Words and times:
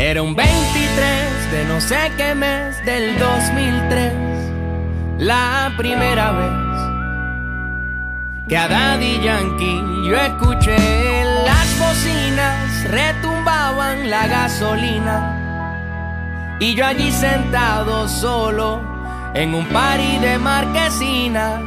Era 0.00 0.22
un 0.22 0.34
23 0.34 1.52
de 1.52 1.64
no 1.66 1.78
sé 1.78 2.10
qué 2.16 2.34
mes 2.34 2.82
del 2.86 3.18
2003, 3.18 4.14
la 5.18 5.70
primera 5.76 6.32
vez 6.32 6.52
que 8.48 8.56
a 8.56 8.66
Daddy 8.66 9.20
Yankee 9.22 10.08
yo 10.08 10.16
escuché. 10.16 10.78
Las 11.44 11.78
bocinas 11.78 12.84
retumbaban 12.84 14.08
la 14.08 14.26
gasolina 14.26 16.56
y 16.60 16.74
yo 16.74 16.86
allí 16.86 17.12
sentado 17.12 18.08
solo 18.08 18.80
en 19.34 19.54
un 19.54 19.66
party 19.66 20.16
de 20.20 20.38
marquesina 20.38 21.60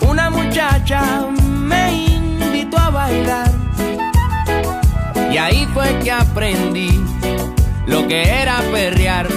una 0.00 0.30
muchacha 0.30 1.26
me 1.36 1.92
invitó 1.92 2.78
a 2.78 2.88
bailar 2.88 3.50
y 5.30 5.36
ahí 5.36 5.68
fue 5.74 5.98
que 5.98 6.10
aprendí 6.10 7.01
lo 7.86 8.06
que 8.06 8.22
era 8.22 8.60
perrear. 8.72 9.28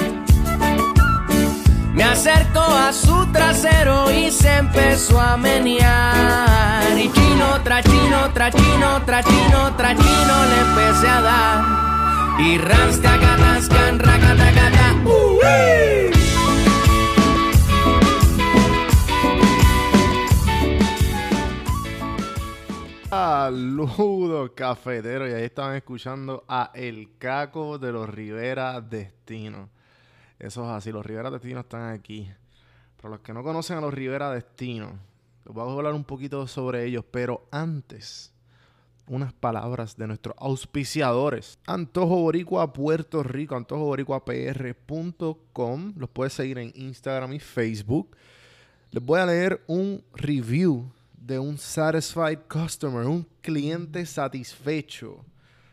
Me 1.94 2.04
acercó 2.04 2.60
a 2.60 2.92
su 2.92 3.26
trasero 3.32 4.12
y 4.12 4.30
se 4.32 4.58
empezó 4.58 5.20
a 5.20 5.38
menear. 5.38 6.98
Y 6.98 7.10
chino 7.12 7.62
tras 7.64 7.84
chino, 7.86 8.32
tras 8.34 8.54
chino, 8.54 9.02
tras 9.06 9.26
chino, 9.26 9.76
tras 9.76 9.98
chino 9.98 10.46
le 10.50 10.62
empecé 10.62 11.08
a 11.08 11.22
dar. 11.22 12.42
Y 12.42 12.58
ramsta 12.58 13.16
gatascan, 13.16 14.00
racatacata, 14.00 14.96
uh 15.06 16.15
Saludos 23.10 24.52
cafeteros 24.56 25.30
y 25.30 25.34
ahí 25.34 25.44
estaban 25.44 25.76
escuchando 25.76 26.44
a 26.48 26.72
El 26.74 27.18
Caco 27.20 27.78
de 27.78 27.92
los 27.92 28.10
Rivera 28.10 28.82
Destino. 28.82 29.70
Eso 30.40 30.64
es 30.64 30.70
así, 30.72 30.92
los 30.92 31.06
Rivera 31.06 31.30
Destino 31.30 31.60
están 31.60 31.94
aquí. 31.94 32.28
Para 32.98 33.12
los 33.12 33.20
que 33.20 33.32
no 33.32 33.44
conocen 33.44 33.78
a 33.78 33.82
los 33.82 33.94
Rivera 33.94 34.32
Destino, 34.32 34.98
les 35.46 35.54
voy 35.54 35.70
a 35.70 35.72
hablar 35.72 35.94
un 35.94 36.04
poquito 36.04 36.48
sobre 36.48 36.84
ellos, 36.86 37.06
pero 37.12 37.48
antes, 37.52 38.34
unas 39.08 39.34
palabras 39.34 39.96
de 39.98 40.08
nuestros 40.08 40.36
auspiciadores. 40.40 41.60
Antojo 41.68 42.18
Boricua 42.18 42.74
Puerto 42.74 43.22
Rico, 43.22 43.56
antojoboricuapr.com. 43.56 45.94
Los 45.96 46.10
puedes 46.10 46.34
seguir 46.34 46.58
en 46.58 46.72
Instagram 46.74 47.34
y 47.34 47.40
Facebook. 47.40 48.18
Les 48.90 49.04
voy 49.04 49.20
a 49.20 49.28
leer 49.28 49.64
un 49.68 50.04
review 50.16 50.92
de 51.26 51.40
un 51.40 51.58
satisfied 51.58 52.40
customer, 52.48 53.08
un 53.08 53.28
cliente 53.42 54.06
satisfecho. 54.06 55.26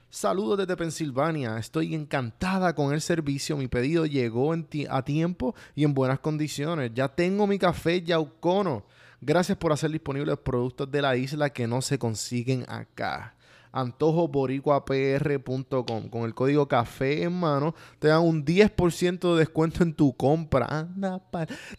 Saludos 0.09 0.57
desde 0.59 0.77
Pensilvania. 0.77 1.59
Estoy 1.59 1.95
encantada 1.95 2.75
con 2.75 2.93
el 2.93 3.01
servicio. 3.01 3.57
Mi 3.57 3.69
pedido 3.69 4.05
llegó 4.07 4.53
a 4.91 5.03
tiempo 5.03 5.55
y 5.75 5.85
en 5.85 5.95
buenas 5.95 6.19
condiciones. 6.21 6.93
Ya 6.95 7.09
tengo 7.09 7.47
mi 7.47 7.59
café 7.59 8.03
Yaucono. 8.03 8.85
Gracias 9.21 9.59
por 9.59 9.73
hacer 9.73 9.91
disponibles 9.91 10.39
productos 10.39 10.91
de 10.91 11.03
la 11.03 11.17
isla 11.17 11.51
que 11.51 11.67
no 11.67 11.83
se 11.83 11.99
consiguen 11.99 12.65
acá. 12.69 13.35
AntojoBoricuaPR.com. 13.73 16.09
Con 16.09 16.23
el 16.25 16.35
código 16.35 16.69
café 16.69 17.23
en 17.23 17.39
mano 17.39 17.75
te 17.99 18.09
dan 18.09 18.23
un 18.23 18.45
10% 18.45 19.33
de 19.33 19.39
descuento 19.39 19.83
en 19.83 19.95
tu 19.95 20.15
compra. 20.15 20.67
Anda, 20.67 21.23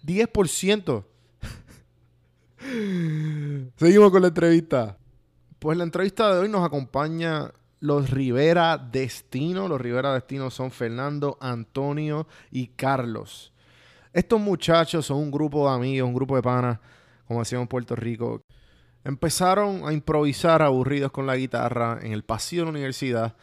10%. 0.05 1.03
Seguimos 3.75 4.11
con 4.11 4.21
la 4.21 4.27
entrevista. 4.27 4.97
Pues 5.57 5.75
la 5.77 5.83
entrevista 5.83 6.31
de 6.31 6.41
hoy 6.41 6.49
nos 6.49 6.63
acompaña 6.63 7.51
los 7.79 8.11
Rivera 8.11 8.77
Destino. 8.77 9.67
Los 9.67 9.81
Rivera 9.81 10.13
Destino 10.13 10.51
son 10.51 10.69
Fernando, 10.69 11.39
Antonio 11.41 12.27
y 12.51 12.67
Carlos. 12.67 13.51
Estos 14.13 14.39
muchachos 14.39 15.07
son 15.07 15.17
un 15.17 15.31
grupo 15.31 15.67
de 15.67 15.75
amigos, 15.75 16.07
un 16.07 16.13
grupo 16.13 16.35
de 16.35 16.43
panas, 16.43 16.79
como 17.27 17.39
decíamos 17.39 17.63
en 17.63 17.69
Puerto 17.69 17.95
Rico. 17.95 18.43
Empezaron 19.03 19.87
a 19.87 19.91
improvisar 19.91 20.61
aburridos 20.61 21.11
con 21.11 21.25
la 21.25 21.35
guitarra 21.35 21.97
en 21.99 22.11
el 22.13 22.23
pasillo 22.23 22.61
de 22.61 22.65
la 22.65 22.71
universidad 22.77 23.35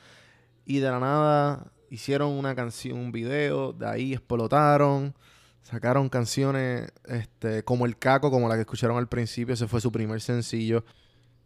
y 0.65 0.79
de 0.79 0.91
la 0.91 1.01
nada 1.01 1.73
hicieron 1.91 2.31
una 2.31 2.55
canción, 2.55 2.99
un 2.99 3.11
video, 3.11 3.73
de 3.73 3.89
ahí 3.89 4.13
explotaron 4.13 5.13
Sacaron 5.63 6.09
canciones 6.09 6.91
este, 7.05 7.63
como 7.65 7.87
El 7.87 7.97
Caco, 7.99 8.31
como 8.31 8.49
la 8.49 8.55
que 8.55 8.63
escucharon 8.63 8.97
al 8.97 9.09
principio, 9.09 9.55
ese 9.55 9.69
fue 9.69 9.81
su 9.81 9.93
primer 9.93 10.21
sencillo. 10.21 10.85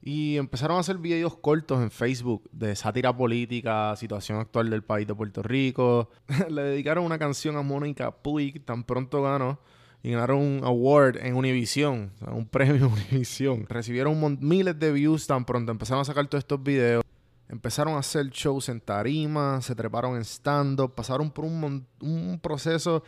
Y 0.06 0.36
empezaron 0.36 0.76
a 0.76 0.80
hacer 0.80 0.98
videos 0.98 1.34
cortos 1.36 1.82
en 1.82 1.90
Facebook 1.90 2.48
de 2.52 2.76
sátira 2.76 3.16
política, 3.16 3.96
situación 3.96 4.38
actual 4.38 4.68
del 4.68 4.82
país 4.82 5.06
de 5.06 5.14
Puerto 5.14 5.42
Rico. 5.42 6.10
Le 6.50 6.62
dedicaron 6.62 7.04
una 7.04 7.18
canción 7.18 7.56
a 7.56 7.62
Mónica 7.62 8.10
Puig, 8.10 8.64
tan 8.64 8.84
pronto 8.84 9.22
ganó. 9.22 9.58
Y 10.02 10.10
ganaron 10.10 10.40
un 10.40 10.60
award 10.62 11.16
en 11.16 11.34
Univision, 11.34 12.12
un 12.30 12.46
premio 12.50 12.74
en 12.74 12.92
Univision. 12.92 13.66
Recibieron 13.66 14.38
miles 14.40 14.78
de 14.78 14.92
views 14.92 15.26
tan 15.26 15.46
pronto 15.46 15.72
empezaron 15.72 16.02
a 16.02 16.04
sacar 16.04 16.26
todos 16.26 16.44
estos 16.44 16.62
videos. 16.62 17.02
Empezaron 17.48 17.94
a 17.94 18.00
hacer 18.00 18.28
shows 18.28 18.68
en 18.68 18.82
tarima, 18.82 19.62
se 19.62 19.74
treparon 19.74 20.16
en 20.16 20.24
stand-up, 20.24 20.94
pasaron 20.94 21.30
por 21.30 21.46
un, 21.46 21.86
un 22.00 22.40
proceso 22.42 23.02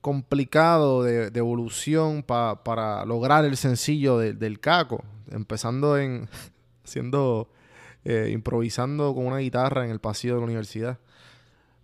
complicado 0.00 1.02
de, 1.02 1.26
evolución 1.34 2.22
para 2.22 3.04
lograr 3.04 3.44
el 3.44 3.56
sencillo 3.56 4.18
del 4.18 4.60
caco. 4.60 5.04
Empezando 5.30 5.98
en 5.98 6.28
siendo 6.84 7.48
eh, 8.04 8.30
improvisando 8.32 9.14
con 9.14 9.26
una 9.26 9.38
guitarra 9.38 9.84
en 9.84 9.90
el 9.90 10.00
pasillo 10.00 10.34
de 10.34 10.40
la 10.40 10.44
universidad. 10.44 10.98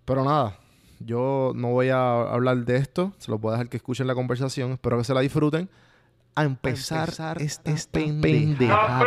Pero 0.04 0.24
nada, 0.24 0.58
yo 1.00 1.52
no 1.54 1.72
voy 1.72 1.90
a 1.90 2.22
hablar 2.22 2.64
de 2.64 2.76
esto, 2.76 3.12
se 3.18 3.30
los 3.30 3.40
voy 3.40 3.50
a 3.50 3.52
dejar 3.52 3.68
que 3.68 3.76
escuchen 3.76 4.06
la 4.06 4.14
conversación, 4.14 4.72
espero 4.72 4.98
que 4.98 5.04
se 5.04 5.14
la 5.14 5.20
disfruten. 5.20 5.68
A 6.34 6.44
empezar, 6.44 7.08
esta, 7.40 7.74
pendejada. 7.92 9.06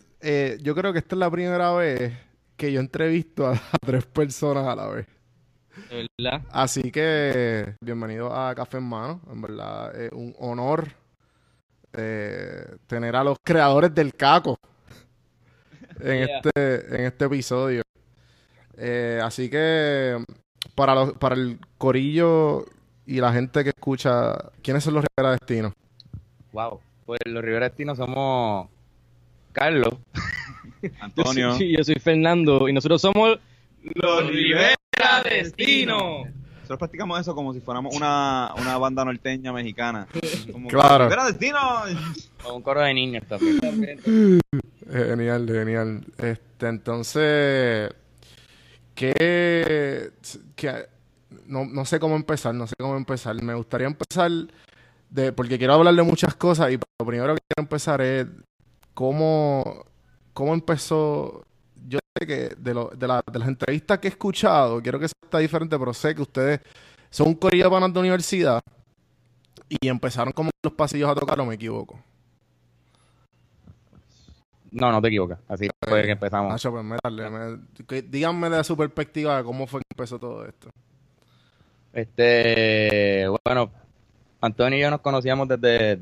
Eh, 0.21 0.59
yo 0.61 0.75
creo 0.75 0.93
que 0.93 0.99
esta 0.99 1.15
es 1.15 1.19
la 1.19 1.31
primera 1.31 1.71
vez 1.73 2.13
que 2.55 2.71
yo 2.71 2.79
entrevisto 2.79 3.47
a, 3.47 3.59
tres 3.85 4.05
personas 4.05 4.67
a 4.67 4.75
la 4.75 4.87
vez. 4.87 5.07
¿Verdad? 5.89 6.43
Así 6.51 6.91
que, 6.91 7.75
bienvenido 7.81 8.33
a 8.35 8.53
Café 8.53 8.77
en 8.77 8.83
Mano. 8.83 9.21
En 9.31 9.41
verdad, 9.41 9.99
es 9.99 10.11
un 10.11 10.35
honor 10.37 10.89
eh, 11.93 12.75
tener 12.85 13.15
a 13.15 13.23
los 13.23 13.37
creadores 13.43 13.93
del 13.95 14.13
caco 14.13 14.59
en, 15.99 16.29
este, 16.29 16.95
en 16.95 17.05
este 17.05 17.25
episodio. 17.25 17.81
Eh, 18.77 19.19
así 19.23 19.49
que 19.49 20.23
para, 20.75 20.93
los, 20.93 21.13
para 21.13 21.35
el 21.35 21.59
corillo 21.77 22.65
y 23.07 23.19
la 23.19 23.33
gente 23.33 23.63
que 23.63 23.69
escucha, 23.69 24.35
¿quiénes 24.61 24.83
son 24.83 24.93
los 24.93 25.03
Rivera 25.03 25.31
Destino? 25.31 25.73
Wow, 26.51 26.79
pues 27.05 27.19
los 27.25 27.43
Rivera 27.43 27.69
Destino 27.69 27.95
somos 27.95 28.69
Carlos, 29.51 29.93
Antonio, 30.99 31.55
y 31.59 31.77
yo 31.77 31.83
soy 31.83 31.95
Fernando 31.95 32.67
y 32.67 32.73
nosotros 32.73 33.01
somos 33.01 33.39
los 33.83 34.27
Rivera 34.27 34.75
Destino. 35.23 36.25
Nosotros 36.55 36.79
practicamos 36.79 37.19
eso 37.19 37.35
como 37.35 37.53
si 37.53 37.59
fuéramos 37.59 37.95
una, 37.95 38.53
una 38.57 38.77
banda 38.77 39.03
norteña 39.03 39.51
mexicana. 39.51 40.07
claro. 40.69 41.05
Rivera 41.05 41.25
Destino. 41.25 41.59
O 42.45 42.53
un 42.53 42.61
coro 42.61 42.81
de 42.81 42.93
niños 42.93 43.23
también. 43.27 43.99
Genial, 44.91 45.47
genial. 45.47 46.03
Este, 46.17 46.67
entonces, 46.67 47.91
¿Qué, 48.95 50.11
no, 51.47 51.65
no 51.65 51.85
sé 51.85 51.99
cómo 51.99 52.15
empezar, 52.15 52.53
no 52.53 52.67
sé 52.67 52.75
cómo 52.79 52.95
empezar. 52.95 53.41
Me 53.41 53.53
gustaría 53.55 53.87
empezar 53.87 54.31
de, 55.09 55.31
porque 55.31 55.57
quiero 55.57 55.73
hablar 55.73 55.95
de 55.95 56.03
muchas 56.03 56.35
cosas 56.35 56.71
y 56.71 56.75
lo 56.77 57.05
primero 57.05 57.35
que 57.35 57.41
quiero 57.47 57.65
empezar 57.65 58.01
es 58.01 58.27
cómo, 59.01 59.85
cómo 60.33 60.53
empezó. 60.53 61.43
Yo 61.87 61.99
sé 62.17 62.27
que 62.27 62.55
de, 62.57 62.73
lo- 62.73 62.89
de, 62.95 63.07
la- 63.07 63.23
de 63.31 63.39
las 63.39 63.47
entrevistas 63.47 63.99
que 63.99 64.07
he 64.07 64.11
escuchado, 64.11 64.81
quiero 64.81 64.99
que 64.99 65.07
sea 65.07 65.13
está 65.23 65.39
diferente, 65.39 65.77
pero 65.79 65.93
sé 65.93 66.13
que 66.13 66.21
ustedes 66.21 66.59
son 67.09 67.27
un 67.29 67.35
corillo 67.35 67.65
de 67.65 67.69
panas 67.71 67.93
de 67.93 67.99
universidad 67.99 68.61
y 69.69 69.87
empezaron 69.87 70.31
como 70.33 70.49
los 70.63 70.73
pasillos 70.73 71.09
a 71.09 71.15
tocar, 71.15 71.39
o 71.39 71.45
me 71.45 71.55
equivoco. 71.55 71.99
No, 74.71 74.91
no 74.91 75.01
te 75.01 75.07
equivocas. 75.09 75.39
Así 75.49 75.67
fue 75.85 76.03
que 76.03 76.11
empezamos. 76.11 76.51
Nacho, 76.51 76.71
pues 76.71 76.83
métale, 76.83 77.29
me- 77.29 77.59
que- 77.87 78.01
díganme 78.03 78.49
de 78.49 78.63
su 78.63 78.77
perspectiva 78.77 79.37
de 79.37 79.43
cómo 79.43 79.67
fue 79.67 79.81
que 79.81 79.87
empezó 79.93 80.17
todo 80.19 80.45
esto. 80.45 80.69
Este, 81.93 83.27
bueno, 83.45 83.69
Antonio 84.39 84.77
y 84.79 84.81
yo 84.81 84.89
nos 84.89 85.01
conocíamos 85.01 85.47
desde 85.47 86.01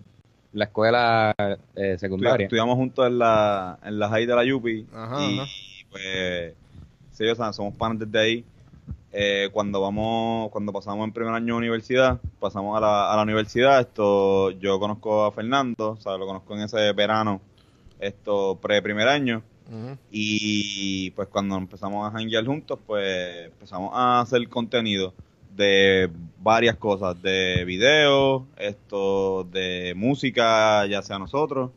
la 0.54 0.66
escuela 0.66 1.36
eh, 1.76 1.98
secundaria. 1.98 2.46
Estudiamos 2.46 2.76
juntos 2.76 3.06
en 3.08 3.20
la, 3.20 3.80
en 3.84 4.00
la 4.00 4.10
high 4.10 4.26
de 4.26 4.36
la 4.36 4.44
Yupi. 4.44 4.86
Ajá, 4.94 5.22
y 5.22 5.40
ajá. 5.40 5.52
pues, 5.92 6.54
sí, 7.12 7.28
o 7.28 7.36
sea, 7.36 7.54
somos 7.54 7.74
panas 7.76 8.00
desde 8.00 8.20
ahí. 8.20 8.46
Eh, 9.12 9.50
cuando 9.52 9.82
vamos, 9.82 10.52
cuando 10.52 10.72
pasamos 10.72 11.06
en 11.06 11.12
primer 11.12 11.34
año 11.34 11.56
de 11.56 11.58
universidad, 11.58 12.20
pasamos 12.40 12.78
a 12.78 12.82
la, 12.82 13.12
a 13.12 13.16
la 13.16 13.24
universidad, 13.24 13.80
esto, 13.80 14.52
yo 14.52 14.80
conozco 14.80 15.26
a 15.26 15.32
Fernando, 15.32 15.92
o 15.92 15.98
sea, 15.98 16.16
lo 16.16 16.28
conozco 16.28 16.56
en 16.56 16.62
ese 16.62 16.94
verano, 16.94 17.42
esto, 18.00 18.60
pre-primer 18.62 19.08
año. 19.08 19.42
Ujú. 19.68 19.98
Y 20.12 21.12
pues 21.12 21.28
cuando 21.28 21.58
empezamos 21.58 22.08
a 22.08 22.12
janguear 22.12 22.46
juntos, 22.46 22.80
pues 22.86 23.46
empezamos 23.46 23.92
a 23.94 24.22
hacer 24.22 24.48
contenido 24.48 25.14
de 25.60 26.10
varias 26.42 26.78
cosas, 26.78 27.22
de 27.22 27.64
videos, 27.66 28.44
esto, 28.58 29.44
de 29.52 29.94
música, 29.96 30.86
ya 30.88 31.02
sea 31.04 31.20
nosotros. 31.20 31.72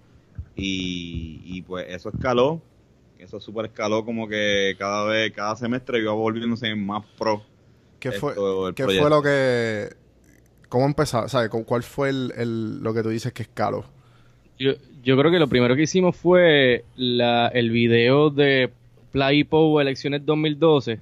Y, 0.56 1.40
y 1.44 1.62
pues 1.62 1.86
eso 1.88 2.10
escaló, 2.10 2.60
eso 3.18 3.40
súper 3.40 3.66
escaló 3.66 4.04
como 4.04 4.28
que 4.28 4.74
cada 4.78 5.04
vez, 5.04 5.32
cada 5.32 5.56
semestre 5.56 5.98
iba 5.98 6.12
volviéndose 6.12 6.74
más 6.74 7.04
pro. 7.18 7.42
¿Qué 8.00 8.12
fue, 8.12 8.30
esto, 8.30 8.72
¿qué 8.74 8.84
fue 8.84 9.10
lo 9.10 9.22
que... 9.22 9.90
¿Cómo 10.68 10.86
empezó? 10.86 11.28
¿Sabes? 11.28 11.50
¿Cu- 11.50 11.64
¿Cuál 11.64 11.82
fue 11.82 12.10
el, 12.10 12.32
el- 12.36 12.78
lo 12.82 12.94
que 12.94 13.02
tú 13.02 13.10
dices 13.10 13.32
que 13.32 13.42
escaló? 13.42 13.84
Yo, 14.58 14.72
yo 15.02 15.16
creo 15.18 15.30
que 15.30 15.38
lo 15.38 15.48
primero 15.48 15.74
que 15.76 15.82
hicimos 15.82 16.16
fue 16.16 16.84
la, 16.96 17.48
el 17.48 17.70
video 17.70 18.30
de 18.30 18.70
Play 19.10 19.44
Po 19.44 19.80
Elecciones 19.80 20.24
2012. 20.24 21.00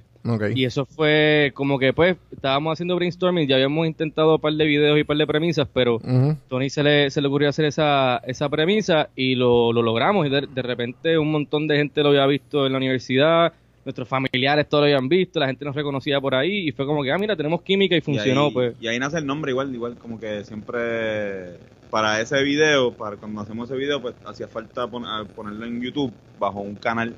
Y 0.55 0.65
eso 0.65 0.85
fue 0.85 1.51
como 1.55 1.79
que 1.79 1.93
pues 1.93 2.17
estábamos 2.31 2.73
haciendo 2.73 2.95
brainstorming, 2.95 3.47
ya 3.47 3.55
habíamos 3.55 3.87
intentado 3.87 4.35
un 4.35 4.41
par 4.41 4.53
de 4.53 4.65
videos 4.65 4.97
y 4.97 5.01
un 5.01 5.07
par 5.07 5.17
de 5.17 5.27
premisas, 5.27 5.67
pero. 5.73 5.99
Tony 6.47 6.69
se 6.69 6.83
le, 6.83 7.09
se 7.09 7.21
le 7.21 7.27
ocurrió 7.27 7.49
hacer 7.49 7.65
esa, 7.65 8.17
esa 8.25 8.49
premisa 8.49 9.09
y 9.15 9.35
lo, 9.35 9.71
lo 9.73 9.81
logramos. 9.81 10.27
Y 10.27 10.29
de, 10.29 10.47
de 10.47 10.61
repente 10.61 11.17
un 11.17 11.31
montón 11.31 11.67
de 11.67 11.77
gente 11.77 12.03
lo 12.03 12.09
había 12.09 12.25
visto 12.27 12.65
en 12.65 12.73
la 12.73 12.77
universidad, 12.77 13.53
nuestros 13.83 14.07
familiares 14.07 14.69
todos 14.69 14.81
lo 14.81 14.85
habían 14.85 15.09
visto, 15.09 15.39
la 15.39 15.47
gente 15.47 15.65
nos 15.65 15.75
reconocía 15.75 16.21
por 16.21 16.35
ahí 16.35 16.67
y 16.67 16.71
fue 16.71 16.85
como 16.85 17.01
que, 17.03 17.11
ah, 17.11 17.17
mira, 17.17 17.35
tenemos 17.35 17.61
química 17.63 17.95
y 17.95 18.01
funcionó. 18.01 18.43
y 18.43 18.47
ahí, 18.47 18.53
pues 18.53 18.75
y 18.81 18.87
ahí 18.87 18.99
nace 18.99 19.17
el 19.17 19.25
nombre 19.25 19.51
igual, 19.51 19.73
igual 19.73 19.97
como 19.97 20.19
que 20.19 20.43
siempre 20.43 21.57
para 21.89 22.21
ese 22.21 22.41
video, 22.43 22.93
para 22.93 23.17
cuando 23.17 23.41
hacemos 23.41 23.69
ese 23.69 23.77
video, 23.77 24.01
pues 24.01 24.15
hacía 24.25 24.47
falta 24.47 24.87
pon- 24.87 25.03
ponerlo 25.35 25.65
en 25.65 25.81
YouTube 25.81 26.13
bajo 26.37 26.59
un 26.61 26.75
canal 26.75 27.15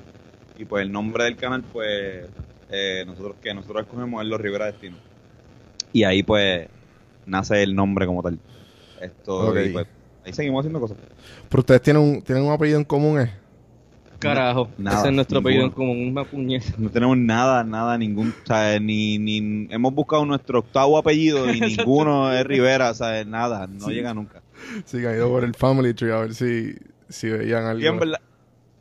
y 0.56 0.64
pues 0.64 0.82
el 0.84 0.92
nombre 0.92 1.24
del 1.24 1.36
canal, 1.36 1.62
pues 1.72 2.30
eh, 2.74 3.04
nosotros 3.06 3.36
que 3.42 3.54
nosotros 3.54 3.82
escogemos 3.82 4.22
es 4.22 4.28
Los 4.28 4.40
Rivera 4.40 4.66
Destino. 4.66 4.96
Y 5.92 6.04
ahí 6.04 6.22
pues 6.22 6.68
nace 7.26 7.62
el 7.62 7.74
nombre 7.74 8.06
como 8.06 8.22
tal. 8.22 8.38
Esto 9.00 9.58
y, 9.60 9.70
pues, 9.70 9.86
ahí 10.24 10.32
seguimos 10.32 10.60
haciendo 10.60 10.80
cosas. 10.80 10.96
Pero 11.48 11.60
ustedes 11.60 11.82
tienen 11.82 12.02
un, 12.02 12.22
tienen 12.22 12.44
un 12.44 12.52
apellido 12.52 12.78
en 12.78 12.84
común, 12.84 13.20
¿eh? 13.20 13.44
carajo, 14.24 14.70
nada, 14.78 14.98
ese 14.98 15.08
es 15.08 15.14
nuestro 15.14 15.38
apellido 15.38 15.64
en 15.64 15.70
común, 15.70 16.08
una 16.08 16.24
puñeta. 16.24 16.74
No 16.78 16.90
tenemos 16.90 17.16
nada, 17.16 17.62
nada, 17.62 17.98
ningún, 17.98 18.30
o 18.30 18.46
sea, 18.46 18.78
ni, 18.80 19.18
ni 19.18 19.68
hemos 19.70 19.94
buscado 19.94 20.24
nuestro 20.24 20.60
octavo 20.60 20.98
apellido 20.98 21.52
y 21.52 21.60
ninguno 21.76 22.32
es 22.32 22.44
Rivera, 22.44 22.90
o 22.90 22.94
sea, 22.94 23.24
nada, 23.24 23.66
no 23.66 23.88
llega 23.88 24.14
nunca. 24.14 24.42
Sí, 24.84 24.98
ido 24.98 25.28
por 25.28 25.44
el 25.44 25.54
Family 25.54 25.94
Tree 25.94 26.12
a 26.12 26.20
ver 26.20 26.34
si, 26.34 26.74
si 27.08 27.28
veían 27.28 27.64
algo. 27.64 27.82
Y 27.82 27.86
en 27.86 27.98
verdad, 27.98 28.20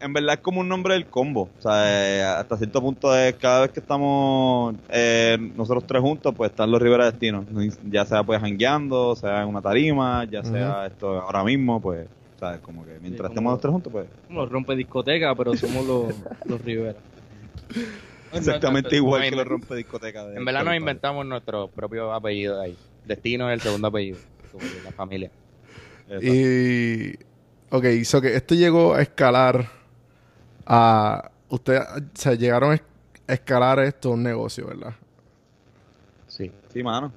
en 0.03 0.13
verdad 0.13 0.35
es 0.35 0.41
como 0.41 0.59
un 0.61 0.67
nombre 0.69 0.93
del 0.93 1.05
combo. 1.05 1.49
O 1.57 1.61
sea, 1.61 2.17
eh, 2.17 2.21
hasta 2.23 2.57
cierto 2.57 2.81
punto 2.81 3.15
es 3.17 3.33
cada 3.35 3.61
vez 3.61 3.71
que 3.71 3.79
estamos 3.79 4.75
eh, 4.89 5.37
nosotros 5.55 5.85
tres 5.87 6.01
juntos, 6.01 6.33
pues 6.35 6.51
están 6.51 6.69
los 6.71 6.81
Rivera 6.81 7.05
Destinos. 7.09 7.45
Ya 7.89 8.05
sea 8.05 8.23
pues 8.23 8.39
jangueando, 8.41 9.15
sea 9.15 9.41
en 9.43 9.49
una 9.49 9.61
tarima, 9.61 10.25
ya 10.25 10.43
sea 10.43 10.85
esto 10.87 11.19
ahora 11.21 11.43
mismo, 11.43 11.81
pues, 11.81 12.05
o 12.35 12.39
sea, 12.39 12.57
como 12.59 12.85
que 12.85 12.99
mientras 12.99 13.27
Sí, 13.29 13.33
estemos 13.33 13.51
los 13.53 13.61
tres 13.61 13.71
juntos, 13.71 13.91
pues 13.91 14.05
Nos 14.29 14.49
rompe 14.49 14.75
discoteca, 14.75 15.33
pero 15.35 15.55
somos 15.55 15.85
los, 15.85 16.13
los 16.45 16.61
Rivera. 16.61 16.99
exactamente 18.33 18.95
igual 18.95 19.21
no, 19.21 19.23
que 19.23 19.27
en- 19.29 19.37
los 19.37 19.47
rompe 19.47 19.75
discoteca. 19.75 20.25
de- 20.25 20.37
En 20.37 20.45
verdad 20.45 20.63
nos 20.65 20.75
inventamos 20.75 21.25
nuestro 21.25 21.67
propio 21.69 22.13
apellido 22.13 22.59
ahí. 22.61 22.75
Destino 23.05 23.49
es 23.49 23.55
el 23.55 23.61
segundo 23.61 23.87
apellido, 23.87 24.17
como 24.51 24.63
de 24.65 24.81
la 24.83 24.91
familia. 24.91 25.29
Y. 26.21 27.13
Ok, 27.69 27.85
hizo 27.85 28.21
que 28.21 28.35
esto 28.35 28.53
llegó 28.53 28.93
a 28.93 29.01
escalar 29.01 29.67
a. 30.65 31.29
Ustedes 31.49 31.81
o 31.81 32.01
sea, 32.13 32.33
llegaron 32.33 32.71
a 32.71 32.75
es- 32.75 32.83
a 33.27 33.33
escalar 33.33 33.79
esto 33.79 34.11
un 34.11 34.23
negocio, 34.23 34.67
¿verdad? 34.67 34.93
Sí. 36.27 36.51
Sí, 36.73 36.83
mano. 36.83 37.11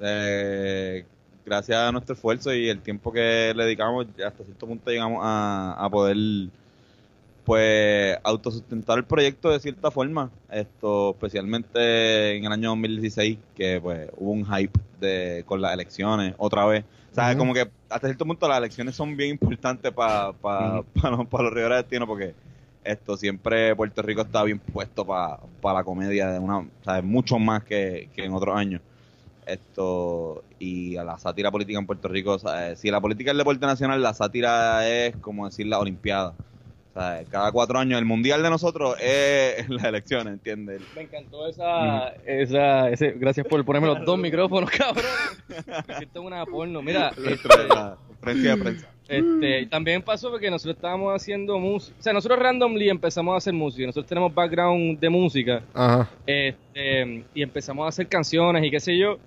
Eh, 0.00 1.04
gracias 1.44 1.78
a 1.78 1.92
nuestro 1.92 2.14
esfuerzo 2.14 2.52
y 2.54 2.68
el 2.68 2.80
tiempo 2.80 3.12
que 3.12 3.52
le 3.54 3.64
dedicamos, 3.64 4.06
hasta 4.26 4.42
cierto 4.44 4.66
punto 4.66 4.90
llegamos 4.90 5.20
a, 5.22 5.74
a 5.78 5.90
poder 5.90 6.16
pues 7.44 8.16
autosustentar 8.24 8.96
el 8.98 9.04
proyecto 9.04 9.50
de 9.50 9.60
cierta 9.60 9.90
forma. 9.90 10.30
Esto 10.50 11.10
especialmente 11.10 12.36
en 12.36 12.44
el 12.46 12.52
año 12.52 12.70
2016 12.70 13.38
que 13.54 13.80
pues 13.82 14.08
hubo 14.16 14.30
un 14.30 14.46
hype 14.46 14.80
de 15.00 15.44
con 15.46 15.60
las 15.60 15.74
elecciones 15.74 16.34
otra 16.38 16.64
vez. 16.64 16.84
O 17.12 17.14
sea, 17.14 17.36
como 17.36 17.52
que 17.54 17.68
hasta 17.90 18.08
cierto 18.08 18.24
punto 18.24 18.48
las 18.48 18.58
elecciones 18.58 18.96
son 18.96 19.16
bien 19.16 19.30
importantes 19.30 19.92
para 19.92 20.32
pa, 20.32 20.82
pa 20.82 21.10
los, 21.10 21.26
pa 21.28 21.42
los 21.42 21.52
Rivera 21.52 21.76
Destino 21.76 22.06
porque 22.06 22.34
esto 22.84 23.16
siempre 23.16 23.74
Puerto 23.74 24.02
Rico 24.02 24.22
está 24.22 24.42
bien 24.44 24.58
puesto 24.58 25.06
para 25.06 25.38
la 25.62 25.84
comedia 25.84 26.28
de 26.28 26.38
una, 26.38 26.58
o 26.58 26.68
sea, 26.84 27.02
mucho 27.02 27.38
más 27.38 27.64
que, 27.64 28.08
que 28.14 28.24
en 28.24 28.32
otros 28.32 28.56
años. 28.56 28.80
Esto 29.46 30.42
y 30.58 30.96
a 30.96 31.04
la 31.04 31.18
sátira 31.18 31.50
política 31.50 31.78
en 31.78 31.86
Puerto 31.86 32.08
Rico, 32.08 32.32
o 32.32 32.38
sea, 32.38 32.76
si 32.76 32.90
la 32.90 33.00
política 33.00 33.30
es 33.30 33.32
el 33.32 33.38
deporte 33.38 33.66
nacional, 33.66 34.02
la 34.02 34.14
sátira 34.14 34.88
es 34.88 35.16
como 35.16 35.46
decir 35.46 35.66
la 35.66 35.78
olimpiada. 35.78 36.34
O 36.94 37.00
sea, 37.00 37.24
cada 37.28 37.50
cuatro 37.50 37.78
años 37.78 37.98
el 37.98 38.04
mundial 38.04 38.42
de 38.42 38.50
nosotros 38.50 38.96
es 39.00 39.68
las 39.68 39.84
elecciones, 39.84 40.34
¿entiendes? 40.34 40.80
Me 40.94 41.02
encantó 41.02 41.48
esa, 41.48 42.14
esa, 42.24 42.88
ese, 42.88 43.12
gracias 43.12 43.46
por 43.46 43.64
ponerme 43.64 43.88
los 43.88 44.04
dos 44.04 44.18
micrófonos, 44.18 44.70
cabrón. 44.78 45.04
Me 45.88 45.96
siento 45.96 46.20
en 46.20 46.26
una 46.26 46.46
porno. 46.46 46.82
Mira, 46.82 47.08
este, 47.26 47.48
La 47.68 47.98
conferencia 48.06 48.56
de 48.56 48.62
prensa. 48.62 48.93
Este, 49.08 49.66
también 49.66 50.00
pasó 50.02 50.30
porque 50.30 50.50
nosotros 50.50 50.76
estábamos 50.76 51.14
haciendo 51.14 51.58
música, 51.58 51.96
o 51.98 52.02
sea, 52.02 52.12
nosotros 52.12 52.38
randomly 52.38 52.88
empezamos 52.88 53.34
a 53.34 53.36
hacer 53.36 53.52
música, 53.52 53.86
nosotros 53.86 54.06
tenemos 54.08 54.34
background 54.34 54.98
de 54.98 55.08
música, 55.10 55.62
Ajá. 55.74 56.08
este, 56.26 57.24
y 57.34 57.42
empezamos 57.42 57.84
a 57.84 57.88
hacer 57.88 58.06
canciones 58.08 58.64
y 58.64 58.70
qué 58.70 58.80
sé 58.80 58.96
yo, 58.96 59.18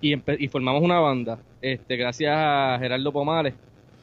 y, 0.00 0.16
formamos 0.48 0.82
una 0.82 0.98
banda, 0.98 1.38
este, 1.60 1.96
gracias 1.96 2.32
a 2.36 2.76
Gerardo 2.78 3.12
Pomales, 3.12 3.54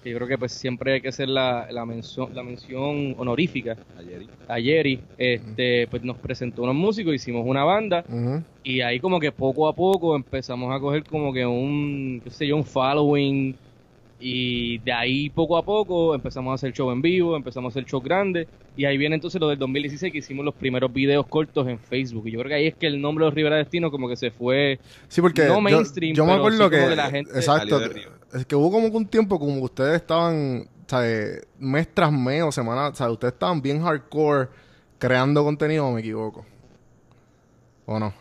que 0.01 0.11
yo 0.11 0.15
creo 0.15 0.29
que 0.29 0.37
pues 0.37 0.53
siempre 0.53 0.93
hay 0.93 1.01
que 1.01 1.09
hacer 1.09 1.27
la, 1.27 1.67
la 1.71 1.85
mención, 1.85 2.33
la 2.33 2.41
mención 2.41 3.15
honorífica 3.17 3.75
Ayer. 3.97 4.23
a 4.47 4.55
Jerry, 4.59 4.99
este, 5.17 5.87
pues 5.87 6.03
nos 6.03 6.17
presentó 6.17 6.63
unos 6.63 6.75
músicos, 6.75 7.13
hicimos 7.13 7.43
una 7.45 7.65
banda, 7.65 8.05
Ujú. 8.07 8.41
y 8.63 8.79
ahí 8.79 8.99
como 9.01 9.19
que 9.19 9.31
poco 9.33 9.67
a 9.67 9.73
poco 9.75 10.15
empezamos 10.15 10.73
a 10.73 10.79
coger 10.79 11.03
como 11.03 11.33
que 11.33 11.45
un, 11.45 12.21
qué 12.23 12.29
sé 12.29 12.47
yo, 12.47 12.55
un 12.55 12.63
following. 12.63 13.55
Y 14.21 14.79
de 14.79 14.91
ahí 14.91 15.29
poco 15.29 15.57
a 15.57 15.63
poco 15.63 16.13
empezamos 16.13 16.51
a 16.51 16.55
hacer 16.55 16.73
show 16.73 16.91
en 16.91 17.01
vivo, 17.01 17.37
empezamos 17.37 17.69
a 17.69 17.79
hacer 17.79 17.89
show 17.89 18.01
grande. 18.01 18.47
Y 18.75 18.83
ahí 18.85 18.97
viene 18.97 19.15
entonces 19.15 19.39
lo 19.39 19.47
del 19.47 19.57
2016 19.59 20.11
que 20.11 20.17
hicimos 20.19 20.43
los 20.43 20.53
primeros 20.55 20.91
videos 20.91 21.25
cortos 21.27 21.67
en 21.67 21.79
Facebook. 21.79 22.27
Y 22.27 22.31
yo 22.31 22.39
creo 22.39 22.49
que 22.49 22.55
ahí 22.55 22.67
es 22.67 22.75
que 22.75 22.87
el 22.87 22.99
nombre 22.99 23.23
de 23.23 23.27
los 23.29 23.35
Rivera 23.35 23.55
Destino 23.55 23.89
como 23.91 24.09
que 24.09 24.15
se 24.17 24.31
fue... 24.31 24.79
Sí, 25.07 25.21
porque 25.21 25.43
No 25.45 25.55
yo- 25.55 25.61
mainstream, 25.61 26.13
yo, 26.15 26.25
me 26.25 26.31
pero 26.33 26.39
acuerdo 26.41 26.63
sí 26.65 26.69
que, 26.71 26.77
como 26.77 26.89
que 26.89 26.95
la 26.97 27.09
gente 27.11 27.31
exacto, 27.31 27.69
salió 27.69 27.79
de 27.79 27.87
Río. 27.93 28.09
es 28.33 28.45
que 28.45 28.55
hubo 28.55 28.71
como 28.71 28.91
que 28.91 28.97
un 28.97 29.05
tiempo 29.07 29.39
como 29.39 29.55
que 29.55 29.61
ustedes 29.63 29.95
estaban, 29.95 30.67
¿sabes? 30.87 31.47
mes 31.57 31.87
tras 31.93 32.11
mes 32.11 32.43
o 32.43 32.51
semana, 32.51 32.93
¿sabes? 32.95 33.13
Ustedes 33.13 33.33
estaban 33.35 33.61
bien 33.61 33.81
hardcore 33.81 34.49
creando 34.97 35.43
contenido, 35.45 35.87
¿o 35.87 35.93
me 35.93 36.01
equivoco? 36.01 36.45
¿O 37.85 37.97
no? 37.99 38.13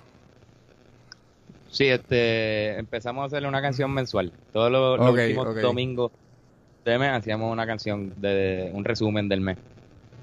Sí, 1.70 1.86
este, 1.88 2.78
empezamos 2.78 3.22
a 3.22 3.26
hacerle 3.26 3.48
una 3.48 3.60
canción 3.62 3.92
mensual. 3.92 4.34
Todos 4.52 4.70
los, 4.72 5.00
los 5.00 5.14
últimos 5.14 5.48
domingos 5.60 6.12
de 6.84 6.98
mes 6.98 7.10
hacíamos 7.12 7.52
una 7.52 7.66
canción 7.66 8.12
de 8.16 8.70
un 8.74 8.84
resumen 8.84 9.28
del 9.28 9.40
mes. 9.42 9.58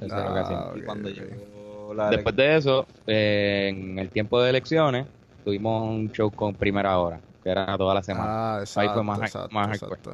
Ah, 0.09 0.41
hacíamos. 0.41 0.69
ok, 0.71 0.77
Y 0.77 0.83
cuando 0.83 1.09
ok. 1.09 1.15
llegó 1.15 1.93
la 1.93 2.09
Después 2.09 2.35
de 2.35 2.57
eso, 2.57 2.87
eh, 3.07 3.69
en 3.69 3.99
el 3.99 4.11
tiempo 4.11 4.41
de 4.41 4.49
elecciones, 4.51 5.07
tuvimos 5.43 5.83
un 5.83 6.11
show 6.11 6.31
con 6.33 6.55
primera 6.57 6.99
hora, 6.99 7.23
que 7.43 7.49
era 7.51 7.77
toda 7.77 7.93
la 7.93 8.03
semana. 8.03 8.31
Ah, 8.31 8.57
exacto, 8.61 8.93
fue 8.93 9.03
más- 9.03 9.21
exacto, 9.23 9.55
más 9.55 9.69
exacto. 9.81 10.11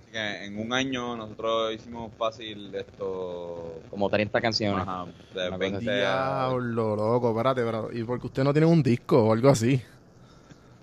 Así 0.00 0.10
que 0.12 0.44
en 0.44 0.58
un 0.58 0.72
año 0.72 1.16
nosotros 1.16 1.74
hicimos 1.74 2.14
fácil 2.16 2.74
esto. 2.74 3.82
Como 3.88 4.08
30 4.10 4.40
canciones. 4.40 4.82
Ajá, 4.82 5.06
de 5.06 5.48
Una 5.48 5.58
cosa 5.58 5.60
20 5.60 5.90
a- 6.06 6.48
Diablo, 6.48 6.96
loco, 6.96 7.30
espérate, 7.30 7.62
pero 7.64 7.92
¿y 7.92 8.04
porque 8.04 8.26
usted 8.26 8.44
no 8.44 8.52
tiene 8.52 8.66
un 8.66 8.82
disco 8.82 9.24
o 9.24 9.32
algo 9.32 9.48
así? 9.50 9.82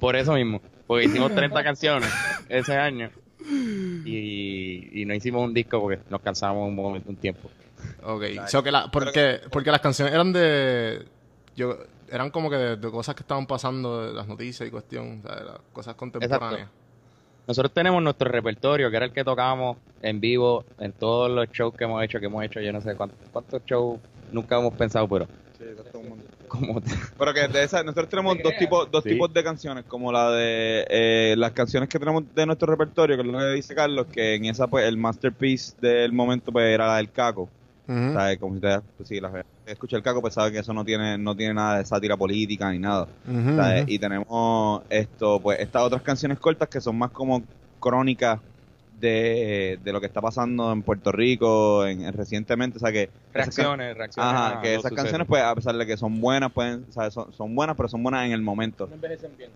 Por 0.02 0.18
eso 0.18 0.34
mismo, 0.34 0.60
porque 0.86 1.06
hicimos 1.06 1.32
30 1.36 1.64
canciones 1.64 2.10
ese 2.50 2.76
año 2.76 3.10
y, 4.06 5.02
y 5.02 5.06
no 5.06 5.14
hicimos 5.14 5.44
un 5.46 5.54
disco 5.54 5.80
porque 5.80 6.00
nos 6.10 6.22
cansamos 6.22 6.68
un, 6.68 6.76
momento, 6.76 7.10
un 7.10 7.16
tiempo. 7.16 7.50
Ok, 8.04 8.24
Ay, 8.24 8.40
so 8.48 8.62
que 8.62 8.72
la- 8.72 8.90
pero 8.92 9.06
porque, 9.06 9.40
porque 9.52 9.72
las 9.72 9.80
canciones 9.82 10.14
eran 10.14 10.34
de... 10.34 11.06
Yo, 11.56 11.78
eran 12.10 12.30
como 12.30 12.50
que 12.50 12.58
de, 12.58 12.76
de 12.78 12.92
cosas 12.92 13.16
que 13.16 13.22
estaban 13.22 13.46
pasando, 13.48 14.08
de 14.08 14.14
las 14.14 14.28
noticias 14.28 14.68
y 14.68 14.72
cuestión, 14.72 15.22
o 15.24 15.28
sea, 15.28 15.36
de 15.38 15.46
las 15.46 15.60
cosas 15.72 15.96
contemporáneas. 15.96 16.68
Nosotros 17.48 17.72
tenemos 17.74 18.02
nuestro 18.04 18.30
repertorio, 18.30 18.90
que 18.92 18.98
era 18.98 19.06
el 19.06 19.14
que 19.14 19.24
tocábamos 19.24 19.78
en 20.02 20.20
vivo 20.20 20.64
en 20.80 20.92
todos 20.92 21.30
los 21.32 21.50
shows 21.52 21.74
que 21.76 21.86
hemos 21.86 22.04
hecho, 22.04 22.20
que 22.20 22.26
hemos 22.28 22.44
hecho, 22.44 22.60
yo 22.60 22.72
no 22.72 22.82
sé 22.82 22.96
cuántos, 22.96 23.18
cuántos 23.32 23.66
shows 23.66 24.00
nunca 24.32 24.58
hemos 24.60 24.74
pensado, 24.74 25.08
pero 25.08 25.26
Sí, 25.58 25.64
exacto, 25.64 26.00
un 26.00 26.10
montón. 26.10 26.21
Como 26.52 26.82
Pero 27.18 27.34
que 27.34 27.48
de 27.48 27.64
esa, 27.64 27.82
nosotros 27.84 28.10
tenemos 28.10 28.38
dos 28.44 28.54
tipos, 28.58 28.92
dos 28.92 29.04
Sí. 29.04 29.10
tipos 29.10 29.34
de 29.34 29.44
canciones, 29.44 29.86
como 29.88 30.12
la 30.12 30.32
de 30.32 30.86
eh, 30.90 31.36
las 31.38 31.52
canciones 31.52 31.88
que 31.88 31.98
tenemos 31.98 32.24
de 32.36 32.46
nuestro 32.46 32.68
repertorio, 32.68 33.16
que 33.16 33.22
es 33.22 33.28
lo 33.28 33.40
que 33.40 33.46
dice 33.54 33.74
Carlos, 33.74 34.08
que 34.08 34.36
en 34.36 34.46
esa 34.46 34.68
pues 34.68 34.86
el 34.86 34.98
masterpiece 34.98 35.74
del 35.80 36.12
momento 36.12 36.52
pues 36.52 36.66
era 36.66 36.88
la 36.88 36.98
del 36.98 37.10
caco. 37.10 37.50
Ujú. 37.88 38.14
¿sabes? 38.14 38.38
Como 38.38 38.56
si 38.56 38.62
te 38.62 38.80
pues, 38.98 39.10
sí, 39.10 39.20
la 39.20 39.44
escucha 39.66 39.98
el 39.98 40.04
caco, 40.04 40.22
pues 40.22 40.34
sabe 40.34 40.52
que 40.52 40.60
eso 40.60 40.74
no 40.74 40.84
tiene, 40.86 41.18
no 41.18 41.36
tiene 41.36 41.54
nada 41.54 41.78
de 41.78 41.86
sátira 41.86 42.16
política 42.18 42.72
ni 42.72 42.80
nada. 42.80 43.08
Ujú. 43.28 43.62
Y 43.88 43.98
tenemos 44.00 44.82
esto, 44.90 45.40
pues 45.40 45.60
estas 45.60 45.84
otras 45.84 46.02
canciones 46.02 46.40
cortas 46.40 46.68
que 46.70 46.82
son 46.82 46.98
más 46.98 47.12
como 47.12 47.42
crónicas 47.80 48.40
de, 49.02 49.80
de 49.84 49.92
lo 49.92 50.00
que 50.00 50.08
está 50.08 50.22
pasando 50.22 50.72
en 50.72 50.84
Puerto 50.84 51.12
Rico 51.12 51.86
en, 51.86 52.06
en 52.06 52.14
recientemente, 52.14 52.78
o 52.78 52.80
sea 52.80 52.92
que 52.92 53.10
reacciones, 53.34 53.98
reacciones. 53.98 54.34
Ajá, 54.34 54.62
que 54.62 54.76
esas 54.76 54.94
canciones, 54.94 55.28
pues, 55.28 55.42
a 55.42 55.54
pesar 55.56 55.76
de 55.76 55.86
que 55.86 55.98
son 55.98 56.22
buenas, 56.22 56.52
pueden, 56.52 56.86
¿sabes? 56.92 57.14
Son, 57.14 57.34
son 57.34 57.54
buenas, 57.54 57.76
pero 57.76 57.90
son 57.90 58.04
buenas 58.04 58.26
en 58.26 58.32
el 58.32 58.42
momento. 58.42 58.88
no 58.88 58.96
envejecen 58.96 59.32
bien. 59.38 59.50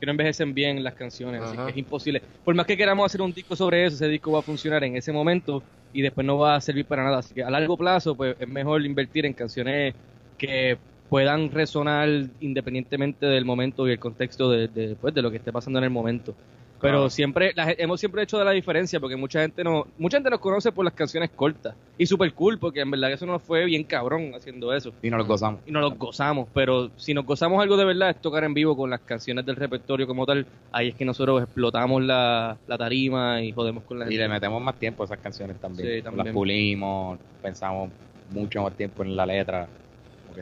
Que 0.00 0.06
no 0.06 0.12
envejecen 0.12 0.54
bien 0.54 0.82
las 0.84 0.94
canciones, 0.94 1.42
así 1.42 1.56
que 1.56 1.70
es 1.70 1.76
imposible. 1.76 2.22
Por 2.44 2.54
más 2.54 2.66
que 2.66 2.76
queramos 2.76 3.06
hacer 3.06 3.20
un 3.20 3.32
disco 3.32 3.56
sobre 3.56 3.84
eso, 3.84 3.96
ese 3.96 4.08
disco 4.08 4.30
va 4.30 4.38
a 4.38 4.42
funcionar 4.42 4.84
en 4.84 4.96
ese 4.96 5.12
momento 5.12 5.62
y 5.92 6.02
después 6.02 6.24
no 6.24 6.38
va 6.38 6.54
a 6.54 6.60
servir 6.60 6.86
para 6.86 7.02
nada. 7.02 7.18
Así 7.18 7.34
que 7.34 7.42
a 7.42 7.50
largo 7.50 7.76
plazo, 7.76 8.14
pues 8.14 8.36
es 8.38 8.48
mejor 8.48 8.84
invertir 8.84 9.26
en 9.26 9.32
canciones 9.32 9.94
que 10.36 10.78
puedan 11.08 11.50
resonar 11.50 12.08
independientemente 12.40 13.26
del 13.26 13.44
momento 13.44 13.88
y 13.88 13.92
el 13.92 13.98
contexto 13.98 14.50
de, 14.50 14.68
de, 14.68 14.94
pues, 14.94 15.14
de 15.14 15.22
lo 15.22 15.30
que 15.30 15.38
esté 15.38 15.52
pasando 15.52 15.78
en 15.80 15.84
el 15.84 15.90
momento. 15.90 16.34
Pero 16.80 17.10
siempre, 17.10 17.52
la 17.56 17.72
hemos 17.76 17.98
siempre 17.98 18.22
hecho 18.22 18.38
de 18.38 18.44
la 18.44 18.52
diferencia 18.52 19.00
porque 19.00 19.16
mucha 19.16 19.40
gente 19.40 19.64
no, 19.64 19.86
mucha 19.98 20.16
gente 20.18 20.30
nos 20.30 20.38
conoce 20.38 20.70
por 20.70 20.84
las 20.84 20.94
canciones 20.94 21.30
cortas 21.30 21.74
y 21.98 22.06
super 22.06 22.32
cool 22.34 22.58
porque 22.58 22.80
en 22.80 22.90
verdad 22.90 23.10
eso 23.12 23.26
nos 23.26 23.42
fue 23.42 23.64
bien 23.64 23.82
cabrón 23.84 24.32
haciendo 24.36 24.72
eso 24.72 24.92
Y 25.02 25.10
nos 25.10 25.18
los 25.18 25.26
gozamos. 25.26 25.60
y 25.66 25.72
nos 25.72 25.82
los 25.82 25.98
gozamos, 25.98 26.46
pero 26.54 26.90
si 26.96 27.14
nos 27.14 27.26
gozamos 27.26 27.60
algo 27.60 27.76
de 27.76 27.84
verdad 27.84 28.10
es 28.10 28.20
tocar 28.20 28.44
en 28.44 28.54
vivo 28.54 28.76
con 28.76 28.90
las 28.90 29.00
canciones 29.00 29.44
del 29.44 29.56
repertorio 29.56 30.06
como 30.06 30.24
tal, 30.24 30.46
ahí 30.70 30.88
es 30.88 30.94
que 30.94 31.04
nosotros 31.04 31.42
explotamos 31.42 32.02
la, 32.02 32.56
la 32.68 32.78
tarima 32.78 33.42
y 33.42 33.50
jodemos 33.52 33.82
con 33.84 33.98
la 33.98 34.04
Y 34.04 34.10
gente. 34.10 34.22
le 34.22 34.28
metemos 34.28 34.62
más 34.62 34.76
tiempo 34.76 35.02
a 35.02 35.06
esas 35.06 35.18
canciones 35.18 35.56
también. 35.60 35.88
Sí, 35.96 36.02
también. 36.02 36.26
Las 36.26 36.34
pulimos, 36.34 37.18
pensamos 37.42 37.90
mucho 38.30 38.62
más 38.62 38.72
tiempo 38.74 39.02
en 39.02 39.16
la 39.16 39.26
letra. 39.26 39.66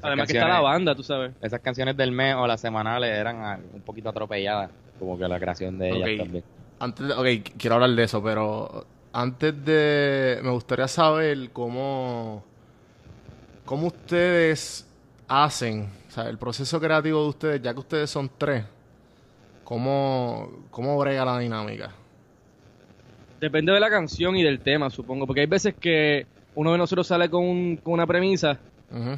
Además 0.02 0.26
que 0.26 0.34
está 0.36 0.48
la 0.48 0.60
banda, 0.60 0.94
tú 0.94 1.02
sabes. 1.02 1.32
Esas 1.40 1.60
canciones 1.60 1.96
del 1.96 2.12
mes 2.12 2.34
o 2.34 2.46
las 2.46 2.60
semanales 2.60 3.10
eran 3.10 3.62
un 3.72 3.80
poquito 3.80 4.10
atropelladas, 4.10 4.70
como 4.98 5.18
que 5.18 5.28
la 5.28 5.38
creación 5.38 5.78
de 5.78 5.90
ellas 5.90 6.10
Ok. 6.12 6.18
también. 6.18 6.44
Antes 6.78 7.06
de- 7.08 7.14
ok, 7.14 7.50
quiero 7.58 7.74
hablar 7.76 7.90
de 7.90 8.02
eso, 8.04 8.22
pero 8.22 8.84
antes 9.12 9.64
de... 9.64 10.40
Me 10.42 10.50
gustaría 10.50 10.88
saber 10.88 11.50
cómo... 11.52 12.44
Cómo 13.64 13.88
ustedes 13.88 14.86
hacen, 15.26 15.88
o 16.08 16.10
sea, 16.12 16.28
el 16.28 16.38
proceso 16.38 16.78
creativo 16.80 17.22
de 17.22 17.28
ustedes, 17.30 17.62
ya 17.62 17.72
que 17.74 17.80
ustedes 17.80 18.08
son 18.08 18.30
tres, 18.38 18.64
¿cómo, 19.64 20.48
cómo 20.70 20.96
brega 20.98 21.24
la 21.24 21.38
dinámica? 21.40 21.90
Depende 23.40 23.72
de 23.72 23.80
la 23.80 23.90
canción 23.90 24.36
y 24.36 24.42
del 24.44 24.60
tema, 24.60 24.88
supongo, 24.88 25.26
porque 25.26 25.40
hay 25.40 25.46
veces 25.46 25.74
que 25.80 26.26
uno 26.54 26.70
de 26.72 26.78
nosotros 26.78 27.06
sale 27.08 27.28
con, 27.28 27.42
un- 27.44 27.76
con 27.78 27.94
una 27.94 28.06
premisa 28.06 28.58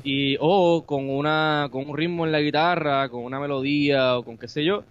y 0.03 0.37
o 0.41 0.83
con 0.87 1.11
una 1.11 1.69
con 1.71 1.89
un 1.91 1.97
ritmo 1.97 2.25
en 2.25 2.33
la 2.33 2.41
guitarra, 2.41 3.09
con 3.11 3.23
una 3.23 3.39
melodía 3.39 4.17
o 4.19 4.25
con 4.25 4.39
qué 4.39 4.49
sé 4.49 4.65
yo, 4.65 4.83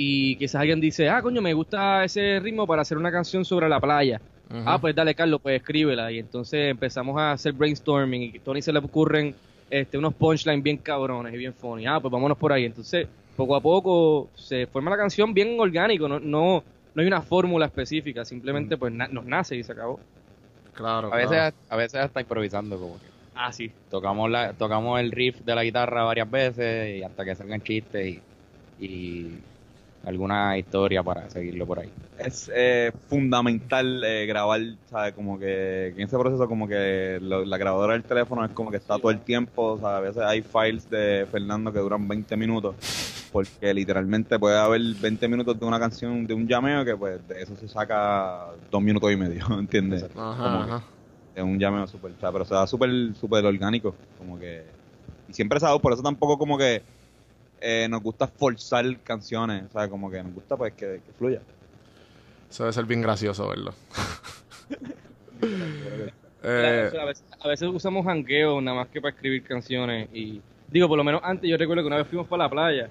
y 0.00 0.36
quizás 0.36 0.60
alguien 0.60 0.80
dice, 0.80 1.08
ah, 1.08 1.20
coño, 1.20 1.42
me 1.42 1.52
gusta 1.52 2.04
ese 2.04 2.38
ritmo 2.40 2.66
para 2.68 2.82
hacer 2.82 2.96
una 2.96 3.10
canción 3.10 3.44
sobre 3.44 3.68
la 3.68 3.80
playa. 3.80 4.20
Ah, 4.64 4.78
pues 4.80 4.94
dale, 4.94 5.12
Carlos, 5.14 5.40
pues 5.42 5.56
escríbela. 5.60 6.10
Y 6.12 6.20
entonces 6.20 6.70
empezamos 6.70 7.18
a 7.18 7.32
hacer 7.32 7.52
brainstorming 7.52 8.22
y 8.22 8.38
a 8.38 8.40
Tony 8.40 8.62
se 8.62 8.72
le 8.72 8.78
ocurren 8.78 9.34
este, 9.68 9.98
unos 9.98 10.14
punchlines 10.14 10.62
bien 10.62 10.76
cabrones 10.78 11.34
y 11.34 11.36
bien 11.36 11.52
funny. 11.52 11.84
Ah, 11.86 11.98
pues 12.00 12.10
vámonos 12.12 12.38
por 12.38 12.52
ahí. 12.52 12.64
Entonces, 12.64 13.08
poco 13.36 13.56
a 13.56 13.60
poco 13.60 14.30
se 14.36 14.66
forma 14.68 14.88
la 14.90 14.96
canción 14.96 15.34
bien 15.34 15.58
orgánico. 15.58 16.06
No, 16.08 16.20
no, 16.20 16.62
no 16.94 17.02
hay 17.02 17.06
una 17.08 17.20
fórmula 17.20 17.66
específica. 17.66 18.24
Simplemente 18.24 18.76
pues 18.76 18.92
na- 18.92 19.08
nos 19.08 19.24
nace 19.26 19.56
y 19.56 19.62
se 19.64 19.72
acabó. 19.72 19.98
Claro, 20.74 21.12
A 21.12 21.16
veces, 21.16 21.30
claro. 21.30 21.56
a 21.70 21.76
veces 21.76 22.00
hasta 22.00 22.20
improvisando, 22.20 22.78
como 22.78 22.94
que 23.00 23.06
Ah, 23.34 23.52
sí. 23.52 23.70
tocamos, 23.90 24.30
la, 24.30 24.52
tocamos 24.52 24.98
el 25.00 25.10
riff 25.10 25.40
de 25.40 25.54
la 25.56 25.64
guitarra 25.64 26.04
varias 26.04 26.30
veces 26.30 26.98
y 26.98 27.02
hasta 27.02 27.24
que 27.24 27.34
salgan 27.34 27.60
chistes 27.62 28.06
y, 28.06 28.20
y 28.84 29.38
alguna 30.04 30.56
historia 30.58 31.02
para 31.02 31.28
seguirlo 31.30 31.66
por 31.66 31.80
ahí. 31.80 31.90
Es 32.18 32.50
eh, 32.54 32.92
fundamental 33.08 34.02
eh, 34.04 34.26
grabar, 34.26 34.60
¿sabes? 34.86 35.12
Como 35.14 35.38
que, 35.38 35.88
en 35.88 36.00
ese 36.00 36.18
proceso, 36.18 36.48
como 36.48 36.66
que 36.66 37.18
lo- 37.20 37.44
la 37.44 37.58
grabadora 37.58 37.92
del 37.92 38.02
teléfono 38.02 38.44
es 38.44 38.50
como 38.52 38.70
que 38.70 38.78
está 38.78 38.98
todo 38.98 39.10
el 39.10 39.20
tiempo, 39.20 39.72
o 39.72 39.78
sea, 39.78 39.98
a 39.98 40.00
veces 40.00 40.22
hay 40.22 40.42
files 40.42 40.88
de 40.90 41.26
Fernando 41.30 41.72
que 41.72 41.78
duran 41.78 42.08
20 42.08 42.36
minutos, 42.36 42.74
porque 43.32 43.72
literalmente 43.74 44.38
puede 44.38 44.58
haber 44.58 44.80
20 45.00 45.28
minutos 45.28 45.58
de 45.58 45.66
una 45.66 45.78
canción, 45.78 46.26
de 46.26 46.34
un 46.34 46.48
llameo, 46.48 46.84
que 46.84 46.96
pues 46.96 47.26
de 47.28 47.42
eso 47.42 47.54
se 47.56 47.68
saca 47.68 48.46
dos 48.70 48.82
minutos 48.82 49.12
y 49.12 49.16
medio, 49.16 49.44
¿entiendes? 49.58 50.04
Ajá, 50.16 50.64
ajá. 50.64 50.82
es 51.34 51.42
un 51.42 51.58
llameo 51.58 51.86
súper, 51.86 52.12
o 52.12 52.20
sea, 52.20 52.32
pero 52.32 52.44
se 52.44 52.54
da 52.54 52.66
súper 52.66 52.90
súper 53.14 53.44
orgánico, 53.44 53.94
como 54.16 54.38
que 54.38 54.64
y 55.28 55.34
siempre 55.34 55.60
se 55.60 55.66
ha 55.66 55.68
dado, 55.68 55.80
por 55.80 55.92
eso 55.92 56.02
tampoco 56.02 56.38
como 56.38 56.56
que 56.56 56.82
eh, 57.60 57.86
nos 57.90 58.02
gusta 58.02 58.26
forzar 58.26 58.84
canciones, 59.00 59.64
o 59.68 59.72
sea, 59.72 59.88
como 59.88 60.10
que 60.10 60.22
nos 60.22 60.34
gusta 60.34 60.56
pues 60.56 60.72
que, 60.74 61.00
que 61.04 61.12
fluya. 61.16 61.40
Eso 62.50 62.62
debe 62.64 62.72
ser 62.72 62.84
bien 62.86 63.02
gracioso 63.02 63.48
verlo. 63.48 63.74
Eh, 66.40 66.90
a, 67.00 67.04
veces, 67.04 67.24
a 67.40 67.48
veces 67.48 67.68
usamos 67.68 68.06
hangueo 68.06 68.60
nada 68.60 68.76
más 68.78 68.88
que 68.88 69.00
para 69.00 69.12
escribir 69.14 69.42
canciones. 69.42 70.08
Y 70.12 70.40
digo, 70.68 70.86
por 70.88 70.96
lo 70.96 71.02
menos 71.04 71.20
antes 71.24 71.50
yo 71.50 71.56
recuerdo 71.56 71.82
que 71.82 71.88
una 71.88 71.96
vez 71.96 72.06
fuimos 72.06 72.28
para 72.28 72.44
la 72.44 72.50
playa. 72.50 72.88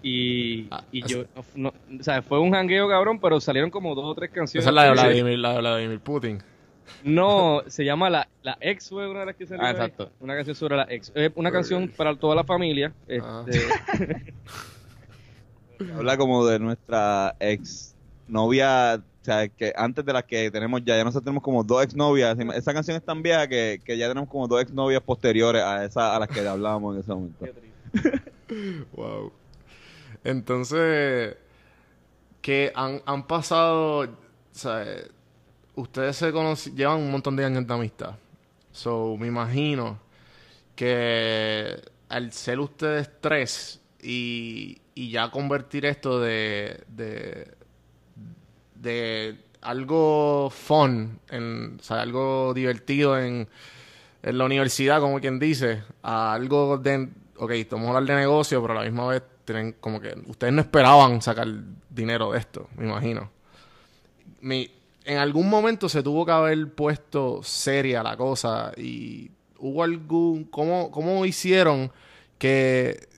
Y, 0.00 0.68
Ah, 0.70 0.84
y 0.92 1.00
es- 1.04 1.06
yo, 1.10 1.24
no, 1.56 1.70
o 1.70 2.02
sea, 2.02 2.22
fue 2.22 2.38
un 2.38 2.54
hangueo 2.54 2.88
cabrón, 2.88 3.18
pero 3.20 3.40
salieron 3.40 3.68
como 3.70 3.94
dos 3.96 4.04
o 4.04 4.14
tres 4.14 4.30
canciones. 4.30 4.62
esa 4.64 4.70
es 4.70 4.74
la 4.74 4.82
de 4.84 4.88
Sí. 4.90 4.94
Vladimir, 4.94 5.38
la 5.40 5.52
de 5.54 5.58
Vladimir 5.58 6.00
Putin. 6.00 6.38
No, 7.04 7.62
se 7.66 7.84
llama 7.84 8.10
La, 8.10 8.28
la 8.42 8.56
Ex, 8.60 8.88
fue 8.88 9.08
una 9.08 9.20
de 9.20 9.26
las 9.26 9.36
que 9.36 9.46
salió 9.46 9.62
Ah, 9.64 9.68
ahí. 9.68 9.72
exacto. 9.74 10.10
Una 10.20 10.34
canción 10.34 10.56
sobre 10.56 10.76
la 10.76 10.86
ex. 10.88 11.12
Es 11.14 11.30
una 11.34 11.50
canción 11.52 11.88
para 11.96 12.16
toda 12.16 12.34
la 12.34 12.44
familia. 12.44 12.92
Ah. 13.22 13.44
Este, 13.46 14.34
Habla 15.94 16.16
como 16.16 16.44
de 16.46 16.58
nuestra 16.58 17.36
ex 17.38 17.94
novia, 18.26 18.96
o 19.00 19.24
sea, 19.24 19.48
que 19.48 19.72
antes 19.76 20.04
de 20.04 20.12
las 20.12 20.24
que 20.24 20.50
tenemos 20.50 20.82
ya, 20.84 20.96
ya 20.96 21.04
nosotros 21.04 21.24
tenemos 21.24 21.42
como 21.42 21.62
dos 21.62 21.84
ex 21.84 21.94
novias. 21.94 22.36
Esa 22.54 22.74
canción 22.74 22.96
es 22.96 23.04
tan 23.04 23.22
vieja 23.22 23.46
que, 23.46 23.80
que 23.84 23.96
ya 23.96 24.08
tenemos 24.08 24.28
como 24.28 24.48
dos 24.48 24.60
ex 24.60 24.72
novias 24.72 25.00
posteriores 25.02 25.62
a 25.62 25.84
esa 25.84 26.16
a 26.16 26.18
las 26.18 26.28
que 26.28 26.40
hablábamos 26.46 26.94
en 26.96 27.00
ese 27.00 27.14
momento. 27.14 27.46
Wow. 28.92 29.30
Entonces, 30.24 31.36
que 32.40 32.72
han, 32.74 33.02
han 33.04 33.26
pasado, 33.26 34.00
o 34.00 34.08
sea, 34.52 34.82
eh, 34.84 35.06
ustedes 35.78 36.16
se 36.16 36.32
conoci- 36.32 36.74
llevan 36.74 36.98
un 36.98 37.10
montón 37.10 37.36
de 37.36 37.44
años 37.44 37.66
de 37.66 37.74
amistad. 37.74 38.14
So, 38.72 39.16
me 39.16 39.26
imagino 39.26 39.98
que 40.74 41.80
al 42.08 42.32
ser 42.32 42.60
ustedes 42.60 43.10
tres 43.20 43.80
y, 44.02 44.80
y 44.94 45.10
ya 45.10 45.30
convertir 45.30 45.86
esto 45.86 46.20
de, 46.20 46.84
de, 46.88 47.54
de 48.74 49.38
algo 49.60 50.50
fun, 50.50 51.18
en, 51.30 51.80
algo 51.88 52.52
divertido 52.54 53.18
en, 53.18 53.48
en 54.22 54.38
la 54.38 54.44
universidad, 54.44 55.00
como 55.00 55.20
quien 55.20 55.38
dice, 55.38 55.82
a 56.02 56.34
algo 56.34 56.78
de, 56.78 57.08
ok, 57.36 57.52
vamos 57.70 57.86
a 57.86 57.98
hablar 57.98 58.16
de 58.16 58.22
negocio, 58.22 58.60
pero 58.62 58.74
a 58.74 58.82
la 58.82 58.90
misma 58.90 59.08
vez 59.08 59.22
tienen 59.44 59.72
como 59.80 60.00
que 60.00 60.14
ustedes 60.26 60.52
no 60.52 60.60
esperaban 60.60 61.22
sacar 61.22 61.48
dinero 61.88 62.32
de 62.32 62.38
esto, 62.38 62.68
me 62.76 62.86
imagino. 62.86 63.30
Mi, 64.40 64.70
en 65.08 65.16
algún 65.16 65.48
momento 65.48 65.88
se 65.88 66.02
tuvo 66.02 66.26
que 66.26 66.32
haber 66.32 66.70
puesto 66.74 67.42
seria 67.42 68.02
la 68.02 68.14
cosa 68.14 68.72
y 68.76 69.30
hubo 69.58 69.82
algún, 69.82 70.44
¿cómo, 70.44 70.90
cómo 70.90 71.24
hicieron 71.24 71.90
que, 72.36 73.08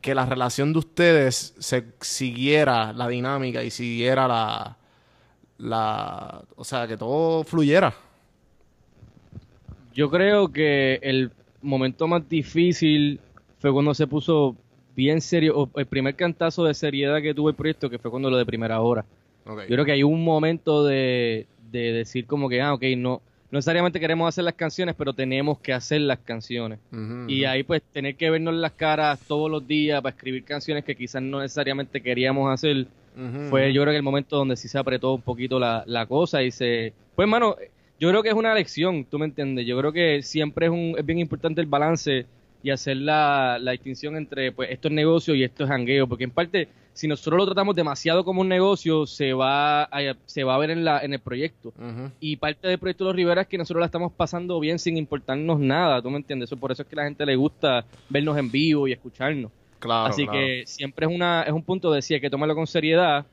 que 0.00 0.16
la 0.16 0.26
relación 0.26 0.72
de 0.72 0.80
ustedes 0.80 1.54
se 1.56 1.84
siguiera 2.00 2.92
la 2.92 3.06
dinámica 3.06 3.62
y 3.62 3.70
siguiera 3.70 4.26
la, 4.26 4.78
la, 5.58 6.42
o 6.56 6.64
sea, 6.64 6.88
que 6.88 6.96
todo 6.96 7.44
fluyera. 7.44 7.94
Yo 9.94 10.10
creo 10.10 10.48
que 10.52 10.98
el 11.02 11.30
momento 11.62 12.08
más 12.08 12.28
difícil 12.28 13.20
fue 13.60 13.72
cuando 13.72 13.94
se 13.94 14.08
puso 14.08 14.56
bien 14.96 15.20
serio, 15.20 15.56
o 15.56 15.70
el 15.78 15.86
primer 15.86 16.16
cantazo 16.16 16.64
de 16.64 16.74
seriedad 16.74 17.22
que 17.22 17.32
tuvo 17.32 17.48
el 17.48 17.54
proyecto, 17.54 17.88
que 17.88 18.00
fue 18.00 18.10
cuando 18.10 18.28
lo 18.28 18.36
de 18.36 18.44
primera 18.44 18.80
hora. 18.80 19.04
Yo 19.48 19.74
creo 19.74 19.84
que 19.84 19.92
hay 19.92 20.02
un 20.02 20.22
momento 20.24 20.84
de, 20.84 21.46
de 21.70 21.92
decir 21.92 22.26
como 22.26 22.48
que, 22.48 22.60
ah, 22.60 22.74
ok, 22.74 22.82
no, 22.96 23.22
no 23.50 23.56
necesariamente 23.56 23.98
queremos 23.98 24.28
hacer 24.28 24.44
las 24.44 24.54
canciones, 24.54 24.94
pero 24.96 25.14
tenemos 25.14 25.58
que 25.58 25.72
hacer 25.72 26.02
las 26.02 26.18
canciones. 26.18 26.78
Y 27.28 27.44
ahí 27.44 27.62
pues 27.62 27.82
tener 27.92 28.14
que 28.16 28.28
vernos 28.28 28.54
las 28.54 28.72
caras 28.72 29.20
todos 29.26 29.50
los 29.50 29.66
días 29.66 30.02
para 30.02 30.14
escribir 30.14 30.44
canciones 30.44 30.84
que 30.84 30.94
quizás 30.94 31.22
no 31.22 31.40
necesariamente 31.40 32.02
queríamos 32.02 32.52
hacer, 32.52 32.86
fue 33.48 33.72
yo 33.72 33.82
creo 33.82 33.92
que 33.92 33.96
el 33.96 34.02
momento 34.02 34.36
donde 34.36 34.56
sí 34.56 34.68
se 34.68 34.78
apretó 34.78 35.14
un 35.14 35.22
poquito 35.22 35.58
la, 35.58 35.82
la 35.86 36.06
cosa 36.06 36.42
y 36.42 36.50
se... 36.50 36.92
Pues 37.16 37.26
mano, 37.26 37.56
yo 37.98 38.10
creo 38.10 38.22
que 38.22 38.28
es 38.28 38.34
una 38.34 38.54
lección, 38.54 39.04
tú 39.04 39.18
me 39.18 39.24
entiendes, 39.24 39.66
yo 39.66 39.76
creo 39.78 39.92
que 39.92 40.22
siempre 40.22 40.66
es, 40.66 40.72
un, 40.72 40.94
es 40.96 41.04
bien 41.04 41.18
importante 41.18 41.60
el 41.60 41.66
balance 41.66 42.26
y 42.62 42.70
hacer 42.70 42.98
la, 42.98 43.58
la 43.60 43.72
distinción 43.72 44.16
entre 44.16 44.52
pues 44.52 44.70
esto 44.70 44.88
es 44.88 44.94
negocio 44.94 45.34
y 45.34 45.42
esto 45.42 45.64
es 45.64 45.70
jangueo, 45.70 46.06
porque 46.06 46.24
en 46.24 46.30
parte 46.30 46.68
si 46.98 47.06
nosotros 47.06 47.36
lo 47.38 47.44
tratamos 47.46 47.76
demasiado 47.76 48.24
como 48.24 48.40
un 48.40 48.48
negocio 48.48 49.06
se 49.06 49.32
va 49.32 49.84
a, 49.84 49.88
se 50.26 50.42
va 50.42 50.56
a 50.56 50.58
ver 50.58 50.70
en, 50.70 50.84
la, 50.84 50.98
en 51.00 51.12
el 51.12 51.20
proyecto. 51.20 51.72
Y 52.18 52.34
parte 52.36 52.66
del 52.66 52.78
proyecto 52.78 53.04
de 53.04 53.08
los 53.10 53.16
Rivera 53.16 53.42
es 53.42 53.46
que 53.46 53.56
nosotros 53.56 53.78
la 53.80 53.86
estamos 53.86 54.10
pasando 54.12 54.58
bien 54.58 54.80
sin 54.80 54.96
importarnos 54.96 55.60
nada, 55.60 56.02
¿tú 56.02 56.10
me 56.10 56.16
entiendes? 56.16 56.48
Eso, 56.48 56.56
por 56.56 56.72
eso 56.72 56.82
es 56.82 56.88
que 56.88 56.96
a 56.96 57.02
la 57.02 57.04
gente 57.04 57.24
le 57.24 57.36
gusta 57.36 57.84
vernos 58.08 58.36
en 58.36 58.50
vivo 58.50 58.88
y 58.88 58.92
escucharnos. 58.92 59.52
Claro, 59.78 60.06
Así 60.06 60.24
claro. 60.24 60.40
que 60.40 60.64
siempre 60.66 61.06
es 61.06 61.12
una 61.14 61.42
es 61.44 61.52
un 61.52 61.62
punto 61.62 61.88
de 61.92 61.96
decir 61.98 62.16
hay 62.16 62.20
que 62.20 62.30
tomarlo 62.30 62.56
con 62.56 62.66
seriedad, 62.66 63.24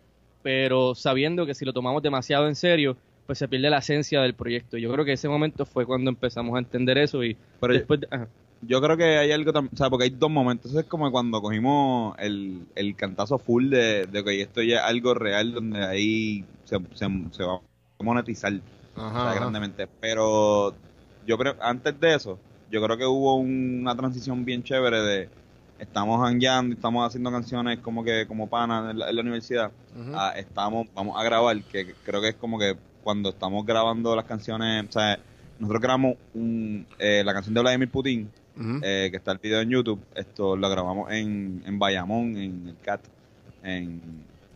pero 0.44 0.94
sabiendo 0.94 1.46
que 1.48 1.56
si 1.56 1.66
lo 1.66 1.74
tomamos 1.74 2.04
demasiado 2.04 2.48
en 2.48 2.54
serio, 2.56 2.96
pues 3.26 3.40
se 3.40 3.48
pierde 3.48 3.72
la 3.72 3.80
esencia 3.80 4.22
del 4.22 4.36
proyecto. 4.36 4.78
Yo 4.78 4.92
creo 4.94 5.04
que 5.04 5.14
ese 5.14 5.28
momento 5.28 5.66
fue 5.66 5.88
cuando 5.88 6.12
empezamos 6.12 6.56
a 6.56 6.60
entender 6.60 7.00
eso 7.00 7.24
y 7.24 7.36
Pero 7.60 7.74
después 7.74 8.00
de- 8.02 8.08
ajá. 8.12 8.28
Yo 8.68 8.82
creo 8.82 8.98
que 8.98 9.04
hay 9.18 9.32
algo 9.32 9.52
también, 9.54 9.72
o 9.74 9.78
sea, 9.78 9.90
porque 9.90 10.06
hay 10.06 10.10
dos 10.12 10.30
momentos. 10.30 10.72
Eso 10.72 10.80
es 10.80 10.86
como 10.88 11.12
cuando 11.12 11.42
cogimos 11.42 12.16
el, 12.20 12.62
el 12.76 12.96
cantazo 12.96 13.38
full 13.38 13.70
de, 13.70 14.06
de 14.08 14.24
que 14.24 14.42
esto 14.42 14.62
ya 14.62 14.78
es 14.78 14.84
algo 14.84 15.14
real 15.14 15.54
donde 15.54 15.84
ahí 15.86 16.46
se, 16.66 16.78
se, 16.94 17.08
se 17.32 17.44
va 17.44 17.56
a 18.00 18.04
monetizar 18.04 18.54
Ajá, 18.96 19.08
o 19.08 19.22
sea, 19.22 19.32
ajá. 19.32 19.36
grandemente. 19.36 19.88
Pero 20.00 20.76
yo 21.26 21.38
creo, 21.38 21.56
antes 21.62 22.00
de 22.00 22.16
eso, 22.16 22.40
yo 22.70 22.82
creo 22.84 22.98
que 22.98 23.06
hubo 23.06 23.36
un- 23.36 23.80
una 23.82 23.96
transición 23.96 24.44
bien 24.46 24.64
chévere 24.64 25.02
de 25.02 25.30
estamos 25.80 26.20
hangueando, 26.26 26.74
y 26.74 26.76
estamos 26.78 27.06
haciendo 27.06 27.32
canciones 27.32 27.80
como 27.80 28.04
que 28.04 28.26
como 28.28 28.48
panas 28.48 28.92
en 28.92 29.00
la, 29.00 29.10
en 29.10 29.16
la 29.16 29.22
universidad. 29.22 29.72
A- 30.16 30.32
estamos, 30.38 30.88
vamos 30.94 31.20
a 31.20 31.24
grabar, 31.24 31.62
que 31.64 31.94
creo 32.04 32.22
que 32.22 32.30
es 32.30 32.36
como 32.36 32.58
que 32.60 32.76
cuando 33.04 33.30
estamos 33.30 33.66
grabando 33.66 34.16
las 34.16 34.26
canciones, 34.26 34.86
o 34.90 34.92
sea, 34.92 35.20
nosotros 35.60 35.82
grabamos 35.82 36.16
un, 36.34 36.86
eh, 37.00 37.22
la 37.26 37.34
canción 37.34 37.54
de 37.54 37.62
Vladimir 37.62 37.90
Putin, 37.90 38.30
Eh, 38.58 39.10
que 39.12 39.18
está 39.18 39.34
el 39.34 39.40
video 39.40 39.60
en 39.60 39.70
YouTube, 39.70 40.02
esto 40.16 40.56
lo 40.56 40.70
grabamos 40.70 41.12
en, 41.12 41.62
en 41.66 41.78
Bayamón, 41.78 42.38
en 42.38 42.68
el 42.70 42.78
CAT, 42.82 43.02
en 43.64 44.02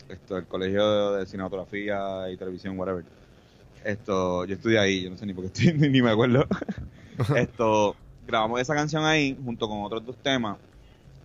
esto, 0.08 0.38
el 0.38 0.46
Colegio 0.46 1.14
de 1.14 1.26
Cinematografía 1.26 2.30
y 2.32 2.38
Televisión, 2.38 2.80
whatever. 2.80 3.04
Esto, 3.84 4.46
yo 4.46 4.56
estudié 4.56 4.80
ahí, 4.80 5.04
yo 5.04 5.10
no 5.10 5.18
sé 5.18 5.26
ni 5.26 5.34
por 5.34 5.44
qué 5.44 5.48
estoy, 5.48 5.90
ni 5.90 6.02
me 6.02 6.12
acuerdo. 6.12 6.46
esto, 7.36 7.96
grabamos 8.26 8.62
esa 8.62 8.74
canción 8.74 9.06
ahí 9.06 9.38
junto 9.44 9.68
con 9.68 9.84
otros 9.84 10.06
dos 10.06 10.16
temas 10.18 10.58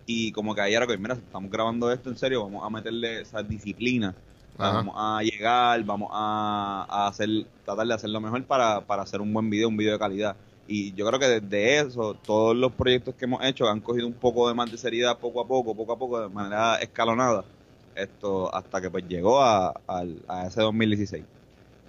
y 0.05 0.31
como 0.31 0.53
que 0.53 0.61
ahí 0.61 0.73
era 0.73 0.85
que, 0.85 0.97
mira, 0.97 1.15
si 1.15 1.21
estamos 1.21 1.49
grabando 1.49 1.91
esto 1.91 2.09
en 2.09 2.17
serio, 2.17 2.43
vamos 2.43 2.63
a 2.63 2.69
meterle 2.69 3.21
esa 3.21 3.41
disciplina. 3.41 4.13
O 4.53 4.57
sea, 4.57 4.67
Ajá. 4.67 4.77
vamos 4.77 4.95
a 4.97 5.21
llegar, 5.23 5.83
vamos 5.83 6.09
a, 6.13 6.85
a 6.89 7.07
hacer, 7.07 7.29
tratar 7.65 7.87
de 7.87 7.93
hacer 7.93 8.09
lo 8.09 8.21
mejor 8.21 8.43
para, 8.45 8.81
para 8.81 9.01
hacer 9.03 9.19
un 9.21 9.33
buen 9.33 9.49
video, 9.49 9.67
un 9.67 9.77
video 9.77 9.93
de 9.93 9.99
calidad. 9.99 10.35
Y 10.67 10.93
yo 10.95 11.05
creo 11.07 11.19
que 11.19 11.27
desde 11.27 11.79
eso, 11.79 12.15
todos 12.15 12.55
los 12.55 12.73
proyectos 12.75 13.15
que 13.15 13.25
hemos 13.25 13.43
hecho 13.45 13.67
han 13.69 13.81
cogido 13.81 14.07
un 14.07 14.17
poco 14.19 14.47
de 14.47 14.55
más 14.55 14.69
de 14.71 14.77
seriedad 14.77 15.19
poco 15.19 15.41
a 15.41 15.47
poco, 15.47 15.75
poco 15.75 15.93
a 15.93 15.97
poco, 15.99 16.19
de 16.21 16.29
manera 16.29 16.77
escalonada. 16.77 17.47
Esto 17.93 18.53
hasta 18.53 18.81
que 18.81 18.89
pues 18.91 19.05
llegó 19.07 19.41
a, 19.41 19.69
al- 19.87 20.23
a 20.27 20.47
ese 20.47 20.61
2016. 20.61 21.27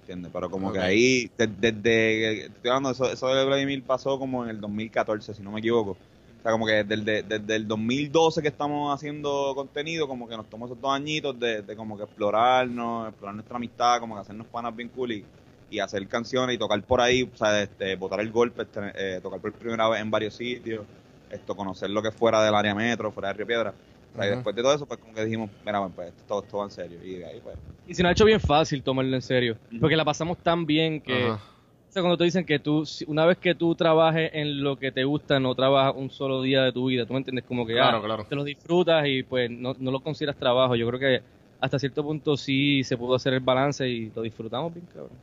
¿Entiendes? 0.01 0.31
Pero 0.33 0.49
como 0.49 0.71
que 0.71 0.79
ahí, 0.79 1.27
de- 1.37 1.47
desde, 1.47 2.45
estoy 2.47 2.69
hablando, 2.69 2.91
eso, 2.91 3.11
eso 3.11 3.27
de 3.33 3.45
Vladimir 3.45 3.85
pasó 3.85 4.17
como 4.19 4.43
en 4.43 4.51
el 4.51 4.61
2014, 4.61 5.33
si 5.33 5.41
no 5.43 5.51
me 5.51 5.59
equivoco. 5.59 5.91
O 6.39 6.41
sea, 6.43 6.51
como 6.51 6.65
que 6.67 6.83
desde, 6.83 7.23
desde 7.23 7.55
el 7.55 7.67
2012 7.67 8.41
que 8.41 8.47
estamos 8.47 8.93
haciendo 8.93 9.53
contenido, 9.55 10.07
como 10.07 10.27
que 10.27 10.37
nos 10.37 10.49
tomó 10.49 10.65
esos 10.67 10.79
dos 10.79 10.93
añitos 10.93 11.37
de, 11.39 11.61
de 11.63 11.75
como 11.75 11.97
que 11.97 12.03
explorarnos, 12.05 13.09
explorar 13.09 13.35
nuestra 13.35 13.57
amistad, 13.57 13.99
como 13.99 14.15
que 14.15 14.21
hacernos 14.21 14.47
panas 14.47 14.75
bien 14.75 14.89
cool 14.89 15.11
y, 15.13 15.29
y 15.69 15.79
hacer 15.79 16.07
canciones 16.07 16.55
y 16.55 16.59
tocar 16.59 16.81
por 16.85 17.01
ahí, 17.01 17.23
o 17.23 17.35
sea, 17.35 17.61
este, 17.61 17.95
botar 17.95 18.19
el 18.21 18.31
golpe, 18.31 18.63
este, 18.63 18.79
eh, 19.17 19.21
tocar 19.21 19.39
por 19.41 19.53
primera 19.57 19.87
vez 19.89 20.01
en 20.01 20.11
varios 20.11 20.35
sitios, 20.35 20.87
esto, 21.29 21.55
conocer 21.55 21.89
lo 21.89 22.01
que 22.01 22.11
fuera 22.11 22.43
del 22.43 22.55
área 22.55 22.73
metro, 22.75 23.11
fuera 23.11 23.29
de 23.29 23.33
Río 23.35 23.47
Piedra. 23.47 23.71
O 24.13 24.15
sea, 24.15 24.27
y 24.27 24.29
después 24.29 24.55
de 24.55 24.61
todo 24.61 24.73
eso, 24.73 24.85
pues 24.87 24.99
como 24.99 25.13
que 25.13 25.25
dijimos, 25.25 25.49
mira, 25.63 25.79
bueno, 25.79 25.93
pues 25.93 26.09
esto, 26.09 26.23
todo, 26.25 26.41
todo 26.43 26.63
en 26.63 26.71
serio. 26.71 26.99
Y 27.03 27.15
de 27.17 27.25
ahí, 27.25 27.41
pues, 27.41 27.57
Y 27.85 27.93
se 27.93 28.01
nos 28.03 28.09
ha 28.09 28.13
hecho 28.13 28.25
bien 28.25 28.39
fácil 28.39 28.83
tomarlo 28.83 29.15
en 29.15 29.21
serio, 29.21 29.57
porque 29.79 29.95
la 29.95 30.05
pasamos 30.05 30.37
tan 30.41 30.65
bien 30.65 31.01
que... 31.01 31.27
Ajá. 31.27 31.41
O 31.89 31.91
sea, 31.93 32.01
cuando 32.01 32.17
te 32.17 32.25
dicen 32.25 32.45
que 32.45 32.59
tú, 32.59 32.85
si- 32.85 33.05
una 33.07 33.25
vez 33.25 33.37
que 33.37 33.55
tú 33.55 33.73
trabajes 33.73 34.29
en 34.33 34.61
lo 34.61 34.77
que 34.77 34.91
te 34.91 35.05
gusta, 35.05 35.39
no 35.39 35.55
trabajas 35.55 35.93
un 35.95 36.09
solo 36.09 36.41
día 36.41 36.63
de 36.63 36.73
tu 36.73 36.87
vida, 36.87 37.05
¿tú 37.05 37.13
me 37.13 37.19
entiendes? 37.19 37.45
Como 37.45 37.65
que 37.65 37.73
Claro, 37.73 37.99
ah, 37.99 38.01
claro. 38.03 38.25
te 38.27 38.35
lo 38.35 38.43
disfrutas 38.43 39.05
y 39.07 39.23
pues 39.23 39.49
no, 39.49 39.73
no 39.79 39.91
lo 39.91 40.01
consideras 40.01 40.37
trabajo. 40.37 40.75
Yo 40.75 40.85
creo 40.87 40.99
que 40.99 41.23
hasta 41.59 41.79
cierto 41.79 42.03
punto 42.03 42.35
sí 42.37 42.83
se 42.83 42.97
pudo 42.97 43.15
hacer 43.15 43.33
el 43.33 43.39
balance 43.39 43.87
y 43.87 44.11
lo 44.11 44.21
disfrutamos 44.21 44.73
bien, 44.73 44.85
cabrón. 44.87 45.17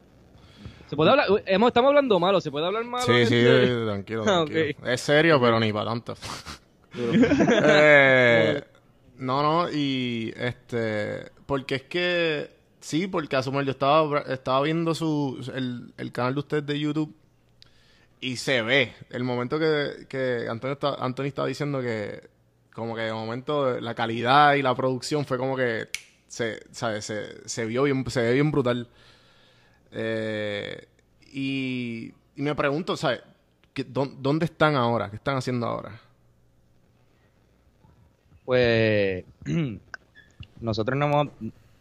Se 0.95 0.97
puede 0.97 1.11
hablar, 1.11 1.27
hemos, 1.47 1.69
estamos 1.69 1.89
hablando 1.89 2.21
malo, 2.21 2.41
se 2.41 2.53
puede 2.53 2.67
hablar 2.67 2.85
malo. 2.85 3.05
Sí, 3.05 3.27
sí, 3.27 3.35
eh, 3.37 3.83
tranquilo. 3.85 4.25
Es 4.87 5.01
serio, 5.01 5.41
pero 5.41 5.59
ni 5.59 5.73
para 5.73 5.91
tanto. 5.91 6.15
Eh, 6.97 8.63
no, 9.19 9.43
no, 9.43 9.69
y 9.69 10.33
este, 10.37 11.33
porque 11.45 11.75
es 11.75 11.83
que, 11.83 12.51
sí, 12.79 13.09
porque 13.09 13.35
Asumel, 13.35 13.65
yo 13.65 13.73
estaba, 13.73 14.21
estaba 14.21 14.63
viendo 14.63 14.95
su, 14.95 15.45
el, 15.57 15.93
el 15.97 16.13
canal 16.13 16.35
de 16.35 16.39
ustedes 16.39 16.67
de 16.67 16.79
YouTube 16.79 17.13
y 18.21 18.37
se 18.37 18.63
ve 18.63 18.93
el 19.11 19.25
momento 19.25 19.59
que, 19.59 20.07
que 20.09 20.47
Antonio, 20.49 20.75
está, 20.75 20.95
Anthony 20.95 21.25
estaba 21.25 21.49
diciendo 21.49 21.81
que, 21.81 22.29
como 22.73 22.95
que 22.95 23.03
de 23.03 23.13
momento 23.13 23.81
la 23.81 23.97
calidad 23.97 24.55
y 24.55 24.63
la 24.63 24.73
producción 24.77 25.27
fue 25.27 25.37
como 25.37 25.57
que 25.57 25.89
se, 26.29 26.61
¿sabes? 26.71 27.05
se, 27.05 27.49
se 27.49 27.67
vio 27.67 27.83
bien, 27.83 28.09
se 28.09 28.23
ve 28.23 28.35
bien 28.35 28.53
brutal. 28.53 28.89
Eh, 29.97 30.87
y, 31.33 32.13
y 32.37 32.43
me 32.43 32.55
pregunto, 32.55 32.97
¿sabes? 32.97 33.21
¿Qué- 33.73 33.85
dó- 33.85 34.13
¿Dónde 34.19 34.45
están 34.47 34.75
ahora? 34.75 35.09
¿Qué 35.09 35.17
están 35.17 35.37
haciendo 35.37 35.67
ahora? 35.67 36.01
Pues 38.45 39.25
nosotros 40.61 40.99
no 40.99 41.07
hemos, 41.07 41.29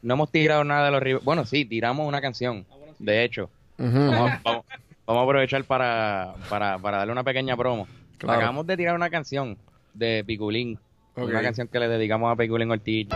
no 0.02 0.14
hemos 0.14 0.32
tirado 0.32 0.64
nada 0.64 0.86
de 0.86 0.92
los 0.92 1.02
Rivera. 1.04 1.24
Bueno, 1.26 1.46
sí, 1.46 1.66
tiramos 1.66 2.08
una 2.08 2.22
canción, 2.22 2.66
de 3.00 3.24
hecho. 3.24 3.50
Vamos, 3.78 4.32
a- 4.32 4.42
vamos- 4.44 4.66
vamos 5.06 5.22
a 5.22 5.24
aprovechar 5.24 5.64
para, 5.66 6.36
para, 6.50 6.78
para 6.80 6.98
darle 7.00 7.12
una 7.12 7.24
pequeña 7.24 7.58
promo. 7.58 7.88
Claro. 8.18 8.38
Acabamos 8.40 8.66
de 8.68 8.78
tirar 8.78 8.96
una 8.96 9.10
canción 9.10 9.58
de 9.94 10.24
Piculín. 10.26 10.80
Una 11.16 11.42
canción 11.42 11.68
que 11.68 11.80
le 11.80 11.88
dedicamos 11.88 12.32
a 12.32 12.36
Piculín 12.36 12.72
Ortiz. 12.72 13.08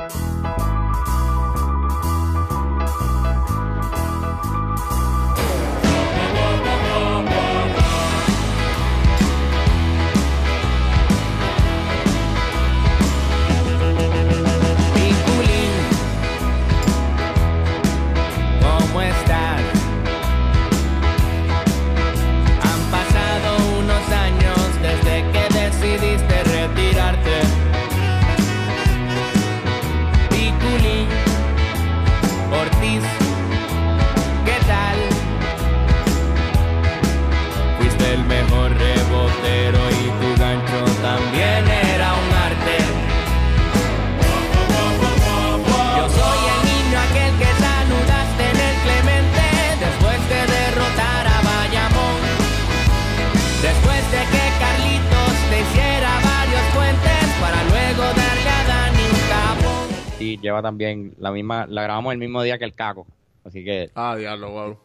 Lleva 60.41 60.61
también 60.61 61.13
la 61.19 61.31
misma, 61.31 61.65
la 61.67 61.83
grabamos 61.83 62.13
el 62.13 62.19
mismo 62.19 62.41
día 62.43 62.57
que 62.57 62.65
el 62.65 62.73
Caco, 62.73 63.05
así 63.45 63.63
que 63.63 63.89
Ah, 63.95 64.15
diablo, 64.15 64.49
wow. 64.51 64.77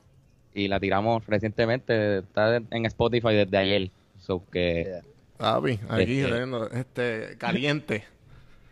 y 0.54 0.68
la 0.68 0.78
tiramos 0.80 1.26
recientemente, 1.26 2.18
está 2.18 2.56
en 2.56 2.86
Spotify 2.86 3.34
desde 3.34 3.56
ayer, 3.56 3.90
so 4.18 4.42
que 4.50 5.00
aquí 5.88 6.20
Este- 6.20 6.78
este, 6.80 7.36
caliente. 7.38 8.04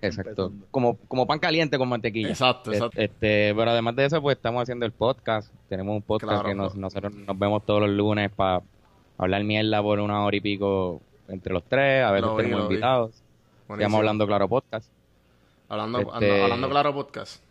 exacto, 0.03 0.53
como 0.71 0.97
como 1.09 1.27
pan 1.27 1.38
caliente 1.38 1.77
con 1.79 1.88
mantequilla. 1.88 2.29
Exacto, 2.31 2.71
Es- 2.71 2.79
exacto. 2.79 3.01
Este, 3.01 3.53
pero 3.55 3.71
además 3.71 3.97
de 3.97 4.05
eso, 4.07 4.23
pues 4.23 4.37
estamos 4.37 4.62
haciendo 4.62 4.87
el 4.87 4.93
podcast. 4.93 5.53
Tenemos 5.69 5.95
un 5.97 6.03
podcast 6.03 6.33
Claro, 6.43 6.49
que 6.49 6.55
nos, 6.55 6.77
nosotros 6.77 7.12
nos 7.14 7.38
vemos 7.38 7.64
todos 7.66 7.83
los 7.83 7.90
lunes 7.90 8.31
para 8.31 8.62
hablar 9.19 9.43
mierda 9.45 9.83
por 9.83 9.99
una 10.01 10.25
hora 10.25 10.37
y 10.37 10.40
pico 10.40 11.01
entre 11.29 11.53
los 11.53 11.64
tres. 11.64 12.05
A 12.05 12.11
veces 12.12 12.27
Lo 12.29 12.37
tenemos 12.37 12.61
vi. 12.69 12.75
invitados. 12.75 13.23
Estamos 13.69 13.99
hablando 13.99 14.27
Claro 14.27 14.49
Podcast. 14.49 14.90
Hablando, 15.70 16.00
Este- 16.00 16.11
ando- 16.12 16.42
hablando 16.42 16.68
claro 16.68 16.92
podcast. 16.94 17.42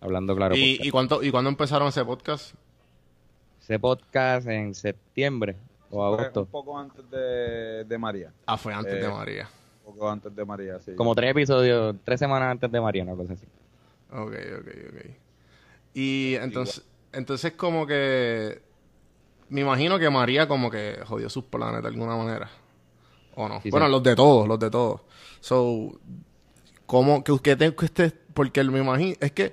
Hablando 0.00 0.36
Claro 0.36 0.54
¿Y, 0.54 0.72
Podcast. 0.74 0.86
y, 0.86 0.90
cuánto, 0.90 1.22
¿Y 1.22 1.30
cuándo 1.30 1.48
empezaron 1.48 1.88
ese 1.88 2.04
podcast? 2.04 2.54
Ese 3.62 3.78
podcast 3.78 4.46
en 4.48 4.74
septiembre 4.74 5.56
o 5.88 5.96
Fue 5.96 6.06
agosto. 6.06 6.40
Un 6.40 6.46
poco 6.48 6.78
antes 6.78 7.08
de, 7.10 7.84
de 7.84 7.98
María. 7.98 8.30
Ah, 8.44 8.58
fue 8.58 8.74
antes 8.74 8.92
Eh, 8.94 8.98
de 9.00 9.08
María. 9.08 9.48
Un 9.86 9.94
poco 9.94 10.10
antes 10.10 10.34
de 10.36 10.44
María, 10.44 10.78
sí. 10.80 10.94
Como 10.94 11.14
tres 11.14 11.30
episodios, 11.30 11.96
tres 12.04 12.18
semanas 12.18 12.50
antes 12.50 12.70
de 12.70 12.80
María, 12.80 13.02
una 13.04 13.14
cosa 13.14 13.32
así. 13.34 13.46
Ok, 14.10 14.34
ok, 14.60 14.68
ok. 14.90 15.10
Y 15.94 16.34
entonces, 16.34 16.84
entonces 17.12 17.52
como 17.52 17.86
que... 17.86 18.60
Me 19.48 19.60
imagino 19.60 19.98
que 19.98 20.10
María 20.10 20.48
como 20.48 20.70
que 20.70 20.98
jodió 21.06 21.30
sus 21.30 21.44
planes 21.44 21.80
de 21.82 21.88
alguna 21.88 22.16
manera. 22.16 22.50
¿O 23.36 23.48
no? 23.48 23.60
Sí, 23.62 23.70
bueno, 23.70 23.86
sí. 23.86 23.92
los 23.92 24.02
de 24.02 24.16
todos, 24.16 24.48
los 24.48 24.58
de 24.58 24.70
todos. 24.70 25.00
So, 25.40 25.92
¿cómo 26.86 27.22
que 27.24 27.32
usted, 27.32 27.74
que 27.74 27.84
usted 27.84 28.14
porque 28.34 28.62
me 28.64 28.80
imagino, 28.80 29.14
es 29.20 29.32
que 29.32 29.52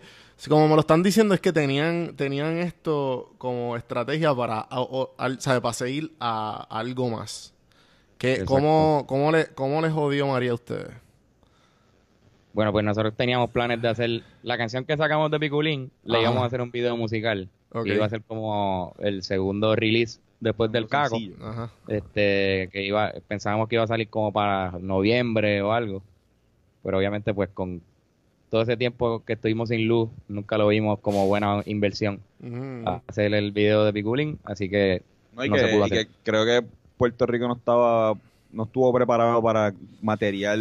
como 0.49 0.67
me 0.67 0.73
lo 0.73 0.79
están 0.81 1.03
diciendo 1.03 1.35
es 1.35 1.39
que 1.39 1.53
tenían 1.53 2.15
tenían 2.15 2.57
esto 2.57 3.31
como 3.37 3.77
estrategia 3.77 4.33
para 4.33 4.59
a- 4.61 4.81
o- 4.81 5.13
al- 5.17 5.39
sabe, 5.39 5.61
para 5.61 5.73
seguir 5.73 6.11
a, 6.19 6.65
algo 6.69 7.09
más. 7.09 7.53
¿Qué, 8.17 8.33
Exacto. 8.33 8.53
cómo, 8.55 9.05
cómo 9.07 9.31
le 9.31 9.47
cómo 9.47 9.81
les 9.81 9.91
jodió 9.93 10.27
María 10.27 10.51
a 10.51 10.55
ustedes? 10.55 10.89
Bueno, 12.53 12.71
pues 12.71 12.83
nosotros 12.83 13.13
teníamos 13.15 13.49
planes 13.51 13.81
de 13.81 13.87
hacer 13.87 14.23
la 14.43 14.57
canción 14.57 14.83
que 14.83 14.97
sacamos 14.97 15.31
de 15.31 15.39
Piculín, 15.39 15.89
le 16.03 16.15
Ajá. 16.15 16.23
íbamos 16.23 16.43
a 16.43 16.45
hacer 16.47 16.59
un 16.61 16.71
video 16.71 16.97
musical. 16.97 17.47
Ok. 17.71 17.85
Que 17.85 17.95
iba 17.95 18.05
a 18.05 18.09
ser 18.09 18.21
como 18.23 18.93
el 18.99 19.23
segundo 19.23 19.73
release 19.75 20.19
después 20.41 20.71
del 20.71 20.87
Caco. 20.87 21.17
Ajá. 21.41 21.69
este 21.87 22.69
que 22.73 22.83
iba 22.83 23.13
pensábamos 23.27 23.69
que 23.69 23.75
iba 23.75 23.83
a 23.85 23.87
salir 23.87 24.09
como 24.09 24.33
para 24.33 24.71
noviembre 24.79 25.61
o 25.61 25.71
algo 25.71 26.01
pero 26.83 26.97
obviamente 26.97 27.33
pues 27.33 27.49
con 27.49 27.81
todo 28.49 28.63
ese 28.63 28.75
tiempo 28.77 29.23
que 29.25 29.33
estuvimos 29.33 29.69
sin 29.69 29.87
luz 29.87 30.09
nunca 30.27 30.57
lo 30.57 30.67
vimos 30.67 30.99
como 30.99 31.27
buena 31.27 31.61
inversión 31.65 32.19
a 32.85 33.01
hacer 33.07 33.33
el 33.33 33.51
video 33.51 33.85
de 33.85 33.93
Piculín 33.93 34.39
así 34.43 34.69
que 34.69 35.03
No, 35.35 35.45
y 35.45 35.49
no 35.49 35.55
que, 35.55 35.61
se 35.61 35.67
pudo 35.69 35.87
y 35.87 35.89
que 35.89 35.95
hacer. 35.99 36.07
creo 36.23 36.45
que 36.45 36.67
Puerto 36.97 37.25
Rico 37.25 37.47
no 37.47 37.55
estaba 37.55 38.13
no 38.51 38.63
estuvo 38.63 38.91
preparado 38.91 39.41
para 39.41 39.73
material 40.01 40.59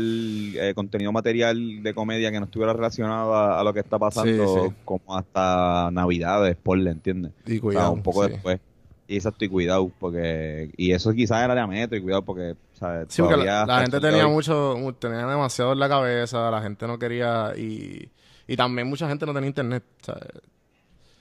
eh, 0.54 0.72
contenido 0.76 1.10
material 1.10 1.82
de 1.82 1.92
comedia 1.92 2.30
que 2.30 2.38
no 2.38 2.44
estuviera 2.44 2.72
relacionado 2.72 3.34
a, 3.34 3.58
a 3.60 3.64
lo 3.64 3.72
que 3.74 3.80
está 3.80 3.98
pasando 3.98 4.46
Sí, 4.62 4.68
sí. 4.68 4.74
como 4.84 5.16
hasta 5.16 5.90
navidades 5.92 6.56
ponle 6.62 6.90
entiendes 6.92 7.32
Y 7.46 7.50
O 7.50 7.52
sea, 7.54 7.60
cuidado, 7.60 7.92
un 7.92 8.02
poco 8.02 8.24
sí. 8.26 8.30
después 8.32 8.60
y 9.08 9.16
exacto 9.16 9.44
y 9.44 9.48
cuidado 9.48 9.90
porque 9.98 10.70
y 10.76 10.92
eso 10.92 11.12
quizás 11.12 11.42
era 11.42 11.54
de 11.56 11.66
metro 11.66 11.98
y 11.98 12.00
cuidado 12.00 12.22
porque 12.22 12.54
¿sabes? 12.80 13.08
Sí, 13.08 13.22
porque 13.22 13.36
la, 13.64 13.80
gente 13.80 14.00
tenía 14.00 14.26
hoy- 14.26 14.28
mucho, 14.28 14.76
mu- 14.78 14.92
tenía 14.92 15.26
demasiado 15.26 15.72
en 15.72 15.80
la 15.80 15.88
cabeza, 15.88 16.50
la 16.50 16.62
gente 16.62 16.86
no 16.86 16.98
quería 16.98 17.52
y, 17.56 18.12
y 18.46 18.56
también 18.56 18.88
mucha 18.88 19.08
gente 19.08 19.26
no 19.26 19.34
tenía 19.34 19.48
internet, 19.48 19.84
¿sabes? 20.02 20.28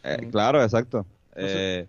Eh, 0.04 0.28
claro, 0.32 0.64
exacto. 0.64 1.06
Eh, 1.36 1.88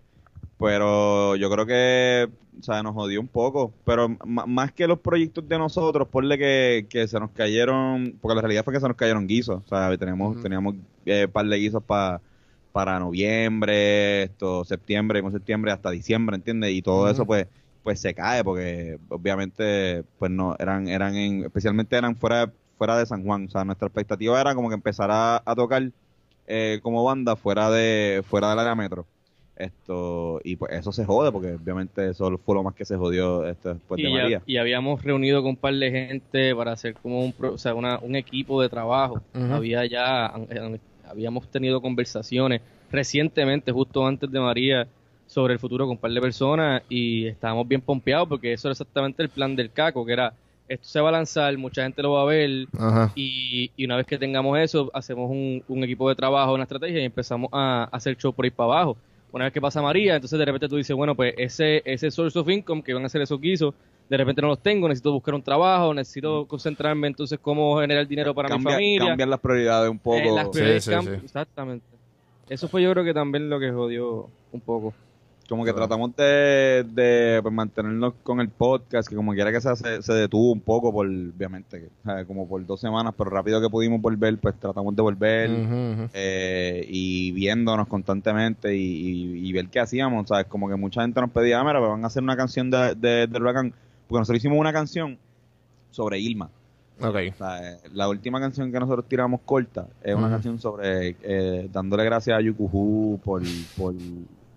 pero 0.57 1.35
yo 1.37 1.49
creo 1.51 1.65
que, 1.65 2.29
o 2.59 2.63
sea, 2.63 2.83
nos 2.83 2.93
jodió 2.93 3.21
un 3.21 3.27
poco. 3.29 3.73
Pero 3.85 4.09
más 4.25 4.73
que 4.73 4.87
los 4.87 4.99
proyectos 4.99 5.47
de 5.47 5.57
nosotros, 5.57 6.07
ponle 6.09 6.37
que, 6.37 6.87
que 6.89 7.07
se 7.07 7.19
nos 7.19 7.31
cayeron, 7.31 8.17
porque 8.21 8.35
la 8.35 8.41
realidad 8.41 8.63
fue 8.65 8.73
que 8.73 8.79
se 8.79 8.87
nos 8.87 8.97
cayeron 8.97 9.27
guisos. 9.27 9.63
O 9.65 9.67
sea, 9.67 9.97
tenemos, 9.97 10.37
Ujú. 10.37 10.43
teníamos 10.43 10.75
eh, 11.05 11.27
par 11.27 11.45
de 11.47 11.57
guisos 11.57 11.83
pa- 11.83 12.21
para 12.71 12.99
noviembre, 12.99 14.23
esto, 14.23 14.63
septiembre, 14.65 15.21
mismo 15.21 15.31
septiembre, 15.31 15.71
hasta 15.71 15.91
diciembre, 15.91 16.35
¿entiendes? 16.37 16.71
Y 16.73 16.81
todo 16.81 17.09
eso, 17.09 17.25
pues, 17.25 17.47
pues 17.83 17.99
se 17.99 18.13
cae, 18.13 18.43
porque 18.43 18.97
obviamente, 19.09 20.03
pues 20.19 20.31
no, 20.31 20.55
eran, 20.59 20.87
eran 20.87 21.15
en, 21.15 21.43
especialmente 21.45 21.95
eran 21.95 22.15
fuera, 22.15 22.51
fuera 22.77 22.97
de 22.97 23.05
San 23.05 23.23
Juan. 23.23 23.45
O 23.45 23.49
sea, 23.49 23.63
nuestra 23.65 23.87
expectativa 23.87 24.39
era 24.39 24.53
como 24.55 24.69
que 24.69 24.75
empezar 24.75 25.09
a, 25.11 25.41
tocar 25.55 25.83
eh, 26.47 26.79
como 26.83 27.03
banda 27.03 27.35
fuera 27.35 27.69
de 27.71 28.23
fuera 28.27 28.49
del 28.49 28.59
área 28.59 28.75
metro 28.75 29.05
esto 29.55 30.39
y 30.43 30.55
pues 30.55 30.71
eso 30.73 30.91
se 30.91 31.05
jode 31.05 31.31
porque 31.31 31.53
obviamente 31.53 32.09
eso 32.09 32.35
fue 32.43 32.55
lo 32.55 32.63
más 32.63 32.73
que 32.73 32.85
se 32.85 32.97
jodió 32.97 33.45
esto 33.47 33.73
después 33.73 33.99
y, 33.99 34.03
de 34.03 34.09
ya- 34.09 34.15
María 34.23 34.41
y 34.45 34.57
habíamos 34.57 35.03
reunido 35.03 35.41
con 35.41 35.51
un 35.51 35.55
par 35.57 35.73
de 35.75 35.91
gente 35.91 36.55
para 36.55 36.71
hacer 36.71 36.95
como 36.95 37.23
un, 37.23 37.31
pro- 37.31 37.53
o 37.53 37.57
sea, 37.57 37.75
una- 37.75 37.99
un 37.99 38.15
equipo 38.15 38.61
de 38.61 38.69
trabajo. 38.69 39.21
Había 39.51 39.85
ya, 39.85 40.33
habíamos 41.07 41.47
tenido 41.49 41.81
conversaciones 41.81 42.61
recientemente, 42.91 43.71
justo 43.71 44.05
antes 44.05 44.31
de 44.31 44.39
María, 44.39 44.87
sobre 45.31 45.53
el 45.53 45.59
futuro 45.59 45.85
con 45.85 45.91
un 45.93 45.97
par 45.97 46.11
de 46.11 46.19
personas 46.19 46.83
y 46.89 47.25
estábamos 47.27 47.65
bien 47.65 47.79
pompeados 47.79 48.27
porque 48.27 48.51
eso 48.51 48.67
era 48.67 48.73
exactamente 48.73 49.23
el 49.23 49.29
plan 49.29 49.55
del 49.55 49.71
caco, 49.71 50.05
que 50.05 50.11
era, 50.11 50.33
esto 50.67 50.85
se 50.87 50.99
va 50.99 51.07
a 51.07 51.13
lanzar, 51.13 51.57
mucha 51.57 51.83
gente 51.83 52.01
lo 52.01 52.11
va 52.11 52.23
a 52.23 52.25
ver 52.25 52.49
y, 53.15 53.71
y 53.77 53.85
una 53.85 53.95
vez 53.95 54.05
que 54.05 54.17
tengamos 54.17 54.59
eso, 54.59 54.91
hacemos 54.93 55.29
un, 55.31 55.63
un 55.69 55.83
equipo 55.85 56.09
de 56.09 56.15
trabajo, 56.15 56.53
una 56.53 56.63
estrategia 56.63 56.99
y 57.01 57.05
empezamos 57.05 57.49
a, 57.53 57.83
a 57.83 57.95
hacer 57.95 58.17
show 58.17 58.33
por 58.33 58.43
ahí 58.43 58.51
para 58.51 58.73
abajo. 58.73 58.97
Una 59.31 59.45
vez 59.45 59.53
que 59.53 59.61
pasa 59.61 59.81
María, 59.81 60.15
entonces 60.15 60.37
de 60.37 60.43
repente 60.43 60.67
tú 60.67 60.75
dices, 60.75 60.93
bueno, 60.95 61.15
pues 61.15 61.33
ese, 61.37 61.81
ese 61.85 62.11
source 62.11 62.37
of 62.37 62.49
income 62.49 62.83
que 62.83 62.93
van 62.93 63.03
a 63.03 63.05
hacer 63.05 63.21
esos 63.21 63.39
guisos, 63.39 63.73
de 64.09 64.17
repente 64.17 64.41
no 64.41 64.49
los 64.49 64.59
tengo, 64.59 64.89
necesito 64.89 65.13
buscar 65.13 65.33
un 65.33 65.41
trabajo, 65.41 65.93
necesito 65.93 66.45
concentrarme 66.45 67.07
entonces 67.07 67.39
cómo 67.41 67.79
generar 67.79 68.05
dinero 68.05 68.35
para 68.35 68.49
mi 68.49 68.61
familia. 68.61 69.07
cambian 69.07 69.29
las 69.29 69.39
prioridades 69.39 69.89
un 69.89 69.99
poco 69.99 70.17
Eh, 70.17 70.31
las 70.35 70.49
prioridades 70.49 70.83
sí, 70.83 70.89
cambian- 70.91 71.19
sí. 71.19 71.25
Exactamente. 71.25 71.85
Eso 72.49 72.67
fue 72.67 72.81
yo 72.83 72.91
creo 72.91 73.05
que 73.05 73.13
también 73.13 73.49
lo 73.49 73.57
que 73.61 73.71
jodió 73.71 74.27
un 74.51 74.59
poco. 74.59 74.93
Como 75.51 75.65
que 75.65 75.73
tratamos 75.73 76.15
de, 76.15 76.85
de 76.93 77.39
pues, 77.41 77.53
mantenernos 77.53 78.13
con 78.23 78.39
el 78.39 78.47
podcast 78.49 79.07
que 79.09 79.15
como 79.17 79.33
quiera 79.33 79.51
que 79.51 79.59
sea 79.59 79.75
se, 79.75 80.01
se 80.01 80.13
detuvo 80.13 80.53
un 80.53 80.61
poco 80.61 80.91
por 80.93 81.05
obviamente 81.05 81.89
como 82.25 82.47
por 82.47 82.65
dos 82.65 82.79
semanas 82.79 83.13
pero 83.17 83.29
rápido 83.29 83.59
que 83.61 83.69
pudimos 83.69 83.99
volver 84.01 84.37
pues 84.37 84.55
tratamos 84.55 84.95
de 84.95 85.01
volver 85.01 85.49
eh, 86.13 86.85
y 86.89 87.31
viéndonos 87.33 87.87
constantemente 87.87 88.75
y, 88.75 88.81
y- 88.81 89.47
y 89.49 89.53
ver 89.53 89.67
qué 89.67 89.79
hacíamos, 89.81 90.27
¿sabes? 90.29 90.45
Como 90.47 90.69
que 90.69 90.75
mucha 90.75 91.01
gente 91.01 91.19
nos 91.19 91.29
pedía, 91.31 91.59
"Ah, 91.59 91.63
mira, 91.65 91.79
pues 91.79 91.91
van 91.91 92.03
a 92.03 92.07
hacer 92.07 92.23
una 92.23 92.37
canción 92.37 92.71
de, 92.71 92.95
de, 92.95 93.27
del 93.27 93.41
huracán, 93.41 93.73
porque 94.07 94.19
nosotros 94.19 94.37
hicimos 94.37 94.57
una 94.57 94.71
canción 94.71 95.17
sobre 95.91 96.19
Irma. 96.19 96.49
Ok. 97.01 97.15
O 97.33 97.37
sea, 97.37 97.73
eh, 97.73 97.77
la 97.93 98.07
última 98.07 98.39
canción 98.39 98.71
que 98.71 98.79
nosotros 98.79 99.05
tiramos 99.07 99.41
corta 99.43 99.87
es 100.03 100.15
una 100.15 100.29
canción 100.29 100.59
sobre 100.59 101.15
eh, 101.23 101.67
dándole 101.73 102.05
gracias 102.05 102.37
a 102.37 102.41
Yukuhu 102.41 103.19
por, 103.23 103.41
por 103.75 103.93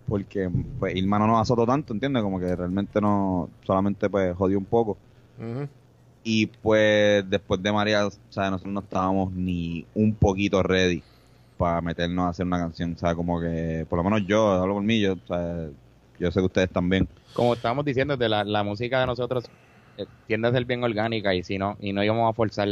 porque 0.09 0.51
pues, 0.79 0.95
Irma 0.97 1.19
no 1.19 1.27
nos 1.27 1.41
azotó 1.41 1.67
tanto, 1.67 1.93
¿entiendes? 1.93 2.23
Como 2.23 2.39
que 2.39 2.55
realmente 2.55 3.01
no, 3.01 3.49
solamente 3.65 4.09
pues 4.09 4.37
jodió 4.37 4.59
un 4.59 4.65
poco. 4.65 4.97
Y 6.23 6.47
pues 6.47 7.29
después 7.29 7.63
de 7.63 7.73
María, 7.73 8.07
o 8.07 8.11
sea, 8.31 8.51
nosotros 8.51 8.73
no 8.73 8.81
estábamos 8.81 9.33
ni 9.33 9.85
un 9.95 10.15
poquito 10.15 10.63
ready 10.63 11.03
para 11.57 11.81
meternos 11.81 12.27
a 12.27 12.29
hacer 12.31 12.47
una 12.47 12.59
canción. 12.59 12.95
O 12.95 12.99
sea, 12.99 13.15
como 13.15 13.41
que, 13.41 13.87
por 13.89 13.99
lo 13.99 14.05
menos 14.05 14.27
yo, 14.27 14.51
hablo 14.53 14.75
por 14.75 14.83
mí, 14.83 15.01
yo, 15.01 15.15
o 15.15 15.27
sea, 15.27 15.69
yo 16.19 16.31
sé 16.31 16.41
que 16.41 16.47
ustedes 16.47 16.71
también. 16.71 17.09
como 17.33 17.55
estábamos 17.55 17.85
diciendo 17.85 18.17
de 18.17 18.29
la, 18.29 18.45
la 18.45 18.63
música 18.63 19.01
de 19.01 19.07
nosotros 19.07 19.45
eh, 19.97 20.07
tiende 20.27 20.49
a 20.49 20.53
ser 20.53 20.65
bien 20.65 20.83
orgánica 20.83 21.35
y 21.35 21.43
si 21.43 21.59
no 21.59 21.77
y 21.81 21.93
no 21.93 22.03
íbamos 22.03 22.29
a 22.31 22.33
forzar 22.33 22.69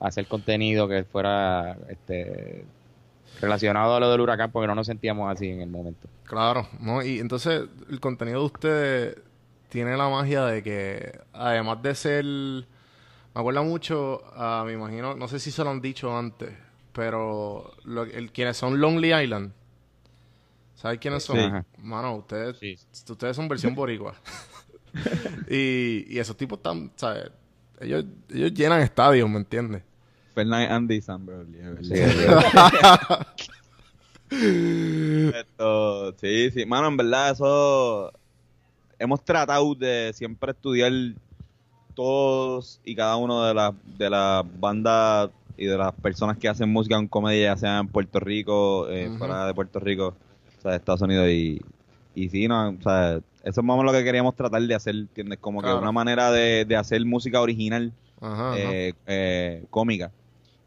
a 0.00 0.08
hacer 0.08 0.26
contenido 0.26 0.88
que 0.88 1.04
fuera 1.04 1.76
este 1.88 2.64
relacionado 3.40 3.94
a 3.96 4.00
lo 4.00 4.10
del 4.10 4.20
huracán 4.20 4.50
porque 4.52 4.66
no 4.66 4.74
nos 4.74 4.86
sentíamos 4.86 5.30
así 5.32 5.48
en 5.48 5.60
el 5.60 5.68
momento 5.70 6.08
Claro, 6.24 6.66
¿no? 6.80 7.02
Y 7.02 7.18
entonces 7.20 7.64
el 7.90 8.00
contenido 8.00 8.40
de 8.40 8.46
ustedes 8.46 9.16
tiene 9.68 9.96
la 9.96 10.08
magia 10.08 10.44
de 10.46 10.62
que, 10.62 11.18
además 11.32 11.82
de 11.82 11.94
ser, 11.94 12.24
me 12.24 12.64
acuerda 13.34 13.62
mucho, 13.62 14.22
a, 14.34 14.62
me 14.64 14.72
imagino, 14.72 15.14
no 15.16 15.28
sé 15.28 15.38
si 15.38 15.50
se 15.50 15.62
lo 15.64 15.70
han 15.70 15.80
dicho 15.80 16.16
antes, 16.16 16.50
pero 16.92 17.72
lo- 17.84 18.04
el, 18.04 18.30
quienes 18.32 18.56
son 18.56 18.80
Lonely 18.80 19.12
Island, 19.14 19.52
¿sabes 20.76 20.98
quiénes 20.98 21.24
son? 21.24 21.36
Sí. 21.36 21.66
Mano, 21.82 22.14
ustedes, 22.16 22.56
Sí. 22.58 22.76
ustedes 23.10 23.36
son 23.36 23.48
versión 23.48 23.74
boricua. 23.74 24.14
y, 25.50 26.06
y 26.08 26.18
esos 26.18 26.36
tipos 26.36 26.58
están, 26.58 26.90
¿sabes? 26.96 27.30
Ellos, 27.80 28.04
ellos 28.32 28.54
llenan 28.54 28.80
estadios, 28.80 29.28
¿me 29.28 29.38
entiendes? 29.38 29.82
Fernández, 30.34 30.70
Andy 30.70 30.94
y 30.96 31.00
Sam. 31.00 31.26
Esto, 35.34 36.12
sí, 36.20 36.50
sí. 36.50 36.66
Mano, 36.66 36.88
en 36.88 36.96
verdad, 36.96 37.30
eso. 37.32 38.12
Hemos 38.98 39.24
tratado 39.24 39.74
de 39.74 40.12
siempre 40.14 40.52
estudiar 40.52 40.92
todos 41.94 42.80
y 42.84 42.94
cada 42.94 43.16
uno 43.16 43.44
de 43.44 43.54
las 43.54 43.72
de 43.98 44.10
las 44.10 44.44
bandas 44.60 45.30
y 45.56 45.66
de 45.66 45.76
las 45.78 45.92
personas 45.94 46.36
que 46.38 46.48
hacen 46.48 46.68
música 46.70 46.96
en 46.96 47.06
comedia, 47.06 47.54
ya 47.54 47.56
sea 47.56 47.78
en 47.78 47.88
Puerto 47.88 48.18
Rico, 48.20 48.88
eh, 48.88 49.10
fuera 49.18 49.46
de 49.46 49.54
Puerto 49.54 49.78
Rico, 49.78 50.14
o 50.58 50.62
sea, 50.62 50.72
de 50.72 50.76
Estados 50.78 51.02
Unidos 51.02 51.28
y, 51.28 51.60
y 52.14 52.28
sí, 52.28 52.48
no, 52.48 52.70
o 52.70 52.82
sea, 52.82 53.20
eso 53.44 53.60
es 53.60 53.64
más 53.64 53.74
o 53.74 53.78
menos 53.78 53.92
lo 53.92 53.98
que 53.98 54.04
queríamos 54.04 54.34
tratar 54.34 54.62
de 54.62 54.74
hacer, 54.74 54.94
¿entiendes? 54.96 55.38
Como 55.38 55.60
Claro. 55.60 55.76
que 55.76 55.82
una 55.82 55.92
manera 55.92 56.32
de, 56.32 56.64
de 56.64 56.76
hacer 56.76 57.04
música 57.04 57.40
original, 57.40 57.92
Ajá, 58.20 58.52
ajá. 58.52 58.58
eh, 58.60 58.94
eh, 59.06 59.64
cómica. 59.70 60.10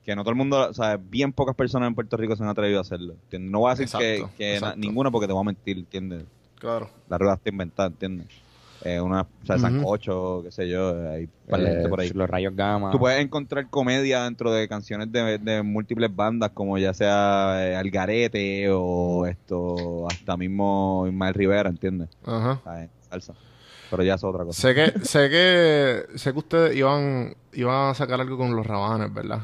Que 0.07 0.15
no 0.15 0.23
todo 0.23 0.31
el 0.31 0.37
mundo, 0.37 0.69
o 0.69 0.73
sea, 0.73 0.95
bien 0.97 1.33
pocas 1.33 1.53
personas 1.53 1.87
en 1.89 1.93
Puerto 1.95 2.15
Rico 2.15 2.33
se 2.37 2.41
han 2.41 2.47
atrevido 2.49 2.79
a 2.79 2.81
hacerlo. 2.81 3.13
¿entiendes? 3.23 3.51
No 3.51 3.59
voy 3.59 3.67
a 3.67 3.75
decir 3.75 3.83
Exacto, 3.87 4.31
que, 4.37 4.55
que 4.55 4.59
na- 4.61 4.73
ninguna 4.77 5.11
porque 5.11 5.27
te 5.27 5.33
voy 5.33 5.41
a 5.41 5.45
mentir, 5.45 5.77
¿entiendes? 5.77 6.23
Claro. 6.59 6.89
La 7.09 7.17
rueda 7.17 7.33
está 7.35 7.49
inventada, 7.49 7.89
¿entiendes? 7.89 8.27
Eh, 8.85 9.01
una, 9.01 9.23
o 9.23 9.45
sea. 9.45 9.57
Sancocho, 9.57 10.43
qué 10.45 10.51
sé 10.51 10.69
yo, 10.69 10.91
hay 11.11 11.23
un 11.23 11.29
par 11.49 11.59
de 11.59 11.67
gente 11.71 11.89
por 11.89 11.99
ahí. 11.99 12.07
Eh, 12.07 12.11
Los 12.15 12.29
rayos 12.29 12.55
gamma. 12.55 12.89
Tú 12.91 12.99
puedes 12.99 13.19
encontrar 13.21 13.69
comedia 13.69 14.23
dentro 14.23 14.49
de 14.53 14.67
canciones 14.69 15.11
de, 15.11 15.39
de 15.39 15.61
múltiples 15.61 16.15
bandas, 16.15 16.51
como 16.51 16.77
ya 16.77 16.93
sea 16.93 17.57
eh, 17.67 17.75
Algarete 17.75 18.69
o 18.71 19.25
esto, 19.25 20.07
hasta 20.09 20.37
mismo 20.37 21.03
Ismael 21.07 21.33
Rivera, 21.33 21.69
¿entiendes? 21.69 22.07
Ajá. 22.23 22.61
¿Sabes? 22.63 22.89
Salsa. 23.09 23.33
Pero 23.89 24.03
ya 24.03 24.13
es 24.13 24.23
otra 24.23 24.45
cosa. 24.45 24.61
Sé 24.61 24.73
que, 24.73 24.99
sé 25.05 25.29
que, 25.29 26.17
sé 26.17 26.31
que 26.31 26.39
ustedes 26.39 26.75
iban, 26.77 27.35
iban 27.51 27.89
a 27.89 27.93
sacar 27.93 28.21
algo 28.21 28.37
con 28.37 28.55
los 28.55 28.65
rabanes, 28.65 29.13
¿verdad? 29.13 29.41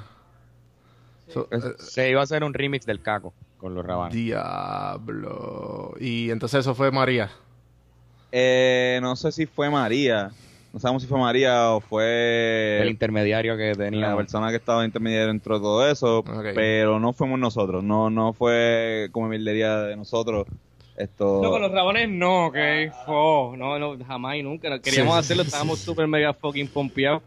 So- 1.34 1.48
eh, 1.52 1.60
Se 1.80 2.10
iba 2.10 2.22
a 2.22 2.24
hacer 2.24 2.44
un 2.44 2.54
remix 2.54 2.86
del 2.86 3.02
Caco 3.02 3.34
con 3.58 3.74
los 3.76 3.86
rabanes. 3.86 4.14
Diablo. 4.16 5.94
Y 6.00 6.30
entonces 6.32 6.62
eso 6.62 6.76
fue 6.76 6.92
María. 6.92 7.30
Eh, 8.32 9.00
no 9.02 9.16
sé 9.16 9.32
si 9.32 9.46
fue 9.46 9.70
María, 9.70 10.32
no 10.74 10.80
sabemos 10.80 11.04
si 11.04 11.08
fue 11.08 11.20
María 11.20 11.70
o 11.72 11.82
fue 11.82 12.80
el 12.82 12.90
intermediario 12.90 13.56
que 13.56 13.74
tenía. 13.76 14.10
la 14.10 14.16
persona 14.18 14.50
que 14.50 14.56
estaba 14.56 14.84
intermediaria 14.86 15.28
dentro 15.28 15.56
de 15.60 15.62
todo 15.62 15.88
eso, 15.88 16.24
pero 16.56 17.00
no 17.00 17.14
fuimos 17.14 17.38
nosotros, 17.40 17.84
no 17.84 18.10
no 18.10 18.34
fue 18.34 19.10
como 19.12 19.28
mildería 19.28 19.78
de 19.82 19.96
nosotros. 19.96 20.48
Esto 20.98 21.42
No, 21.44 21.50
con 21.50 21.62
los 21.62 21.72
rabones 21.72 22.08
no, 22.10 22.48
ok. 22.48 22.56
Oh, 23.08 23.56
no, 23.58 23.80
no, 23.80 23.98
jamás 24.06 24.36
y 24.36 24.44
nunca. 24.44 24.80
Queríamos 24.80 25.14
Sí, 25.16 25.20
hacerlo, 25.20 25.42
estábamos 25.44 25.80
súper 25.80 26.08
mega 26.08 26.34
fucking 26.34 26.68
pompeados. 26.68 27.22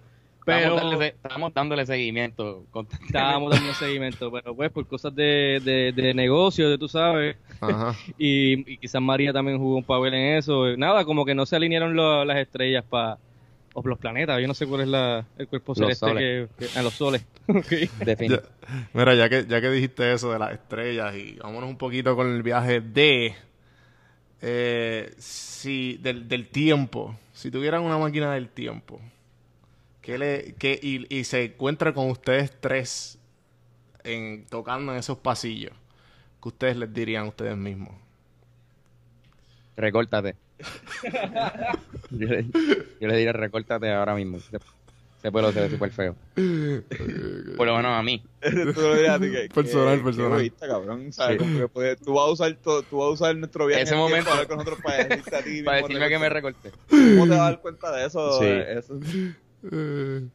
Pero 0.47 0.59
Estábamos, 0.59 0.81
dándole, 0.91 1.07
estábamos 1.09 1.55
dándole 1.55 1.87
seguimiento. 1.87 2.65
estábamos 3.05 3.51
dando 3.51 3.75
seguimiento. 3.75 4.31
Pero 4.33 4.55
pues 4.55 4.71
por 4.71 4.87
cosas 4.87 5.15
de, 5.15 5.61
de, 5.63 5.93
de 5.93 6.15
negocio, 6.15 6.71
de 6.71 6.79
tú 6.79 6.89
sabes. 6.89 7.37
Ajá. 7.61 7.95
Y, 8.17 8.73
y 8.73 8.79
quizás 8.79 9.03
María 9.03 9.33
también 9.33 9.59
jugó 9.59 9.77
un 9.77 9.85
papel 9.85 10.15
en 10.15 10.37
eso. 10.39 10.77
Nada, 10.77 11.05
como 11.05 11.25
que 11.27 11.35
no 11.35 11.45
se 11.47 11.57
alinearon 11.57 11.95
lo- 11.97 12.25
las 12.25 12.39
estrellas 12.39 12.85
para. 12.89 13.19
O 13.79 13.83
los 13.87 13.99
planetas, 13.99 14.41
yo 14.41 14.47
no 14.49 14.55
sé 14.55 14.67
cuál 14.67 14.81
es 14.83 14.89
la, 14.89 15.27
el 15.37 15.49
cuerpo 15.49 15.73
Los 15.73 15.79
celeste 15.79 16.07
soles. 16.07 16.49
que, 16.59 16.67
que- 16.67 16.79
a 16.79 16.83
los 16.83 16.95
soles. 16.95 17.27
Ok. 17.49 17.67
Defin- 18.07 18.31
Ya- 18.31 18.43
mira, 18.95 19.15
ya 19.15 19.29
que, 19.29 19.45
ya 19.47 19.61
que 19.61 19.69
dijiste 19.71 20.13
eso 20.15 20.33
de 20.33 20.39
las 20.39 20.53
estrellas 20.53 21.15
y 21.15 21.35
vámonos 21.43 21.69
un 21.69 21.77
poquito 21.77 22.17
con 22.17 22.33
el 22.33 22.43
viaje 22.43 22.81
de 22.81 23.35
eh, 24.41 25.13
si 25.19 25.99
del, 25.99 26.29
del 26.29 26.47
tiempo. 26.49 27.15
Si 27.33 27.51
tuvieran 27.51 27.83
una 27.83 27.99
máquina 27.99 28.33
del 28.33 28.49
tiempo, 28.49 29.01
¿qué 30.07 30.19
le, 30.19 30.55
qué- 30.57 30.79
y, 30.81 31.05
y 31.15 31.25
se 31.25 31.43
encuentra 31.47 31.93
con 31.93 32.09
ustedes 32.11 32.53
tres 32.61 33.19
en, 34.05 34.47
tocando 34.47 34.93
en 34.93 34.99
esos 34.99 35.19
pasillos, 35.19 35.73
¿qué 36.41 36.49
ustedes 36.49 36.77
les 36.77 36.95
dirían 36.95 37.25
a 37.25 37.29
ustedes 37.29 37.57
mismos? 37.57 37.93
Recórtate. 39.77 40.37
yo, 42.11 42.29
le, 42.29 42.45
yo 43.01 43.09
le 43.09 43.17
diría 43.17 43.33
recórtate 43.33 43.93
ahora 43.93 44.15
mismo. 44.15 44.39
Pelo 45.23 45.51
se 45.51 45.61
ve 45.61 45.71
súper 45.71 45.91
feo. 45.91 46.15
Por 47.57 47.67
lo 47.67 47.77
menos 47.77 47.99
a 47.99 48.03
mí. 48.05 48.23
Tú 48.41 48.81
lo 48.81 48.95
dirías 48.95 49.17
a 49.17 49.19
ti, 49.19 49.29
que- 49.33 49.49
Personal, 49.53 49.99
que- 49.99 50.05
personal. 50.05 50.53
cabrón, 50.61 51.13
¿sabes? 51.13 51.39
Sí. 51.39 51.45
Como 51.45 51.59
que 51.59 51.69
puedes- 51.69 51.99
tú 52.01 52.15
vas 52.15 52.29
a 52.29 52.31
usar 52.31 52.55
todo, 52.63 52.83
tú 52.85 52.99
vas 52.99 53.09
a 53.09 53.11
usar 53.11 53.37
nuestro 53.37 53.67
viaje 53.67 53.83
Ese 53.83 53.97
momento. 53.97 54.27
para 54.31 54.43
hablar 54.43 54.47
con 54.47 54.59
nosotros 54.59 54.79
para 54.85 55.05
decirte 55.05 55.37
a 55.37 55.43
ti 55.43 55.63
Para 55.65 55.79
decirme 55.79 56.09
que 56.09 56.19
me 56.21 56.29
recorté. 56.29 56.71
¿Cómo 56.89 57.25
te 57.25 57.31
vas 57.31 57.41
a 57.41 57.43
dar 57.43 57.61
cuenta 57.61 57.91
de 57.91 58.07
eso? 58.07 58.39
Sí. 58.39 58.45
Eh, 58.47 58.79
eso 58.79 59.01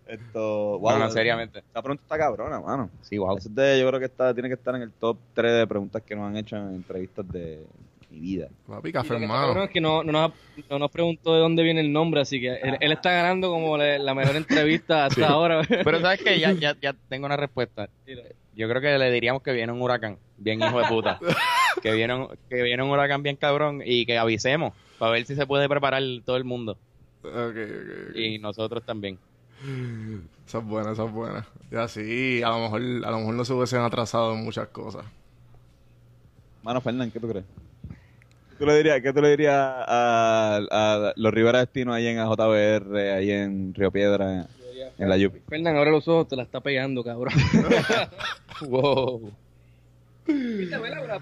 esto, 0.08 0.80
wow, 0.80 0.92
No, 0.94 1.00
no, 1.00 1.12
seriamente. 1.12 1.60
Esta 1.60 1.82
pregunta 1.82 2.04
está 2.04 2.18
cabrona, 2.18 2.60
mano. 2.60 2.90
Sí, 3.02 3.18
wow. 3.18 3.38
Es 3.38 3.54
de- 3.54 3.80
yo 3.80 3.88
creo 3.88 4.00
que 4.00 4.06
está, 4.06 4.34
tiene 4.34 4.50
que 4.50 4.56
estar 4.56 4.76
en 4.76 4.82
el 4.84 4.92
top 4.92 5.18
3 5.34 5.54
de 5.60 5.68
preguntas 5.68 6.02
que 6.04 6.16
nos 6.16 6.26
han 6.30 6.38
hecho 6.38 6.56
en 6.58 6.76
entrevistas 6.76 7.28
de 7.32 7.64
mi 8.10 8.20
vida. 8.20 8.48
papi, 8.68 8.92
café 8.92 9.16
hermano. 9.16 9.64
es 9.64 9.70
que 9.70 9.80
no, 9.80 10.04
no, 10.04 10.12
nos, 10.12 10.32
no 10.70 10.80
nos 10.80 10.92
preguntó 10.92 11.34
de 11.34 11.40
dónde 11.40 11.64
viene 11.64 11.80
el 11.82 11.94
nombre, 11.94 12.22
así 12.22 12.42
que 12.42 12.50
él, 12.56 12.78
él 12.82 12.92
está 12.92 13.12
ganando 13.12 13.50
como 13.50 13.78
la, 13.78 13.98
la 14.00 14.14
mejor 14.14 14.36
entrevista 14.36 15.06
hasta 15.06 15.28
ahora. 15.30 15.62
Pero 15.68 16.00
sabes 16.02 16.22
que 16.22 16.40
ya, 16.40 16.52
ya, 16.52 16.76
ya 16.82 16.94
tengo 17.08 17.26
una 17.26 17.38
respuesta. 17.38 17.88
Yo 18.54 18.68
creo 18.68 18.82
que 18.82 18.98
le 18.98 19.12
diríamos 19.12 19.42
que 19.44 19.54
viene 19.54 19.72
un 19.72 19.82
huracán, 19.82 20.18
bien 20.38 20.62
hijo 20.62 20.78
de 20.82 20.88
puta. 20.88 21.20
que 21.82 21.94
viene 21.94 22.14
un, 22.14 22.28
que 22.50 22.62
viene 22.62 22.84
un 22.84 22.90
huracán 22.90 23.24
bien 23.24 23.38
cabrón 23.38 23.82
y 23.86 24.06
que 24.06 24.18
avisemos 24.18 24.74
para 25.00 25.14
ver 25.14 25.26
si 25.26 25.36
se 25.36 25.48
puede 25.48 25.70
preparar 25.70 26.04
todo 26.26 26.36
el 26.36 26.44
mundo 26.44 26.78
Y 28.16 28.40
nosotros 28.40 28.84
también. 28.86 29.18
Esa 30.46 30.58
es 30.58 30.66
buena, 30.66 30.92
esa 30.92 31.06
es 31.06 31.12
buena. 31.12 31.48
Ya 31.70 31.88
sí, 31.88 32.42
a 32.44 32.50
lo 32.50 32.60
mejor, 32.60 32.82
a 32.82 33.12
lo 33.12 33.20
mejor 33.20 33.34
no 33.36 33.46
se 33.46 33.54
hubiesen 33.54 33.82
atrasado 33.82 34.34
en 34.34 34.44
muchas 34.44 34.68
cosas. 34.70 35.06
Mano, 36.64 36.82
Fernán, 36.82 37.12
¿qué 37.12 37.20
tú 37.20 37.28
crees? 37.28 37.46
¿Qué 38.50 38.56
tú 38.58 38.66
le 38.66 38.78
dirías, 38.78 39.02
qué 39.02 39.14
tú 39.14 39.22
le 39.22 39.30
dirías 39.30 39.56
a, 39.56 40.60
a 40.70 41.14
los 41.16 41.34
Rivera 41.34 41.60
Destino 41.60 41.94
ahí 41.94 42.08
en 42.08 42.20
AJBR, 42.20 42.98
ahí 43.16 43.32
en 43.32 43.74
Río 43.74 43.92
Piedra, 43.92 44.48
en 44.98 45.10
la 45.10 45.18
Yupi? 45.18 45.40
Fernan, 45.48 45.76
abre 45.78 45.92
los 45.92 46.08
ojos, 46.08 46.28
te 46.28 46.36
la 46.36 46.44
está 46.44 46.60
pegando, 46.62 47.04
cabrón. 47.04 47.34
Wow. 48.68 49.32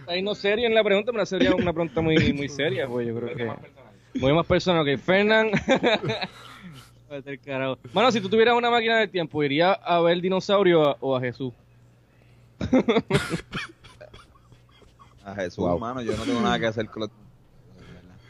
Ahí 0.08 0.22
no 0.22 0.36
serio 0.36 0.68
en 0.68 0.76
la 0.76 0.84
pregunta, 0.84 1.14
pero 1.14 1.26
sería 1.26 1.56
una 1.56 1.72
pregunta 1.72 2.02
muy, 2.02 2.34
muy 2.34 2.50
seria, 2.50 2.88
pues 2.88 3.08
yo 3.08 3.16
creo 3.16 3.36
que... 3.36 3.50
Muy 4.16 4.34
más 4.34 4.46
personal 4.46 4.84
que 4.86 4.98
Fernan. 4.98 5.52
Mano, 7.94 8.12
si 8.12 8.22
tú 8.22 8.30
tuvieras 8.30 8.56
una 8.56 8.70
máquina 8.70 8.98
del 9.00 9.10
tiempo, 9.10 9.44
¿irías 9.44 9.78
a 9.84 10.00
ver 10.02 10.22
dinosaurio 10.22 10.82
o 10.82 10.88
a, 10.90 10.98
o 11.00 11.16
a 11.18 11.22
Jesús? 11.22 11.54
A 15.26 15.36
Jesús, 15.36 15.58
Wow. 15.58 15.76
hermano, 15.76 16.02
yo 16.02 16.16
no 16.18 16.24
tengo 16.24 16.42
nada 16.42 16.58
que 16.60 16.66
hacer 16.66 16.88
con 16.88 17.02
los... 17.02 17.10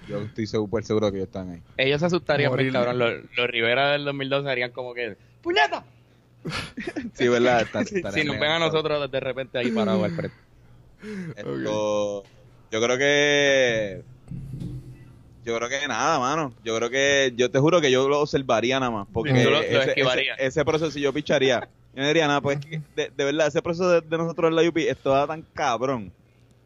Yo 0.07 0.17
estoy 0.23 0.47
súper 0.47 0.83
seguro 0.83 1.09
que 1.11 1.17
ellos 1.17 1.27
están 1.27 1.51
ahí. 1.51 1.61
Ellos 1.77 1.99
se 1.99 2.07
asustarían, 2.07 2.53
bien, 2.55 2.73
cabrón. 2.73 2.97
Los, 2.97 3.13
los 3.37 3.47
Rivera 3.47 3.91
del 3.91 4.03
2012 4.05 4.49
harían 4.49 4.71
como 4.71 4.93
que 4.93 5.15
¡Puñeta! 5.41 5.83
Sí, 7.13 7.27
¿verdad? 7.27 7.61
Está- 7.61 7.85
si 7.85 8.23
nos 8.23 8.39
ven 8.39 8.49
a 8.51 8.59
nosotros 8.59 9.09
de 9.11 9.19
repente 9.19 9.59
ahí 9.59 9.71
parados 9.71 10.03
al 10.03 10.11
frente. 10.11 10.35
Esto, 11.37 12.23
yo 12.71 12.81
creo 12.81 12.97
que 12.97 14.01
yo 15.45 15.55
creo 15.57 15.69
que 15.69 15.87
nada, 15.87 16.19
mano. 16.19 16.53
Yo 16.63 16.75
creo 16.77 16.89
que 16.89 17.33
yo 17.35 17.49
te 17.49 17.59
juro 17.59 17.81
que 17.81 17.91
yo 17.91 18.07
lo 18.09 18.19
observaría 18.21 18.79
nada 18.79 18.91
más, 18.91 19.07
porque 19.11 19.31
Tú 19.43 19.49
lo- 19.49 19.51
lo 19.51 19.61
ese, 19.61 19.89
esquivarías. 19.89 20.37
ese- 20.39 20.47
ese 20.47 20.65
proceso 20.65 20.91
si 20.91 21.01
yo 21.01 21.11
picharía, 21.13 21.59
yo 21.93 22.01
no 22.01 22.07
diría 22.07 22.27
nada, 22.27 22.41
pues 22.41 22.59
es 22.59 22.65
que 22.65 22.81
de, 22.95 23.11
de 23.15 23.23
verdad 23.25 23.47
ese 23.47 23.61
proceso 23.61 23.89
de, 23.89 24.01
de 24.01 24.17
nosotros 24.17 24.49
en 24.49 24.55
la 24.55 24.67
UP 24.69 24.77
estaba 24.89 25.25
tan 25.27 25.43
cabrón. 25.53 26.11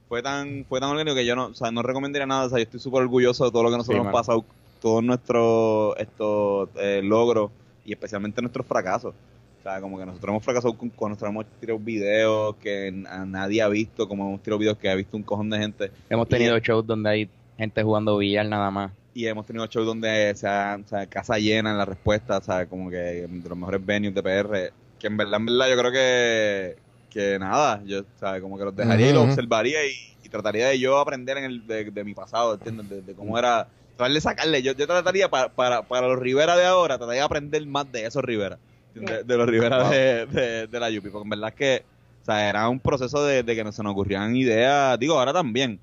Fue 0.09 0.21
tan 0.21 0.65
fue 0.69 0.79
tan 0.79 0.89
orgánico 0.91 1.15
que 1.15 1.25
yo 1.25 1.35
no, 1.35 1.45
o 1.47 1.53
sea, 1.53 1.71
no 1.71 1.81
recomendaría 1.81 2.25
nada, 2.27 2.45
o 2.45 2.49
sea, 2.49 2.59
yo 2.59 2.63
estoy 2.63 2.79
súper 2.79 3.01
orgulloso 3.01 3.45
de 3.45 3.51
todo 3.51 3.63
lo 3.63 3.71
que 3.71 3.77
nosotros 3.77 3.95
Sí, 3.97 4.01
hemos 4.01 4.13
pasado, 4.13 4.45
todos 4.81 5.03
nuestros 5.03 5.95
estos 5.97 6.69
eh, 6.77 7.01
logros 7.03 7.51
y 7.85 7.93
especialmente 7.93 8.41
nuestros 8.41 8.65
fracasos. 8.65 9.13
O 9.59 9.63
sea, 9.63 9.79
como 9.79 9.97
que 9.97 10.05
nosotros 10.05 10.29
hemos 10.29 10.43
fracasado 10.43 10.73
con, 10.77 10.89
con 10.89 11.09
nosotros 11.11 11.29
hemos 11.31 11.45
tirado 11.59 11.79
videos 11.79 12.55
que 12.57 12.93
a 13.09 13.25
nadie 13.25 13.61
ha 13.61 13.69
visto, 13.69 14.07
como 14.09 14.27
hemos 14.27 14.43
tirado 14.43 14.59
videos 14.59 14.77
que 14.77 14.89
ha 14.89 14.95
visto 14.95 15.15
un 15.15 15.23
cojón 15.23 15.49
de 15.49 15.57
gente. 15.57 15.91
Hemos 16.09 16.27
tenido 16.27 16.59
shows 16.59 16.85
donde 16.85 17.09
hay 17.09 17.29
gente 17.57 17.83
jugando 17.83 18.17
billar 18.17 18.45
nada 18.45 18.71
más. 18.71 18.91
Y 19.13 19.27
hemos 19.27 19.45
tenido 19.45 19.67
shows 19.67 19.85
donde 19.85 20.33
se 20.35 20.47
ha, 20.47 20.79
o 20.83 20.87
sea, 20.87 21.05
casa 21.05 21.37
llena 21.37 21.71
en 21.71 21.77
la 21.77 21.85
respuesta, 21.85 22.37
o 22.37 22.41
sea, 22.41 22.65
como 22.65 22.89
que 22.89 22.97
de 22.97 23.49
los 23.49 23.57
mejores 23.57 23.85
venues 23.85 24.15
de 24.15 24.23
PR. 24.23 24.73
Que 24.99 25.07
en 25.07 25.17
verdad, 25.17 25.39
en 25.39 25.45
verdad, 25.45 25.69
yo 25.69 25.77
creo 25.77 25.91
que, 25.91 26.75
que 27.09 27.37
nada, 27.37 27.81
yo, 27.85 28.01
o 28.01 28.19
sea, 28.19 28.41
como 28.41 28.57
que 28.57 28.65
los 28.65 28.75
dejaría 28.75 29.09
y 29.09 29.13
los 29.13 29.25
observaría 29.25 29.85
y, 29.85 29.93
y 30.23 30.29
trataría 30.29 30.69
de 30.69 30.79
yo 30.79 30.97
aprender 30.97 31.37
en 31.37 31.43
el, 31.43 31.67
de, 31.67 31.91
de 31.91 32.03
mi 32.03 32.15
pasado, 32.15 32.55
¿entiendes? 32.55 32.89
De, 32.89 33.01
de 33.01 33.13
cómo 33.13 33.37
era, 33.37 33.67
tratar 33.95 34.13
de 34.13 34.21
sacarle. 34.21 34.63
Yo, 34.63 34.73
yo 34.73 34.87
trataría 34.87 35.29
para, 35.29 35.49
para, 35.49 35.83
para 35.83 36.07
los 36.07 36.19
Rivera 36.19 36.55
de 36.55 36.65
ahora, 36.65 36.97
trataría 36.97 37.21
de 37.21 37.25
aprender 37.25 37.65
más 37.67 37.91
de 37.91 38.05
esos 38.05 38.23
Rivera, 38.23 38.57
de, 38.95 39.23
de 39.23 39.37
los 39.37 39.47
Rivera 39.47 39.89
de, 39.89 40.25
de, 40.25 40.67
de 40.67 40.79
la 40.79 40.89
Yupi, 40.89 41.09
porque 41.09 41.25
en 41.25 41.29
verdad 41.29 41.49
es 41.49 41.55
que, 41.55 41.85
o 42.23 42.25
sea, 42.25 42.49
era 42.49 42.67
un 42.67 42.79
proceso 42.79 43.23
de, 43.25 43.43
de 43.43 43.55
que 43.55 43.63
no 43.63 43.71
se 43.71 43.83
nos 43.83 43.91
ocurrían 43.91 44.35
ideas, 44.35 44.97
digo, 44.97 45.19
ahora 45.19 45.33
también, 45.33 45.79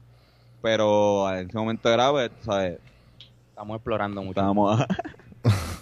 pero 0.63 1.33
en 1.35 1.49
ese 1.49 1.59
momento 1.59 1.93
era, 1.93 2.11
pues, 2.11 2.31
¿sabes? 2.43 2.79
Estamos 3.51 3.77
explorando 3.77 4.23
mucho. 4.23 4.41
Estábamos 4.41 4.81
a- 4.81 4.87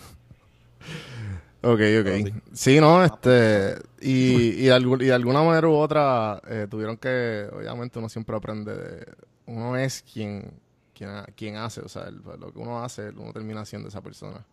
Ok, 1.61 1.81
ok. 2.01 2.43
Sí, 2.53 2.79
no, 2.81 3.05
este. 3.05 3.75
Y, 4.01 4.51
y, 4.65 4.67
de, 4.67 4.79
y 5.01 5.07
de 5.07 5.13
alguna 5.13 5.43
manera 5.43 5.67
u 5.69 5.73
otra 5.75 6.41
eh, 6.49 6.67
tuvieron 6.71 6.97
que. 6.97 7.49
Obviamente 7.53 7.99
uno 7.99 8.09
siempre 8.09 8.37
aprende. 8.37 8.77
de- 8.77 9.07
uno 9.47 9.77
es 9.77 10.03
quien, 10.13 10.53
quien, 10.95 11.11
quien 11.35 11.57
hace, 11.57 11.81
o 11.81 11.89
sea, 11.89 12.05
el- 12.05 12.23
lo 12.39 12.53
que 12.53 12.59
uno 12.59 12.83
hace, 12.85 13.09
uno 13.11 13.33
termina 13.33 13.65
siendo 13.65 13.89
esa 13.89 14.01
persona. 14.01 14.45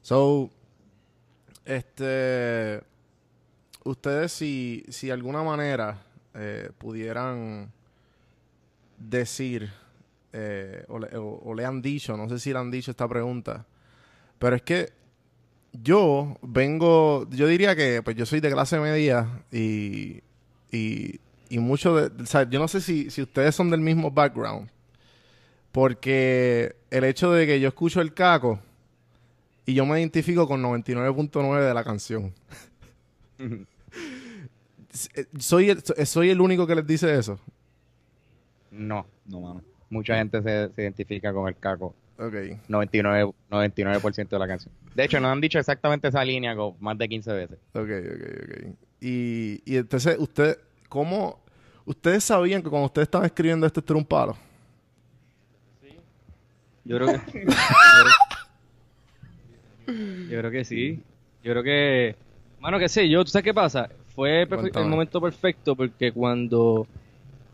So. 0.00 0.50
Este. 1.64 2.82
ustedes 3.84 4.32
si, 4.32 4.84
si 4.88 5.08
de 5.08 5.12
alguna 5.12 5.42
manera 5.44 6.02
eh, 6.34 6.70
pudieran 6.78 7.70
decir, 9.10 9.70
eh, 10.32 10.84
o, 10.88 10.98
le, 10.98 11.16
o- 11.16 11.40
o 11.44 11.54
le 11.54 11.64
han 11.64 11.82
dicho, 11.82 12.16
no 12.16 12.28
sé 12.28 12.38
si 12.38 12.52
le 12.52 12.58
han 12.58 12.70
dicho 12.70 12.90
esta 12.90 13.08
pregunta, 13.08 13.66
pero 14.38 14.56
es 14.56 14.62
que 14.62 14.92
yo 15.72 16.36
vengo, 16.42 17.28
yo 17.30 17.46
diría 17.46 17.76
que 17.76 18.02
pues 18.02 18.16
yo 18.16 18.26
soy 18.26 18.40
de 18.40 18.50
clase 18.52 18.78
media 18.80 19.28
y, 19.52 20.20
y, 20.70 21.20
y 21.48 21.58
mucho 21.58 21.96
de, 21.96 22.22
o 22.22 22.26
sea, 22.26 22.48
yo 22.48 22.58
no 22.58 22.68
sé 22.68 22.80
si, 22.80 23.10
si 23.10 23.22
ustedes 23.22 23.54
son 23.54 23.70
del 23.70 23.80
mismo 23.80 24.10
background, 24.10 24.68
porque 25.72 26.76
el 26.90 27.04
hecho 27.04 27.32
de 27.32 27.46
que 27.46 27.60
yo 27.60 27.68
escucho 27.68 28.00
el 28.00 28.12
caco 28.14 28.60
y 29.66 29.74
yo 29.74 29.86
me 29.86 29.98
identifico 30.00 30.46
con 30.48 30.62
99.9 30.62 31.66
de 31.66 31.74
la 31.74 31.84
canción. 31.84 32.32
Eh, 35.14 35.26
soy 35.38 35.70
el, 35.70 35.82
so- 35.82 35.94
soy 36.04 36.30
el 36.30 36.40
único 36.40 36.66
que 36.66 36.74
les 36.74 36.86
dice 36.86 37.14
eso. 37.18 37.38
No, 38.72 39.06
No, 39.26 39.40
mano. 39.40 39.62
mucha 39.90 40.16
gente 40.16 40.42
se, 40.42 40.70
se 40.74 40.82
identifica 40.82 41.32
con 41.32 41.46
el 41.46 41.56
caco. 41.56 41.94
Ok. 42.18 42.34
99%, 42.68 43.34
99% 43.50 44.28
de 44.28 44.38
la 44.38 44.48
canción. 44.48 44.74
De 44.94 45.04
hecho, 45.04 45.20
nos 45.20 45.30
han 45.30 45.40
dicho 45.40 45.58
exactamente 45.58 46.08
esa 46.08 46.24
línea 46.24 46.56
como 46.56 46.76
más 46.80 46.96
de 46.98 47.08
15 47.08 47.32
veces. 47.32 47.58
Ok, 47.74 47.82
ok, 47.82 48.42
ok. 48.42 48.74
Y, 49.00 49.62
y 49.64 49.76
entonces, 49.76 50.16
usted, 50.18 50.58
¿cómo? 50.88 51.40
¿Ustedes 51.84 52.24
sabían 52.24 52.62
que 52.62 52.70
cuando 52.70 52.86
ustedes 52.86 53.06
estaban 53.06 53.26
escribiendo 53.26 53.66
esto, 53.66 53.80
esto 53.80 53.92
era 53.92 53.98
un 53.98 54.04
palo? 54.06 54.36
Yo 56.84 56.96
creo 56.98 57.20
que. 57.26 57.46
yo 59.86 60.38
creo 60.38 60.50
que 60.50 60.64
sí. 60.64 61.00
Yo 61.42 61.52
creo 61.52 61.62
que. 61.62 62.16
Mano, 62.60 62.78
qué 62.78 62.88
sé 62.88 63.08
yo, 63.08 63.24
¿tú 63.24 63.30
sabes 63.30 63.44
qué 63.44 63.54
pasa? 63.54 63.88
Fue 64.14 64.42
el 64.42 64.86
momento 64.86 65.20
perfecto 65.20 65.74
porque 65.74 66.12
cuando. 66.12 66.86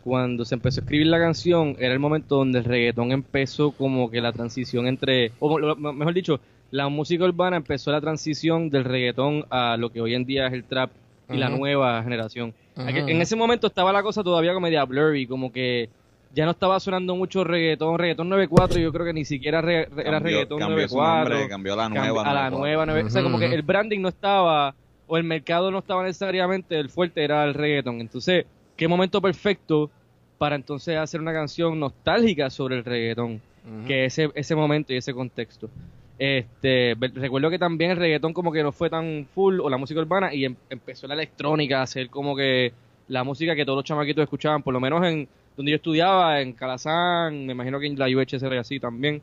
Cuando 0.03 0.45
se 0.45 0.55
empezó 0.55 0.79
a 0.79 0.83
escribir 0.83 1.07
la 1.07 1.19
canción, 1.19 1.75
era 1.79 1.93
el 1.93 1.99
momento 1.99 2.35
donde 2.37 2.59
el 2.59 2.65
reggaetón 2.65 3.11
empezó 3.11 3.71
como 3.71 4.09
que 4.09 4.21
la 4.21 4.31
transición 4.31 4.87
entre. 4.87 5.31
O 5.39 5.59
lo- 5.59 5.75
mejor 5.75 6.13
dicho, 6.13 6.39
la 6.71 6.87
música 6.87 7.25
urbana 7.25 7.57
empezó 7.57 7.91
la 7.91 7.99
transición 7.99 8.69
del 8.69 8.85
reggaetón 8.85 9.45
a 9.49 9.75
lo 9.77 9.89
que 9.91 10.01
hoy 10.01 10.13
en 10.15 10.25
día 10.25 10.47
es 10.47 10.53
el 10.53 10.63
trap 10.63 10.91
y 11.29 11.37
la 11.37 11.49
nueva 11.49 12.01
generación. 12.03 12.53
En 12.75 13.21
ese 13.21 13.35
momento 13.35 13.67
estaba 13.67 13.91
la 13.91 14.01
cosa 14.01 14.23
todavía 14.23 14.53
como 14.53 14.65
media 14.67 14.85
blurry, 14.85 15.27
como 15.27 15.51
que 15.51 15.89
ya 16.33 16.45
no 16.45 16.51
estaba 16.51 16.79
sonando 16.79 17.15
mucho 17.15 17.43
reggaetón, 17.43 17.97
reggaetón 17.99 18.29
94, 18.29 18.79
yo 18.79 18.91
creo 18.93 19.05
que 19.05 19.13
ni 19.13 19.25
siquiera 19.25 19.61
re- 19.61 19.85
re- 19.85 20.01
era 20.03 20.19
Cambió- 20.19 20.19
reggaetón 20.23 20.59
cambió 20.59 20.87
su 20.87 20.95
94. 20.95 21.29
nombre, 21.35 21.49
cambió 21.49 21.73
a 21.73 21.75
la 21.75 21.89
nueva. 21.89 22.21
a 22.21 22.33
la 22.33 22.49
94. 22.51 22.85
nueva, 22.85 23.07
o 23.07 23.09
sea, 23.09 23.23
como 23.23 23.37
que 23.39 23.45
el 23.53 23.61
branding 23.63 23.99
no 23.99 24.07
estaba, 24.09 24.73
o 25.07 25.17
el 25.17 25.23
mercado 25.23 25.71
no 25.71 25.79
estaba 25.79 26.03
necesariamente, 26.03 26.79
el 26.79 26.89
fuerte 26.89 27.23
era 27.23 27.43
el 27.43 27.53
reggaetón. 27.53 27.99
Entonces, 27.99 28.45
qué 28.79 28.87
momento 28.87 29.21
perfecto 29.21 29.91
para 30.37 30.55
entonces 30.55 30.97
hacer 30.97 31.19
una 31.19 31.33
canción 31.33 31.77
nostálgica 31.79 32.49
sobre 32.49 32.77
el 32.77 32.85
reggaetón, 32.85 33.41
que 33.85 34.05
ese, 34.05 34.29
ese 34.35 34.55
momento 34.55 34.93
y 34.93 34.97
ese 34.97 35.13
contexto. 35.13 35.69
Este, 36.17 36.95
recuerdo 37.13 37.49
que 37.49 37.59
también 37.59 37.91
el 37.91 37.97
reggaetón 37.97 38.33
como 38.33 38.51
que 38.51 38.63
no 38.63 38.71
fue 38.71 38.89
tan 38.89 39.27
full, 39.33 39.59
o 39.59 39.69
la 39.69 39.77
música 39.77 39.99
urbana, 39.99 40.33
y 40.33 40.45
em- 40.45 40.55
empezó 40.69 41.07
la 41.07 41.13
electrónica 41.13 41.81
a 41.81 41.87
ser 41.87 42.09
como 42.09 42.35
que 42.35 42.71
la 43.09 43.23
música 43.23 43.55
que 43.55 43.65
todos 43.65 43.77
los 43.77 43.85
chamaquitos 43.85 44.23
escuchaban, 44.23 44.63
por 44.63 44.73
lo 44.73 44.79
menos 44.79 45.05
en 45.05 45.27
donde 45.57 45.71
yo 45.71 45.75
estudiaba, 45.75 46.41
en 46.41 46.53
Calazán, 46.53 47.45
me 47.45 47.51
imagino 47.51 47.79
que 47.79 47.87
en 47.87 47.99
la 47.99 48.05
UHS 48.07 48.45
era 48.45 48.61
así 48.61 48.79
también. 48.79 49.21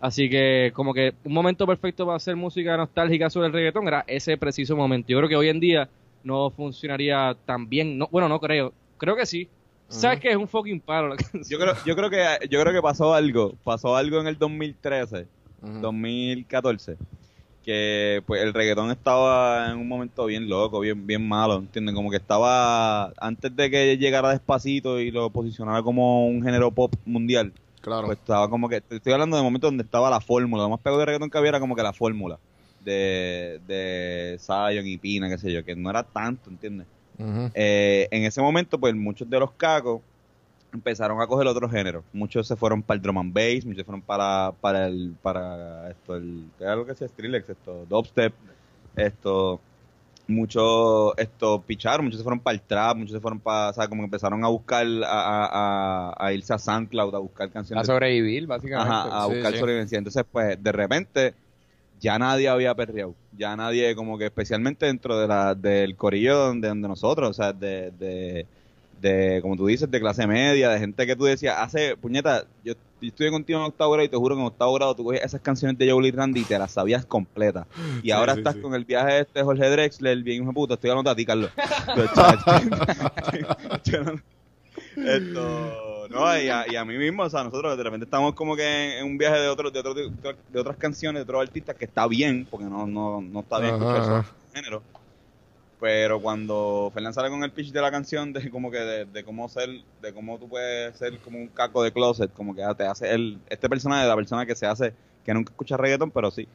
Así 0.00 0.28
que 0.28 0.72
como 0.74 0.92
que 0.92 1.14
un 1.24 1.32
momento 1.32 1.66
perfecto 1.66 2.04
para 2.04 2.16
hacer 2.16 2.36
música 2.36 2.76
nostálgica 2.76 3.30
sobre 3.30 3.46
el 3.46 3.52
reggaetón 3.52 3.86
era 3.88 4.04
ese 4.06 4.36
preciso 4.36 4.76
momento. 4.76 5.08
Yo 5.08 5.18
creo 5.18 5.28
que 5.28 5.36
hoy 5.36 5.48
en 5.48 5.60
día 5.60 5.88
no 6.22 6.50
funcionaría 6.50 7.36
tan 7.46 7.68
bien. 7.68 7.98
No, 7.98 8.08
bueno, 8.10 8.28
no 8.28 8.40
creo. 8.40 8.72
Creo 9.00 9.16
que 9.16 9.24
sí. 9.24 9.48
¿Sabes 9.88 10.20
que 10.20 10.30
es 10.30 10.36
un 10.36 10.46
fucking 10.46 10.80
palo 10.82 11.08
la 11.08 11.16
canción? 11.16 11.42
Yo 11.48 11.58
creo, 11.58 11.74
yo 11.84 11.96
creo 11.96 12.10
que 12.10 12.48
yo 12.48 12.60
creo 12.60 12.72
que 12.72 12.82
pasó 12.82 13.12
algo, 13.12 13.54
pasó 13.64 13.96
algo 13.96 14.20
en 14.20 14.26
el 14.28 14.38
2013, 14.38 15.26
Ujú. 15.62 15.80
2014, 15.80 16.96
que 17.64 18.22
pues 18.26 18.42
el 18.42 18.52
reggaetón 18.54 18.90
estaba 18.90 19.70
en 19.70 19.78
un 19.78 19.88
momento 19.88 20.26
bien 20.26 20.48
loco, 20.48 20.78
bien 20.80 21.06
bien 21.06 21.26
malo, 21.26 21.56
¿entienden? 21.56 21.94
Como 21.94 22.10
que 22.10 22.18
estaba 22.18 23.12
antes 23.18 23.56
de 23.56 23.70
que 23.70 23.96
llegara 23.96 24.30
despacito 24.30 25.00
y 25.00 25.10
lo 25.10 25.30
posicionara 25.30 25.82
como 25.82 26.26
un 26.28 26.42
género 26.42 26.70
pop 26.70 26.94
mundial, 27.04 27.52
Claro. 27.80 28.06
pues 28.06 28.18
estaba 28.18 28.48
como 28.48 28.68
que 28.68 28.80
te 28.82 28.96
estoy 28.96 29.14
hablando 29.14 29.36
de 29.36 29.42
momento 29.42 29.66
donde 29.66 29.82
estaba 29.82 30.08
la 30.10 30.20
fórmula, 30.20 30.64
lo 30.64 30.68
más 30.70 30.80
pegado 30.80 31.00
de 31.00 31.06
reggaetón 31.06 31.30
que 31.30 31.38
había 31.38 31.48
era 31.48 31.60
como 31.60 31.74
que 31.74 31.82
la 31.82 31.94
fórmula 31.94 32.38
de 32.84 33.60
de 33.66 34.36
Zion 34.38 34.86
y 34.86 34.98
Pina, 34.98 35.28
qué 35.28 35.38
sé 35.38 35.50
yo, 35.52 35.64
que 35.64 35.74
no 35.74 35.90
era 35.90 36.04
tanto, 36.04 36.48
¿entiendes? 36.50 36.86
Eh, 37.54 38.08
en 38.10 38.24
ese 38.24 38.40
momento, 38.40 38.78
pues 38.78 38.94
muchos 38.94 39.28
de 39.28 39.38
los 39.40 39.52
cacos 39.52 40.02
empezaron 40.72 41.20
a 41.20 41.26
coger 41.26 41.46
otro 41.48 41.68
género. 41.68 42.04
Muchos 42.12 42.46
se 42.46 42.56
fueron 42.56 42.82
para 42.82 42.96
el 42.96 43.02
drum 43.02 43.18
and 43.18 43.32
bass, 43.34 43.64
muchos 43.64 43.78
se 43.80 43.84
fueron 43.84 44.02
para, 44.02 44.52
para 44.60 44.86
el, 44.86 45.14
para 45.22 45.90
esto, 45.90 46.16
el, 46.16 46.50
¿qué 46.58 46.64
era 46.64 46.76
lo 46.76 46.86
que 46.86 46.94
sea? 46.94 47.08
Skrillex, 47.08 47.48
esto, 47.50 47.86
dubstep, 47.86 48.34
esto, 48.96 49.60
muchos, 50.28 51.12
esto, 51.16 51.62
picharon, 51.66 52.04
muchos 52.06 52.18
se 52.20 52.24
fueron 52.24 52.40
para 52.40 52.54
el 52.54 52.62
trap, 52.62 52.96
muchos 52.96 53.14
se 53.14 53.20
fueron 53.20 53.40
para, 53.40 53.70
o 53.70 53.72
sea, 53.72 53.88
como 53.88 54.02
que 54.02 54.06
empezaron 54.06 54.44
a 54.44 54.48
buscar, 54.48 54.86
a, 55.04 55.06
a, 55.46 56.10
a- 56.12 56.26
a 56.26 56.32
irse 56.32 56.52
a 56.54 56.58
SoundCloud, 56.58 57.14
a 57.14 57.18
buscar 57.18 57.48
A 57.48 57.52
canciones. 57.52 57.86
sobrevivir, 57.86 58.46
básicamente. 58.46 59.08
Ajá, 59.08 59.24
a 59.24 59.26
Sí, 59.26 59.34
buscar 59.34 59.52
sí. 59.52 59.58
sobrevivencia. 59.58 59.98
Entonces, 59.98 60.24
pues, 60.30 60.62
de 60.62 60.72
repente, 60.72 61.34
ya 62.00 62.18
nadie 62.18 62.48
había 62.48 62.74
perreado. 62.74 63.14
Ya 63.36 63.56
nadie, 63.56 63.94
como 63.94 64.18
que 64.18 64.26
especialmente 64.26 64.86
dentro 64.86 65.18
de 65.18 65.28
la, 65.28 65.54
del 65.54 65.96
corillo 65.96 66.36
donde, 66.36 66.68
donde 66.68 66.88
nosotros, 66.88 67.30
o 67.30 67.32
sea, 67.32 67.52
de, 67.52 67.90
de, 67.92 68.46
de, 69.00 69.40
como 69.42 69.56
tú 69.56 69.66
dices, 69.66 69.90
de 69.90 70.00
clase 70.00 70.26
media, 70.26 70.70
de 70.70 70.78
gente 70.78 71.06
que 71.06 71.16
tú 71.16 71.24
decías, 71.24 71.56
hace, 71.58 71.96
puñeta, 71.96 72.44
yo, 72.64 72.74
yo 73.00 73.08
estuve 73.08 73.30
contigo 73.30 73.60
en 73.60 73.66
octavo 73.66 73.92
grado 73.92 74.04
y 74.04 74.08
te 74.08 74.16
juro 74.16 74.34
que 74.34 74.40
en 74.40 74.46
octavo 74.46 74.74
grado 74.74 74.94
tú 74.94 75.04
cogías 75.04 75.24
esas 75.24 75.40
canciones 75.40 75.78
de 75.78 75.86
y 75.86 76.10
Randy 76.10 76.40
y 76.40 76.44
te 76.44 76.58
las 76.58 76.72
sabías 76.72 77.06
completas. 77.06 77.66
Y 78.02 78.06
Sí, 78.06 78.10
ahora 78.10 78.34
sí, 78.34 78.40
estás 78.40 78.54
sí. 78.54 78.60
con 78.60 78.74
el 78.74 78.84
viaje 78.84 79.12
de 79.12 79.20
este 79.20 79.42
Jorge 79.42 79.70
Drexler, 79.70 80.22
bien 80.22 80.42
hijo 80.42 80.48
de 80.48 80.54
puta, 80.54 80.74
estoy 80.74 80.90
hablando 80.90 81.10
a 81.10 81.16
ti, 81.16 81.24
Carlos. 81.24 81.50
Esto, 84.96 85.89
no, 86.10 86.38
y 86.38 86.48
a, 86.48 86.70
y 86.70 86.76
a 86.76 86.84
mí 86.84 86.98
mismo, 86.98 87.22
o 87.22 87.30
sea, 87.30 87.44
nosotros 87.44 87.76
de 87.76 87.82
repente 87.82 88.04
estamos 88.04 88.34
como 88.34 88.56
que 88.56 88.98
en 88.98 89.06
un 89.06 89.16
viaje 89.16 89.38
de 89.38 89.48
otros, 89.48 89.72
de 89.72 89.78
otros, 89.78 89.96
de 89.96 90.60
otras 90.60 90.76
canciones, 90.76 91.20
de 91.20 91.22
otros 91.22 91.42
artistas 91.42 91.76
que 91.76 91.84
está 91.84 92.06
bien, 92.06 92.46
porque 92.50 92.66
no, 92.66 92.86
no, 92.86 93.20
no 93.20 93.40
está 93.40 93.58
bien 93.58 93.74
Ajá, 93.74 93.84
escuchar 93.84 94.02
ajá. 94.02 94.20
esos 94.20 94.54
géneros. 94.54 94.82
Pero 95.80 96.20
cuando 96.20 96.90
Fernán 96.92 97.14
sale 97.14 97.30
con 97.30 97.42
el 97.42 97.52
pitch 97.52 97.72
de 97.72 97.80
la 97.80 97.90
canción 97.90 98.34
de 98.34 98.50
como 98.50 98.70
que 98.70 98.78
de, 98.78 99.04
de 99.06 99.24
cómo 99.24 99.48
ser, 99.48 99.70
de 100.02 100.12
cómo 100.12 100.38
tú 100.38 100.46
puedes 100.48 100.94
ser 100.98 101.18
como 101.20 101.38
un 101.38 101.48
caco 101.48 101.82
de 101.82 101.92
closet, 101.92 102.32
como 102.34 102.54
que 102.54 102.62
ah, 102.62 102.74
te 102.74 102.84
hace 102.84 103.10
el, 103.14 103.38
este 103.48 103.68
personaje 103.68 104.06
la 104.06 104.16
persona 104.16 104.44
que 104.44 104.54
se 104.54 104.66
hace, 104.66 104.92
que 105.24 105.32
nunca 105.32 105.52
escucha 105.52 105.78
reggaetón, 105.78 106.10
pero 106.10 106.30
sí. 106.30 106.46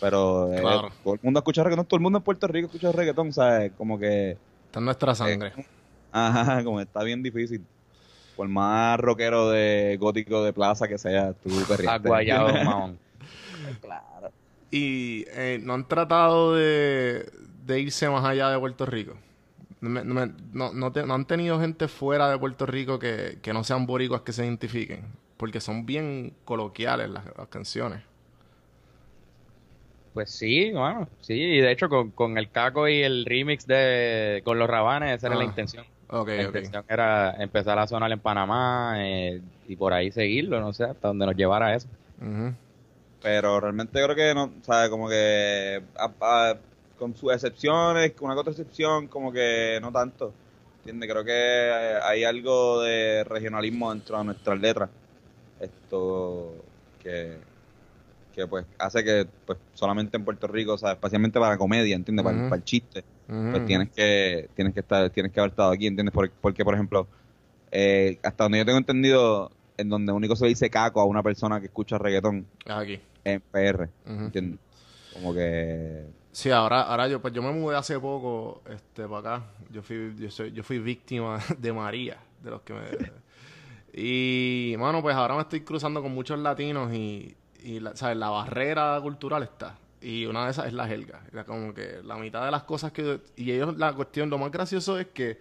Pero 0.00 0.52
eh, 0.52 0.62
todo 1.02 1.14
el 1.14 1.20
mundo 1.22 1.40
escucha 1.40 1.64
reggaetón, 1.64 1.86
todo 1.86 1.96
el 1.96 2.02
mundo 2.02 2.18
en 2.18 2.22
Puerto 2.22 2.46
Rico 2.46 2.66
escucha 2.66 2.92
reggaetón, 2.92 3.32
¿sabes? 3.32 3.72
Como 3.76 3.98
que 3.98 4.36
Está 4.66 4.78
en 4.78 4.84
nuestra 4.84 5.16
sangre. 5.16 5.52
Ajá, 6.12 6.62
como 6.62 6.80
está 6.80 7.02
bien 7.02 7.24
difícil. 7.24 7.64
Por 8.40 8.48
más 8.48 8.98
rockero 8.98 9.50
de 9.50 9.98
gótico 10.00 10.42
de 10.42 10.54
plaza 10.54 10.88
que 10.88 10.96
sea, 10.96 11.34
tú 11.34 11.50
perreaste. 11.68 12.08
Aguayado, 12.08 12.46
mamón. 12.64 12.98
Y 14.70 15.26
eh, 15.28 15.60
no 15.62 15.74
han 15.74 15.86
tratado 15.86 16.54
de, 16.54 17.30
de 17.66 17.80
irse 17.80 18.08
más 18.08 18.24
allá 18.24 18.48
de 18.48 18.58
Puerto 18.58 18.86
Rico. 18.86 19.12
No, 19.82 19.90
me- 19.90 20.04
no 20.04 20.14
me- 20.14 20.32
no- 20.54 20.72
no 20.72 20.90
te- 20.90 21.04
no 21.04 21.12
han 21.12 21.26
tenido 21.26 21.60
gente 21.60 21.86
fuera 21.86 22.30
de 22.30 22.38
Puerto 22.38 22.64
Rico 22.64 22.98
que, 22.98 23.36
que 23.42 23.52
no 23.52 23.62
sean 23.62 23.84
boricuas 23.84 24.22
que 24.22 24.32
se 24.32 24.42
identifiquen. 24.46 25.02
Porque 25.36 25.60
son 25.60 25.84
bien 25.84 26.32
coloquiales 26.46 27.10
las, 27.10 27.26
las 27.36 27.48
canciones. 27.48 28.00
Pues 30.14 30.30
sí, 30.30 30.72
bueno, 30.72 31.10
sí, 31.20 31.34
y 31.34 31.60
de 31.60 31.70
hecho 31.72 31.90
con, 31.90 32.10
con 32.12 32.38
el 32.38 32.50
caco 32.50 32.88
y 32.88 33.02
el 33.02 33.26
remix 33.26 33.66
de 33.66 34.40
con 34.46 34.58
los 34.58 34.66
rabanes, 34.70 35.18
esa 35.18 35.26
era 35.26 35.36
la 35.36 35.42
Ah, 35.42 35.44
intención. 35.44 35.84
Ok, 36.12 36.28
La 36.28 36.42
intención 36.42 36.84
era 36.88 37.32
empezar 37.42 37.78
a 37.78 37.86
sonar 37.86 38.10
en 38.12 38.20
Panamá 38.20 38.94
eh, 38.98 39.40
y 39.66 39.76
por 39.76 39.92
ahí 39.92 40.10
seguirlo, 40.12 40.60
no 40.60 40.72
sé, 40.72 40.84
hasta 40.84 41.08
donde 41.08 41.26
nos 41.26 41.36
llevara 41.36 41.74
eso. 41.74 41.88
Pero 43.22 43.60
realmente 43.60 44.02
creo 44.02 44.16
que 44.16 44.34
no, 44.34 44.50
¿sabes? 44.62 44.88
Como 44.90 45.08
que 45.08 45.82
a- 45.96 46.14
a- 46.20 46.56
con 46.98 47.14
sus 47.14 47.32
excepciones, 47.32 48.12
con 48.12 48.26
una 48.26 48.34
que 48.34 48.40
otra 48.40 48.52
excepción, 48.52 49.08
como 49.08 49.32
que 49.32 49.78
no 49.82 49.92
tanto. 49.92 50.32
¿Entiendes? 50.78 51.10
Creo 51.10 51.24
que 51.24 52.00
hay 52.02 52.24
algo 52.24 52.82
de 52.82 53.24
regionalismo 53.24 53.92
dentro 53.92 54.18
de 54.18 54.24
nuestras 54.24 54.58
letras. 54.60 54.90
Esto 55.60 56.54
que, 57.02 57.36
que 58.32 58.46
pues 58.46 58.66
hace 58.78 59.04
que 59.04 59.26
pues 59.46 59.58
solamente 59.74 60.16
en 60.16 60.24
Puerto 60.24 60.46
Rico, 60.46 60.74
o 60.74 60.78
sea, 60.78 60.92
especialmente 60.92 61.38
para 61.40 61.52
la 61.52 61.58
comedia, 61.58 61.96
¿entiendes? 61.96 62.24
Para 62.24 62.56
el 62.56 62.64
chiste. 62.64 63.04
Pues 63.52 63.64
tienes 63.64 63.90
que 63.90 64.48
tienes 64.54 64.74
que 64.74 64.80
estar 64.80 65.08
tienes 65.10 65.32
que 65.32 65.40
haber 65.40 65.50
estado 65.50 65.70
aquí 65.70 65.86
entiendes 65.86 66.12
Por- 66.12 66.30
porque 66.32 66.64
por 66.64 66.74
ejemplo 66.74 67.06
eh, 67.70 68.18
hasta 68.24 68.44
donde 68.44 68.58
yo 68.58 68.64
tengo 68.64 68.78
entendido 68.78 69.50
en 69.76 69.88
donde 69.88 70.12
único 70.12 70.34
se 70.36 70.44
le 70.44 70.48
dice 70.50 70.68
caco 70.68 71.00
a 71.00 71.04
una 71.04 71.22
persona 71.22 71.60
que 71.60 71.66
escucha 71.66 71.96
reggaetón 71.98 72.46
Aquí. 72.66 73.00
en 73.24 73.40
PR. 73.40 73.88
¿entiendes? 74.06 74.58
como 75.12 75.32
que 75.34 76.06
Sí, 76.32 76.50
ahora, 76.50 76.82
ahora 76.82 77.08
yo, 77.08 77.20
pues 77.20 77.34
yo 77.34 77.42
me 77.42 77.50
mudé 77.50 77.76
hace 77.76 77.98
poco, 77.98 78.62
este, 78.70 79.08
para 79.08 79.18
acá. 79.36 79.46
Yo 79.72 79.82
fui, 79.82 80.14
yo 80.16 80.30
soy, 80.30 80.52
yo 80.52 80.62
fui 80.62 80.78
víctima 80.78 81.40
de 81.58 81.72
María, 81.72 82.18
de 82.42 82.50
los 82.50 82.62
que 82.62 82.72
me. 82.72 82.80
y, 83.92 84.76
mano, 84.78 85.02
pues 85.02 85.16
ahora 85.16 85.34
me 85.34 85.42
estoy 85.42 85.62
cruzando 85.62 86.00
con 86.02 86.12
muchos 86.14 86.38
latinos 86.38 86.92
y, 86.94 87.34
y 87.64 87.80
la, 87.80 87.96
¿sabes? 87.96 88.16
La 88.16 88.28
barrera 88.30 88.98
cultural 89.02 89.42
está. 89.42 89.76
Y 90.02 90.24
una 90.26 90.46
de 90.46 90.50
esas 90.52 90.66
es 90.66 90.72
la 90.72 90.86
jerga. 90.86 91.20
Era 91.32 91.44
como 91.44 91.74
que 91.74 92.00
la 92.04 92.16
mitad 92.16 92.44
de 92.44 92.50
las 92.50 92.62
cosas 92.62 92.90
que... 92.92 93.20
Y 93.36 93.52
ellos, 93.52 93.76
la 93.76 93.92
cuestión, 93.92 94.30
lo 94.30 94.38
más 94.38 94.50
gracioso 94.50 94.98
es 94.98 95.08
que 95.08 95.38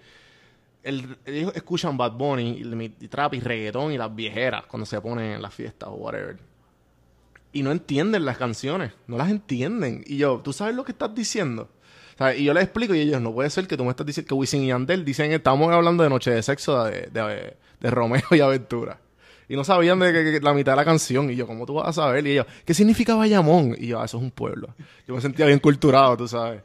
el- 0.84 1.18
ellos 1.26 1.54
escuchan 1.56 1.98
Bad 1.98 2.14
Bunny, 2.14 2.62
y, 2.62 2.96
y 3.06 3.08
trap 3.08 3.36
y 3.36 3.40
reggaetón 3.40 3.92
y 3.92 3.98
las 3.98 4.14
viejeras 4.14 4.66
cuando 4.66 4.86
se 4.86 5.00
ponen 5.00 5.32
en 5.34 5.42
las 5.42 5.54
fiestas 5.54 5.90
o 5.90 5.94
whatever. 5.94 6.38
Y 7.52 7.64
no 7.64 7.72
entienden 7.72 8.26
las 8.26 8.38
canciones, 8.38 8.92
no 9.08 9.18
las 9.18 9.30
entienden. 9.30 10.04
Y 10.06 10.18
yo, 10.18 10.42
¿tú 10.44 10.54
sabes 10.54 10.76
lo 10.76 10.84
que 10.84 10.92
estás 10.92 11.16
diciendo? 11.16 11.70
Y 12.38 12.44
yo 12.44 12.54
les 12.54 12.64
explico 12.66 12.94
y 12.94 13.00
ellos, 13.00 13.22
no 13.22 13.34
puede 13.34 13.50
ser 13.50 13.66
que 13.66 13.78
tú 13.78 13.86
me 13.86 13.92
estás 13.92 14.06
diciendo 14.06 14.28
que 14.28 14.34
Wisin 14.34 14.64
y 14.64 14.68
Yandel 14.68 15.06
dicen, 15.06 15.32
estamos 15.32 15.72
hablando 15.72 16.04
de 16.04 16.10
Noche 16.10 16.32
de 16.32 16.44
Sexo 16.44 16.84
de, 16.84 17.08
de, 17.08 17.56
de 17.80 17.90
Romeo 17.92 18.22
y 18.32 18.42
Aventura. 18.42 19.00
Y 19.50 19.56
no 19.56 19.64
sabían 19.64 20.00
de 20.00 20.14
que, 20.14 20.32
que 20.32 20.40
la 20.40 20.54
mitad 20.54 20.74
de 20.74 20.78
la 20.78 20.86
canción. 20.86 21.32
Y 21.32 21.36
yo, 21.36 21.48
¿cómo 21.48 21.66
tú 21.66 21.74
vas 21.74 21.88
a 21.90 21.94
saber? 21.94 22.26
Y 22.28 22.32
ellos, 22.34 22.46
¿qué 22.64 22.76
significa 22.76 23.16
Bayamón? 23.16 23.76
Y 23.78 23.88
yo, 23.88 24.00
ah, 24.00 24.06
eso 24.06 24.18
es 24.18 24.24
un 24.24 24.30
pueblo. 24.30 24.76
Yo 25.08 25.16
me 25.16 25.22
sentía 25.22 25.48
bien 25.48 25.58
culturado, 25.58 26.16
tú 26.16 26.28
sabes. 26.28 26.62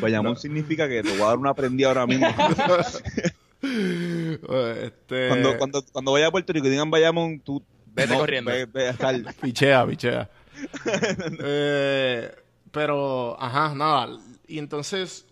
Bayamón 0.00 0.36
significa 0.36 0.88
que 0.88 1.02
te 1.02 1.10
voy 1.10 1.22
a 1.22 1.26
dar 1.26 1.38
una 1.38 1.52
prendida 1.52 1.88
ahora 1.88 2.06
mismo. 2.06 2.28
este... 3.62 5.28
cuando, 5.28 5.58
cuando, 5.58 5.84
cuando 5.92 6.12
vaya 6.12 6.28
a 6.28 6.30
Puerto 6.30 6.52
Rico 6.52 6.68
y 6.68 6.70
digan 6.70 6.90
Bayamón, 6.90 7.40
tú 7.40 7.62
Vete 7.92 8.14
corriendo. 8.14 8.50
Ve, 8.50 8.66
ve 8.66 8.88
a 8.88 8.92
estar- 8.92 9.34
Pichea, 9.40 9.86
pichea. 9.86 10.30
Eh, 11.42 12.30
pero, 12.70 13.36
ajá, 13.40 13.74
nada. 13.74 14.18
Y 14.46 14.58
entonces, 14.58 15.26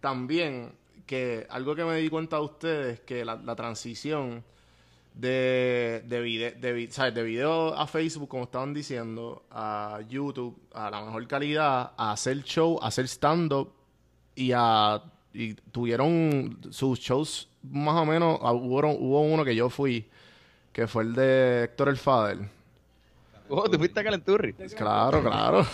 también, 0.00 0.72
que 1.04 1.46
algo 1.50 1.74
que 1.74 1.84
me 1.84 1.96
di 1.96 2.08
cuenta 2.08 2.36
de 2.36 2.42
ustedes, 2.42 3.00
que 3.00 3.24
la, 3.24 3.36
la 3.36 3.56
transición 3.56 4.44
de, 5.18 6.02
de, 6.06 6.20
vide- 6.22 6.52
de, 6.60 6.72
vi- 6.72 6.90
¿sabes? 6.90 7.14
de 7.14 7.22
video 7.22 7.74
a 7.74 7.86
Facebook, 7.86 8.28
como 8.28 8.44
estaban 8.44 8.72
diciendo, 8.72 9.42
a 9.50 10.00
YouTube, 10.08 10.56
a 10.72 10.90
la 10.90 11.02
mejor 11.04 11.26
calidad, 11.26 11.92
a 11.96 12.12
hacer 12.12 12.42
show, 12.44 12.78
a 12.82 12.86
hacer 12.86 13.06
stand-up 13.08 13.72
y 14.34 14.52
a 14.54 15.02
y 15.34 15.54
tuvieron 15.54 16.58
sus 16.70 16.98
shows 16.98 17.48
más 17.62 17.96
o 17.96 18.04
menos, 18.06 18.38
ah, 18.42 18.52
hubo, 18.52 18.78
hubo 18.96 19.20
uno 19.22 19.44
que 19.44 19.54
yo 19.54 19.68
fui, 19.68 20.08
que 20.72 20.86
fue 20.86 21.02
el 21.02 21.14
de 21.14 21.64
Héctor 21.64 21.88
el 21.90 21.96
Fader. 21.96 22.38
Oh, 23.48 23.68
¿tú 23.68 23.76
fuiste 23.78 24.00
a 24.00 24.04
Calenturri? 24.04 24.52
Claro, 24.76 25.22
claro. 25.22 25.66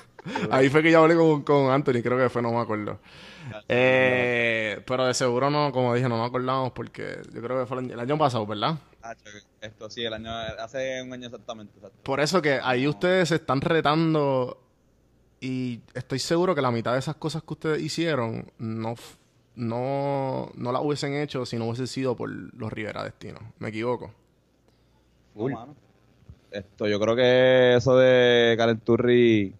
Ahí 0.50 0.68
fue 0.70 0.82
que 0.82 0.90
yo 0.92 1.00
hablé 1.02 1.14
con, 1.16 1.42
con 1.42 1.70
Anthony, 1.70 2.00
creo 2.02 2.16
que 2.18 2.28
fue, 2.30 2.40
no 2.42 2.52
me 2.52 2.60
acuerdo. 2.60 2.98
Eh, 3.68 4.80
pero 4.86 5.04
de 5.06 5.14
seguro 5.14 5.50
no, 5.50 5.72
como 5.72 5.94
dije, 5.94 6.08
no 6.08 6.16
nos 6.16 6.28
acordamos 6.28 6.72
porque 6.72 7.18
yo 7.32 7.42
creo 7.42 7.60
que 7.60 7.66
fue 7.66 7.80
el 7.80 7.98
año 8.00 8.16
pasado, 8.16 8.46
¿verdad? 8.46 8.76
Ah, 9.02 9.14
Esto 9.60 9.90
sí, 9.90 10.04
el 10.04 10.12
año, 10.14 10.30
hace 10.30 11.02
un 11.02 11.12
año 11.12 11.26
exactamente. 11.26 11.72
Por 12.04 12.20
eso 12.20 12.40
que 12.40 12.60
ahí 12.62 12.86
ustedes 12.86 13.30
se 13.30 13.34
están 13.36 13.60
retando 13.60 14.58
y 15.40 15.80
estoy 15.94 16.18
seguro 16.20 16.54
que 16.54 16.62
la 16.62 16.70
mitad 16.70 16.92
de 16.92 17.00
esas 17.00 17.16
cosas 17.16 17.42
que 17.42 17.52
ustedes 17.54 17.82
hicieron 17.82 18.50
no, 18.58 18.94
no, 19.56 20.50
no 20.54 20.72
las 20.72 20.82
hubiesen 20.82 21.14
hecho 21.14 21.44
si 21.46 21.56
no 21.56 21.64
hubiese 21.66 21.88
sido 21.88 22.14
por 22.16 22.30
los 22.30 22.72
Rivera 22.72 23.02
Destino. 23.02 23.40
¿Me 23.58 23.70
equivoco? 23.70 24.12
No, 25.34 25.48
mano. 25.48 25.74
Esto, 26.50 26.86
yo 26.86 27.00
creo 27.00 27.16
que 27.16 27.74
eso 27.76 27.96
de 27.96 28.54
Calenturri. 28.58 29.54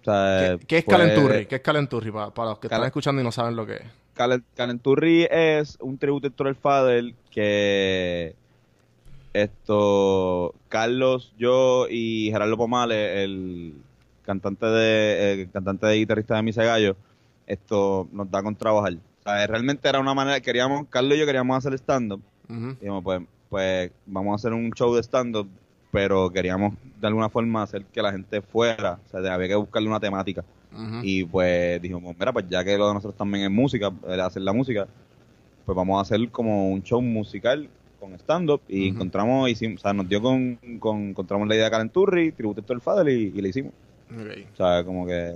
O 0.00 0.04
sea, 0.04 0.56
¿Qué, 0.58 0.66
qué 0.66 0.78
es 0.78 0.84
fue- 0.84 0.92
Calenturri? 0.98 1.46
¿Qué 1.46 1.54
es 1.54 1.60
Calenturri? 1.62 2.10
Pa- 2.10 2.34
para 2.34 2.50
los 2.50 2.58
que 2.58 2.66
están 2.66 2.82
escuchando 2.84 3.20
y 3.22 3.24
no 3.24 3.30
saben 3.32 3.54
lo 3.56 3.64
que 3.64 3.76
es. 3.76 3.82
Calen- 4.14 4.44
Calenturri 4.54 5.26
es 5.30 5.78
un 5.80 5.96
tributo 5.96 6.26
a 6.26 6.28
Héctor 6.28 6.48
el 6.48 6.54
Fader 6.56 7.14
que 7.30 8.34
esto 9.32 10.54
Carlos, 10.68 11.32
yo 11.38 11.86
y 11.88 12.30
Gerardo 12.30 12.56
Pomales, 12.56 13.24
el 13.24 13.74
cantante 14.24 14.66
de 14.66 15.42
el 15.42 15.50
cantante 15.50 15.86
de 15.86 15.96
guitarrista 15.96 16.36
de 16.36 16.42
Misa 16.42 16.64
Gallo, 16.64 16.96
esto 17.46 18.08
nos 18.12 18.30
da 18.30 18.42
con 18.42 18.54
trabajar. 18.54 18.94
O 18.94 19.22
sea, 19.22 19.46
realmente 19.46 19.88
era 19.88 20.00
una 20.00 20.14
manera, 20.14 20.40
queríamos, 20.40 20.86
Carlos 20.88 21.16
y 21.16 21.20
yo 21.20 21.26
queríamos 21.26 21.56
hacer 21.56 21.74
stand-up. 21.74 22.22
Dijimos, 22.48 23.02
pues, 23.02 23.22
pues 23.48 23.90
vamos 24.06 24.32
a 24.32 24.34
hacer 24.34 24.52
un 24.52 24.70
show 24.72 24.94
de 24.94 25.02
stand-up, 25.02 25.48
pero 25.90 26.30
queríamos 26.30 26.74
de 27.00 27.06
alguna 27.06 27.28
forma 27.28 27.62
hacer 27.62 27.84
que 27.84 28.02
la 28.02 28.12
gente 28.12 28.42
fuera. 28.42 28.98
O 29.06 29.08
sea, 29.08 29.34
había 29.34 29.48
que 29.48 29.54
buscarle 29.54 29.88
una 29.88 30.00
temática. 30.00 30.44
Y 31.02 31.24
pues 31.24 31.82
dijimos, 31.82 32.16
mira, 32.18 32.32
pues 32.32 32.46
ya 32.48 32.64
que 32.64 32.78
lo 32.78 32.88
de 32.88 32.94
nosotros 32.94 33.16
también 33.16 33.44
es 33.44 33.50
música, 33.50 33.92
el 34.08 34.20
hacer 34.20 34.40
la 34.42 34.54
música, 34.54 34.86
pues 35.66 35.76
vamos 35.76 35.98
a 35.98 36.02
hacer 36.02 36.30
como 36.30 36.70
un 36.70 36.82
show 36.82 37.02
musical 37.02 37.68
con 38.02 38.14
stand-up. 38.18 38.60
Y 38.68 38.88
Ujú. 38.88 38.94
encontramos, 38.96 39.48
hicimos, 39.48 39.80
o 39.80 39.82
sea, 39.82 39.92
nos 39.92 40.08
dio 40.08 40.20
con, 40.20 40.58
con 40.80 41.10
encontramos 41.10 41.46
la 41.46 41.54
idea 41.54 41.66
de 41.66 41.70
Calenturri, 41.70 42.32
tributo 42.32 42.60
a 42.60 42.62
Héctor 42.62 42.80
Fadel 42.80 43.08
y, 43.08 43.32
y 43.38 43.40
le 43.40 43.48
hicimos. 43.48 43.72
O 44.52 44.56
sea, 44.56 44.84
como 44.84 45.06
que 45.06 45.32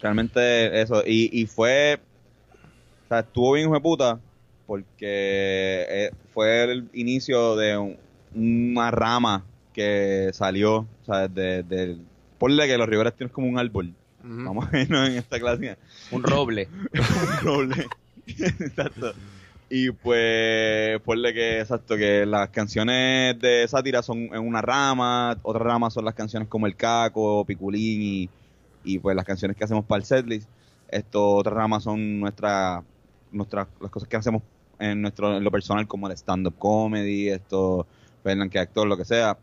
realmente 0.00 0.80
eso. 0.80 1.02
Y, 1.04 1.28
y 1.32 1.46
fue, 1.46 1.98
o 3.04 3.08
sea, 3.08 3.20
estuvo 3.20 3.52
bien 3.52 3.66
hijo 3.66 3.74
de 3.74 3.80
puta 3.80 4.20
porque 4.66 5.86
eh, 5.88 6.10
fue 6.32 6.64
el 6.64 6.88
inicio 6.92 7.56
de 7.56 7.76
un- 7.76 7.96
una 8.34 8.90
rama 8.90 9.44
que 9.72 10.30
salió, 10.32 10.76
o 10.78 11.04
sea, 11.06 11.26
de, 11.28 11.62
del... 11.62 11.98
Ponle 12.38 12.66
que 12.68 12.78
los 12.78 12.88
Rivera 12.88 13.10
tienen 13.10 13.32
como 13.32 13.48
un 13.48 13.58
árbol. 13.58 13.92
Vamos 14.22 14.66
a 14.66 14.70
vernos 14.70 15.08
en 15.08 15.16
esta 15.16 15.40
clase. 15.40 15.76
Un 16.12 16.22
roble. 16.22 16.68
un 16.94 17.40
roble. 17.42 17.86
exacto. 18.26 19.14
Y 19.70 19.90
pues, 19.90 20.98
ponle 21.00 21.34
que, 21.34 21.60
exacto, 21.60 21.96
que 21.96 22.24
las 22.24 22.48
canciones 22.48 23.38
de 23.38 23.66
sátira 23.68 24.02
son 24.02 24.18
en 24.18 24.38
una 24.38 24.62
rama, 24.62 25.36
otras 25.42 25.62
ramas 25.62 25.92
son 25.92 26.06
las 26.06 26.14
canciones 26.14 26.48
como 26.48 26.66
El 26.66 26.74
Caco, 26.74 27.44
Piculín 27.44 28.00
y, 28.00 28.30
y 28.84 28.98
pues 28.98 29.14
las 29.14 29.26
canciones 29.26 29.56
que 29.56 29.64
hacemos 29.64 29.84
para 29.84 29.98
el 29.98 30.06
setlist. 30.06 30.48
Esto, 30.88 31.34
otras 31.34 31.54
ramas 31.54 31.82
son 31.82 32.18
nuestra, 32.18 32.82
nuestras, 33.30 33.68
las 33.80 33.90
cosas 33.90 34.08
que 34.08 34.16
hacemos 34.16 34.42
en 34.78 35.02
nuestro, 35.02 35.36
en 35.36 35.44
lo 35.44 35.50
personal 35.50 35.86
como 35.86 36.06
el 36.06 36.16
stand-up 36.16 36.56
comedy, 36.58 37.28
esto, 37.28 37.86
Fernán 38.22 38.48
que 38.48 38.58
actor, 38.58 38.86
lo 38.86 38.96
que 38.96 39.04
sea. 39.04 39.36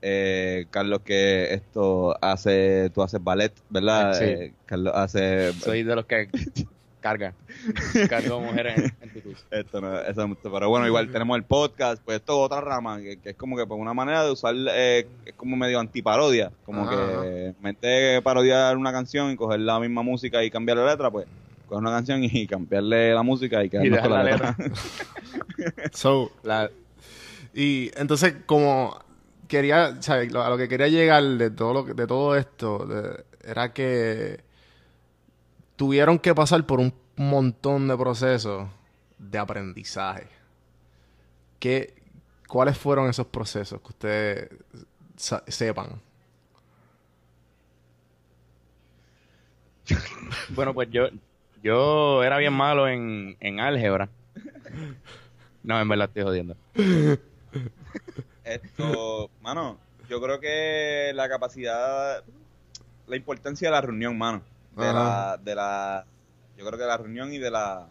Eh, 0.00 0.66
Carlos 0.70 1.00
que 1.00 1.52
esto 1.54 2.16
hace, 2.22 2.90
tú 2.90 3.02
haces 3.02 3.22
ballet, 3.22 3.52
¿verdad? 3.68 4.14
Sí. 4.14 4.24
Eh, 4.24 4.54
Carlos 4.64 4.92
hace 4.94 5.52
Soy 5.54 5.82
de 5.82 5.94
los 5.96 6.06
que 6.06 6.28
cargan. 7.08 7.34
Cargo 8.08 8.40
mujeres 8.40 8.78
en, 8.78 8.94
en 9.00 9.10
tutus. 9.12 9.44
Esto 9.50 9.80
no, 9.80 9.98
eso 10.00 10.36
pero 10.42 10.68
bueno, 10.68 10.86
igual 10.86 11.10
tenemos 11.10 11.36
el 11.36 11.44
podcast, 11.44 12.02
pues 12.04 12.18
esto 12.18 12.32
es 12.40 12.46
otra 12.46 12.60
rama, 12.60 13.00
que, 13.00 13.16
que 13.18 13.30
es 13.30 13.36
como 13.36 13.56
que 13.56 13.66
pues, 13.66 13.80
una 13.80 13.94
manera 13.94 14.24
de 14.24 14.30
usar, 14.32 14.54
eh, 14.70 15.06
es 15.24 15.34
como 15.34 15.56
medio 15.56 15.80
antiparodia, 15.80 16.52
como 16.64 16.82
Ajá, 16.82 16.90
que 16.90 17.54
vez 17.60 17.80
de 17.80 18.20
parodiar 18.22 18.76
una 18.76 18.92
canción 18.92 19.30
y 19.30 19.36
coger 19.36 19.60
la 19.60 19.80
misma 19.80 20.02
música 20.02 20.44
y 20.44 20.50
cambiar 20.50 20.78
la 20.78 20.86
letra, 20.90 21.10
pues 21.10 21.26
coger 21.66 21.80
una 21.82 21.90
canción 21.90 22.22
y 22.24 22.46
cambiarle 22.48 23.12
la 23.14 23.22
música 23.22 23.64
y 23.64 23.70
quedarnos 23.70 24.00
con 24.00 24.10
la, 24.12 24.22
la 24.22 24.30
letra. 24.30 24.56
So, 25.92 26.30
La, 26.42 26.70
Y 27.54 27.90
entonces, 27.96 28.34
como 28.46 28.96
quería, 29.48 29.94
o 29.98 30.02
sea, 30.02 30.22
lo- 30.24 30.42
a 30.42 30.50
lo 30.50 30.56
que 30.58 30.68
quería 30.68 30.88
llegar 30.88 31.22
de 31.24 31.50
todo 31.50 31.72
lo 31.72 31.84
que- 31.84 31.94
de 31.94 32.06
todo 32.06 32.36
esto, 32.36 32.86
de- 32.86 33.24
era 33.50 33.72
que 33.72 34.40
tuvieron 35.78 36.18
que 36.18 36.34
pasar 36.34 36.66
por 36.66 36.80
un 36.80 36.92
montón 37.16 37.86
de 37.86 37.96
procesos 37.96 38.68
de 39.16 39.38
aprendizaje. 39.38 40.26
¿Qué, 41.60 41.94
¿Cuáles 42.48 42.76
fueron 42.76 43.08
esos 43.08 43.28
procesos 43.28 43.80
que 43.80 43.88
ustedes 43.88 44.50
sepan? 45.46 46.02
bueno, 50.50 50.74
pues 50.74 50.90
yo, 50.90 51.04
yo 51.62 52.24
era 52.24 52.38
bien 52.38 52.54
malo 52.54 52.88
en, 52.88 53.36
en 53.38 53.60
álgebra. 53.60 54.08
No, 55.62 55.80
en 55.80 55.88
verdad 55.88 56.08
estoy 56.08 56.24
jodiendo. 56.24 56.56
Esto, 58.42 59.30
mano, 59.42 59.78
yo 60.08 60.20
creo 60.20 60.40
que 60.40 61.12
la 61.14 61.28
capacidad, 61.28 62.24
la 63.06 63.16
importancia 63.16 63.68
de 63.68 63.72
la 63.72 63.80
reunión, 63.80 64.18
mano, 64.18 64.42
de 64.78 64.88
Ajá. 64.88 64.92
la, 64.92 65.36
de 65.42 65.54
la, 65.54 66.06
yo 66.56 66.64
creo 66.64 66.78
que 66.78 66.84
de 66.84 66.88
la 66.88 66.96
reunión 66.96 67.32
y 67.32 67.38
de 67.38 67.50
la 67.50 67.86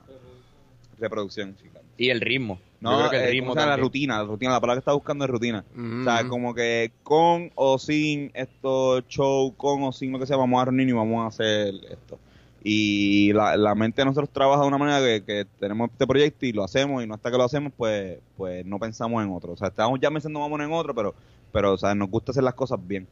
reproducción. 0.99 1.55
Y 1.97 2.09
el 2.09 2.21
ritmo. 2.21 2.59
No, 2.79 2.91
yo 2.91 2.97
creo 2.99 3.09
que 3.09 3.17
el 3.17 3.23
eh, 3.23 3.31
ritmo 3.31 3.49
¿cómo 3.49 3.55
se 3.55 3.59
llama? 3.61 3.75
la 3.75 3.81
rutina, 3.81 4.17
la 4.19 4.23
rutina, 4.23 4.51
la 4.51 4.61
palabra 4.61 4.77
que 4.77 4.81
estaba 4.81 4.95
buscando 4.95 5.25
es 5.25 5.31
rutina. 5.31 5.65
O 5.75 6.03
sea, 6.03 6.27
como 6.27 6.53
que 6.53 6.91
con 7.03 7.51
o 7.55 7.79
sin 7.79 8.31
estos 8.35 9.07
show, 9.07 9.55
con 9.55 9.83
o 9.83 9.91
sin 9.91 10.11
lo 10.11 10.19
que 10.19 10.27
sea, 10.27 10.37
vamos 10.37 10.61
a 10.61 10.65
reunir 10.65 10.89
y 10.89 10.91
vamos 10.91 11.23
a 11.23 11.27
hacer 11.27 11.73
esto. 11.89 12.19
Y 12.63 13.31
la, 13.33 13.55
la 13.55 13.75
mente 13.75 14.01
de 14.01 14.05
nosotros 14.05 14.29
trabaja 14.29 14.61
de 14.61 14.67
una 14.67 14.77
manera 14.77 14.99
que, 14.99 15.23
que 15.23 15.45
tenemos 15.59 15.89
este 15.91 16.05
proyecto 16.05 16.45
y 16.45 16.51
lo 16.51 16.63
hacemos 16.63 17.03
y 17.03 17.07
no 17.07 17.13
hasta 17.15 17.31
que 17.31 17.37
lo 17.37 17.43
hacemos, 17.43 17.71
pues 17.75 18.19
pues 18.35 18.65
no 18.65 18.77
pensamos 18.77 19.23
en 19.23 19.31
otro. 19.31 19.53
O 19.53 19.57
sea, 19.57 19.69
estamos 19.69 19.99
ya 19.99 20.11
pensando 20.11 20.39
vamos 20.39 20.59
en 20.59 20.71
otro, 20.71 20.93
pero, 20.93 21.15
pero 21.51 21.73
o 21.73 21.77
sea, 21.77 21.95
nos 21.95 22.09
gusta 22.09 22.31
hacer 22.31 22.43
las 22.43 22.53
cosas 22.53 22.79
bien. 22.85 23.07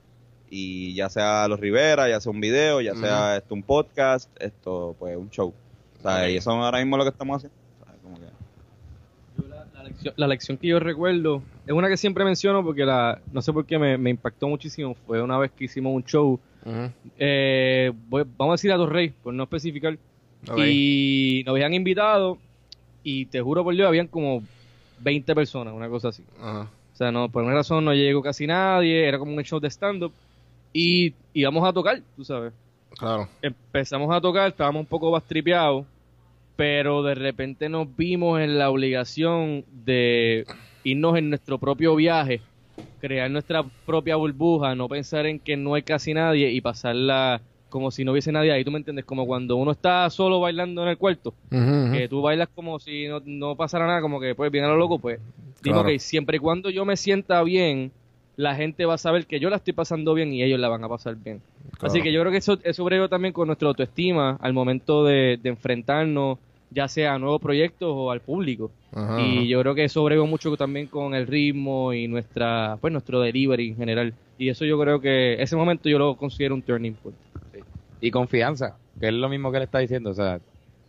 Y 0.50 0.93
ya 0.93 1.10
sea 1.10 1.48
los 1.48 1.60
Rivera, 1.60 2.08
ya 2.08 2.20
sea 2.22 2.32
un 2.32 2.39
video, 2.39 2.80
ya 2.82 2.93
sea 2.96 3.38
esto 3.38 3.54
un 3.56 3.64
podcast, 3.64 4.30
esto 4.39 4.96
pues 5.00 5.18
un 5.18 5.30
show. 5.30 5.54
O 6.00 6.02
sea, 6.02 6.30
y 6.30 6.38
eso 6.38 6.52
ahora 6.52 6.78
mismo 6.80 6.96
es 6.96 7.00
lo 7.00 7.04
que 7.06 7.10
estamos 7.10 7.38
haciendo. 7.38 7.58
O 7.82 7.86
sea, 7.86 7.96
como 8.04 8.16
que- 8.20 9.41
Yo 9.41 9.48
la, 9.50 9.66
la 9.74 9.84
lección, 9.84 10.14
la 10.18 10.28
lección 10.28 10.58
que 10.58 10.68
yo 10.68 10.80
recuerdo 10.80 11.41
es 11.66 11.74
una 11.74 11.88
que 11.89 11.98
siempre 11.98 12.24
menciono 12.24 12.64
porque 12.64 12.86
la 12.86 13.20
no 13.34 13.41
sé 13.41 13.52
por 13.52 13.66
qué 13.66 13.80
me, 13.80 13.98
me 13.98 14.12
impactó 14.12 14.48
muchísimo. 14.48 14.96
Fue 15.08 15.22
una 15.22 15.38
vez 15.38 15.52
que 15.52 15.66
hicimos 15.66 15.93
un 15.96 16.04
show, 16.04 16.39
eh, 17.18 17.91
voy- 18.08 18.26
vamos 18.38 18.54
a 18.54 18.56
decir 18.56 18.72
a 18.72 18.78
Torrey, 18.78 19.10
por 19.24 19.34
no 19.34 19.43
especificar, 19.43 19.98
y 20.70 21.43
nos 21.46 21.54
habían 21.54 21.74
invitado 21.74 22.38
y 23.04 23.26
te 23.26 23.41
juro 23.41 23.64
por 23.64 23.74
Dios, 23.76 23.88
habían 23.88 24.08
como 24.08 24.43
20 25.00 25.34
personas, 25.36 25.74
una 25.74 25.89
cosa 25.89 26.10
así. 26.10 26.24
O 26.93 26.98
sea, 26.98 27.12
no, 27.12 27.30
por 27.30 27.43
una 27.43 27.54
razón 27.56 27.84
no 27.84 27.93
llegó 27.93 28.22
casi 28.22 28.48
nadie, 28.48 29.08
era 29.08 29.18
como 29.20 29.34
un 29.36 29.43
show 29.43 29.60
de 29.60 29.70
stand-up 29.70 30.14
y 30.78 31.13
íbamos 31.34 31.65
a 31.65 31.71
tocar, 31.71 32.01
tú 32.17 32.26
sabes. 32.26 32.51
Claro. 32.99 33.30
Empezamos 33.41 34.13
a 34.13 34.19
tocar, 34.19 34.49
estábamos 34.49 34.82
un 34.82 34.86
poco 34.86 35.09
bastripeados, 35.09 35.86
pero 36.57 37.01
de 37.01 37.15
repente 37.15 37.69
nos 37.69 37.95
vimos 37.95 38.41
en 38.41 38.57
la 38.57 38.69
obligación 38.69 39.63
de 39.71 40.45
irnos 40.84 41.17
en 41.17 41.30
nuestro 41.30 41.57
propio 41.59 41.95
viaje, 41.95 42.41
crear 42.99 43.32
nuestra 43.32 43.63
propia 43.86 44.17
burbuja, 44.17 44.76
no 44.76 44.89
pensar 44.89 45.26
en 45.28 45.39
que 45.39 45.55
no 45.55 45.76
hay 45.76 45.84
casi 45.84 46.13
nadie 46.13 46.51
y 46.51 46.59
pasarla 46.59 47.41
como 47.69 47.89
si 47.91 48.03
no 48.03 48.11
hubiese 48.11 48.32
nadie 48.34 48.51
ahí, 48.51 48.63
¿tú 48.65 48.71
me 48.71 48.78
entiendes? 48.78 49.05
Como 49.05 49.26
cuando 49.26 49.55
uno 49.55 49.71
está 49.71 50.09
solo 50.09 50.39
bailando 50.41 50.84
en 50.84 50.89
el 50.89 50.97
cuarto, 50.97 51.34
que 51.49 52.07
tú 52.09 52.21
bailas 52.21 52.49
como 52.53 52.80
si 52.80 53.07
no, 53.07 53.21
no 53.26 53.55
pasara 53.55 53.88
nada, 53.88 54.01
como 54.01 54.19
que 54.19 54.36
pues 54.36 54.51
bien 54.51 54.65
a 54.65 54.67
lo 54.69 54.78
loco, 54.78 54.99
pues 54.99 55.19
digo 55.61 55.76
Claro. 55.78 55.88
que 55.88 55.99
siempre 55.99 56.38
y 56.38 56.39
cuando 56.39 56.69
yo 56.69 56.86
me 56.86 56.95
sienta 56.97 57.41
bien, 57.43 57.91
la 58.38 58.56
gente 58.56 58.86
va 58.86 58.96
a 58.96 58.98
saber 58.98 59.26
que 59.26 59.40
yo 59.40 59.50
la 59.50 59.58
estoy 59.58 59.74
pasando 59.74 60.14
bien 60.14 60.34
y 60.34 60.44
ellos 60.44 60.60
la 60.60 60.70
van 60.70 60.84
a 60.84 60.90
pasar 60.90 61.16
bien. 61.16 61.42
Claro. 61.78 61.88
Así 61.88 62.02
que 62.02 62.12
yo 62.12 62.22
creo 62.22 62.32
que 62.32 62.40
eso, 62.40 62.60
eso 62.64 62.84
brega 62.84 63.08
también 63.08 63.34
con 63.34 63.48
nuestra 63.48 63.68
autoestima 63.68 64.38
al 64.42 64.54
momento 64.54 65.06
de, 65.06 65.40
de 65.42 65.50
enfrentarnos, 65.50 66.38
ya 66.70 66.88
sea 66.88 67.14
a 67.14 67.20
nuevos 67.20 67.42
proyectos 67.42 67.90
o 67.92 68.12
al 68.12 68.22
público. 68.22 68.72
Ajá, 68.94 69.22
y 69.22 69.38
ajá. 69.38 69.46
yo 69.46 69.62
creo 69.62 69.76
que 69.76 69.84
eso 69.86 70.04
bregó 70.04 70.28
mucho 70.28 70.56
también 70.58 70.88
con 70.88 71.16
el 71.16 71.28
ritmo 71.28 71.94
y 71.94 72.08
nuestra, 72.08 72.78
pues 72.82 72.92
nuestro 72.92 73.22
delivery 73.22 73.70
en 73.70 73.78
general. 73.78 74.14
Y 74.38 74.50
eso 74.50 74.66
yo 74.66 74.80
creo 74.80 75.00
que 75.00 75.42
ese 75.42 75.56
momento 75.56 75.88
yo 75.90 75.98
lo 75.98 76.16
considero 76.16 76.56
un 76.56 76.62
turning 76.62 76.96
point. 76.96 77.18
Y 78.02 78.12
confianza, 78.12 78.78
que 79.00 79.08
es 79.08 79.14
lo 79.14 79.30
mismo 79.30 79.52
que 79.52 79.58
él 79.58 79.64
está 79.64 79.80
diciendo. 79.80 80.10
O 80.10 80.14
sea, 80.14 80.40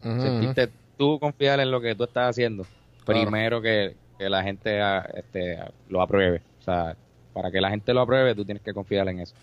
Ujú, 0.05 0.21
sentirte 0.21 0.69
tú 0.99 1.19
confiar 1.19 1.61
en 1.61 1.71
lo 1.71 1.81
que 1.81 1.95
tú 1.95 2.05
estás 2.05 2.31
haciendo. 2.31 2.67
Claro. 3.05 3.23
Primero 3.23 3.63
que, 3.63 3.95
que 4.19 4.29
la 4.29 4.43
gente 4.43 4.81
ah, 4.81 5.09
este, 5.15 5.59
lo 5.89 6.03
apruebe. 6.03 6.43
O 6.61 6.63
sea, 6.63 6.97
para 7.37 7.51
que 7.51 7.61
la 7.61 7.69
gente 7.69 7.93
lo 7.93 8.01
apruebe, 8.01 8.35
tú 8.35 8.47
tienes 8.47 8.63
que 8.63 8.73
confiar 8.73 9.07
en 9.11 9.21
eso. 9.21 9.35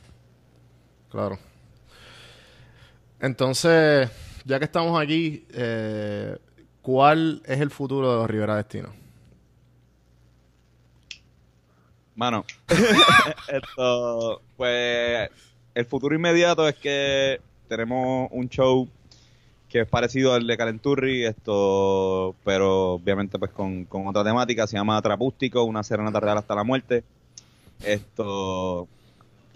Claro. 1.12 1.38
Entonces, 3.20 4.10
ya 4.46 4.58
que 4.58 4.66
estamos 4.66 5.00
aquí, 5.00 5.46
eh, 5.54 6.36
¿cuál 6.82 7.44
es 7.46 7.62
el 7.62 7.70
futuro 7.70 8.12
de 8.12 8.18
los 8.18 8.28
Rivera 8.28 8.56
Destino? 8.56 8.92
Mano, 12.16 12.46
esto, 13.48 14.42
pues, 14.58 15.30
el 15.76 15.86
futuro 15.86 16.16
inmediato 16.16 16.68
es 16.68 16.74
que 16.74 17.42
tenemos 17.68 18.28
un 18.32 18.50
show 18.50 18.90
que 19.70 19.82
es 19.82 19.88
parecido 19.88 20.34
al 20.34 20.48
de 20.48 20.58
Calenturri, 20.58 21.26
esto, 21.26 22.36
pero 22.44 22.94
obviamente 22.94 23.38
pues 23.38 23.52
con, 23.52 23.86
con 23.86 24.08
otra 24.08 24.24
temática, 24.24 24.66
se 24.66 24.78
llama 24.78 25.00
Trapústico, 25.00 25.64
una 25.64 25.84
serenata 25.84 26.20
real 26.20 26.40
hasta 26.40 26.56
la 26.56 26.64
muerte. 26.64 27.04
Esto 27.86 28.88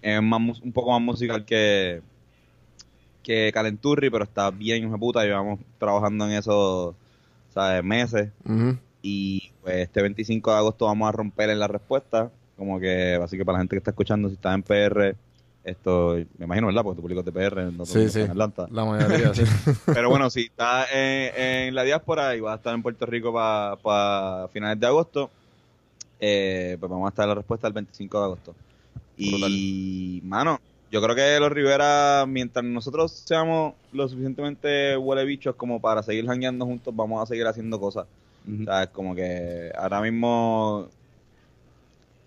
es 0.02 0.22
más, 0.22 0.60
un 0.62 0.72
poco 0.72 0.92
más 0.92 1.02
musical 1.02 1.46
que, 1.46 2.02
que 3.24 3.52
Calenturri, 3.54 4.10
pero 4.10 4.24
está 4.24 4.52
bien 4.52 4.84
hijo 4.84 4.94
de 4.94 5.00
puta, 5.00 5.24
llevamos 5.24 5.60
trabajando 5.78 6.26
en 6.26 6.32
eso, 6.34 6.96
¿sabes? 7.54 7.84
Meses. 7.84 8.30
Y 9.02 9.52
pues 9.62 9.78
este 9.78 10.02
25 10.02 10.52
de 10.52 10.58
agosto 10.58 10.86
vamos 10.86 11.10
a 11.10 11.12
romper 11.12 11.50
en 11.50 11.60
la 11.60 11.68
respuesta. 11.68 12.32
Como 12.58 12.80
que, 12.80 13.20
así 13.22 13.38
que 13.38 13.46
para 13.46 13.58
la 13.58 13.62
gente 13.62 13.76
que 13.76 13.80
está 13.80 13.92
escuchando, 13.92 14.30
si 14.30 14.36
está 14.36 14.54
en 14.54 14.64
PR, 14.64 15.16
esto, 15.64 16.16
me 16.38 16.46
imagino, 16.46 16.68
¿verdad? 16.68 16.82
Porque 16.84 16.96
tu 16.96 17.02
público 17.02 17.20
es 17.20 17.26
de 17.26 17.32
PR, 17.32 17.72
no 17.72 17.86
Sí, 17.86 18.10
sí. 18.10 18.22
en 18.22 18.32
Atlanta. 18.32 18.68
La 18.72 18.86
mayoría, 18.86 19.34
sí. 19.34 19.44
Pero 19.86 20.10
bueno, 20.10 20.30
si 20.30 20.46
está 20.46 20.86
en, 20.92 21.68
en 21.68 21.76
la 21.76 21.84
diáspora 21.84 22.36
y 22.36 22.40
va 22.40 22.54
a 22.54 22.56
estar 22.56 22.74
en 22.74 22.82
Puerto 22.82 23.06
Rico 23.06 23.34
para 23.34 24.48
finales 24.48 24.80
de 24.80 24.88
agosto, 24.88 25.30
eh, 26.20 26.78
pues 26.80 26.90
vamos 26.90 27.08
a 27.08 27.10
estar 27.10 27.28
la 27.28 27.36
respuesta 27.36 27.68
el 27.68 27.74
25 27.74 28.18
de 28.18 28.24
agosto. 28.24 28.56
Y, 29.18 30.22
mano, 30.24 30.60
yo 30.92 31.02
creo 31.02 31.16
que 31.16 31.40
los 31.40 31.52
Rivera, 31.52 32.26
mientras 32.28 32.64
nosotros 32.64 33.12
seamos 33.12 33.74
lo 33.92 34.08
suficientemente 34.08 34.96
huele 34.96 35.26
bichos 35.26 35.56
como 35.56 35.82
para 35.82 36.04
seguir 36.04 36.28
jangueando 36.28 36.66
juntos, 36.66 36.96
vamos 36.96 37.22
a 37.22 37.26
seguir 37.26 37.48
haciendo 37.48 37.80
cosas. 37.80 38.06
O 38.48 38.64
sea, 38.64 38.84
es 38.84 38.90
como 38.90 39.14
que 39.14 39.72
ahora 39.76 40.02
mismo, 40.02 40.88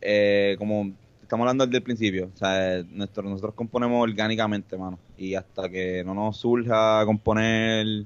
eh, 0.02 0.56
como 0.58 0.92
estamos 1.22 1.44
hablando 1.44 1.64
desde 1.64 1.78
el 1.78 1.84
principio, 1.84 2.30
o 2.34 2.36
sea, 2.36 2.82
nuestro, 2.90 3.22
nosotros 3.22 3.54
componemos 3.54 4.02
orgánicamente, 4.02 4.76
mano. 4.76 4.98
Y 5.16 5.34
hasta 5.34 5.68
que 5.68 6.02
no 6.04 6.12
nos 6.12 6.36
surja 6.36 7.04
componer, 7.06 8.04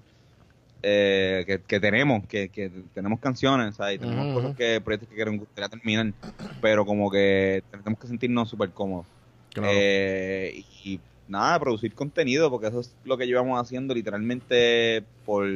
eh, 0.84 1.44
que, 1.46 1.62
que 1.64 1.80
tenemos, 1.80 2.26
que, 2.28 2.50
que 2.50 2.70
tenemos 2.92 3.20
canciones, 3.20 3.68
o 3.70 3.72
sea, 3.72 3.92
y 3.92 3.98
tenemos 3.98 4.26
Ujú, 4.26 4.34
cosas 4.34 4.54
que, 4.56 4.80
proyectos 4.80 5.08
que 5.08 5.16
queremos 5.16 5.40
gustaría 5.40 5.68
terminar, 5.68 6.14
pero 6.60 6.84
como 6.86 7.10
que 7.10 7.62
tenemos 7.70 7.98
que 7.98 8.06
sentirnos 8.08 8.50
súper 8.50 8.72
cómodos. 8.72 9.08
Claro. 9.52 9.70
Eh, 9.72 10.64
y 10.84 11.00
nada, 11.26 11.58
producir 11.60 11.94
contenido, 11.94 12.50
porque 12.50 12.68
eso 12.68 12.80
es 12.80 12.96
lo 13.04 13.16
que 13.18 13.26
llevamos 13.26 13.60
haciendo 13.60 13.94
literalmente 13.94 15.06
por, 15.24 15.46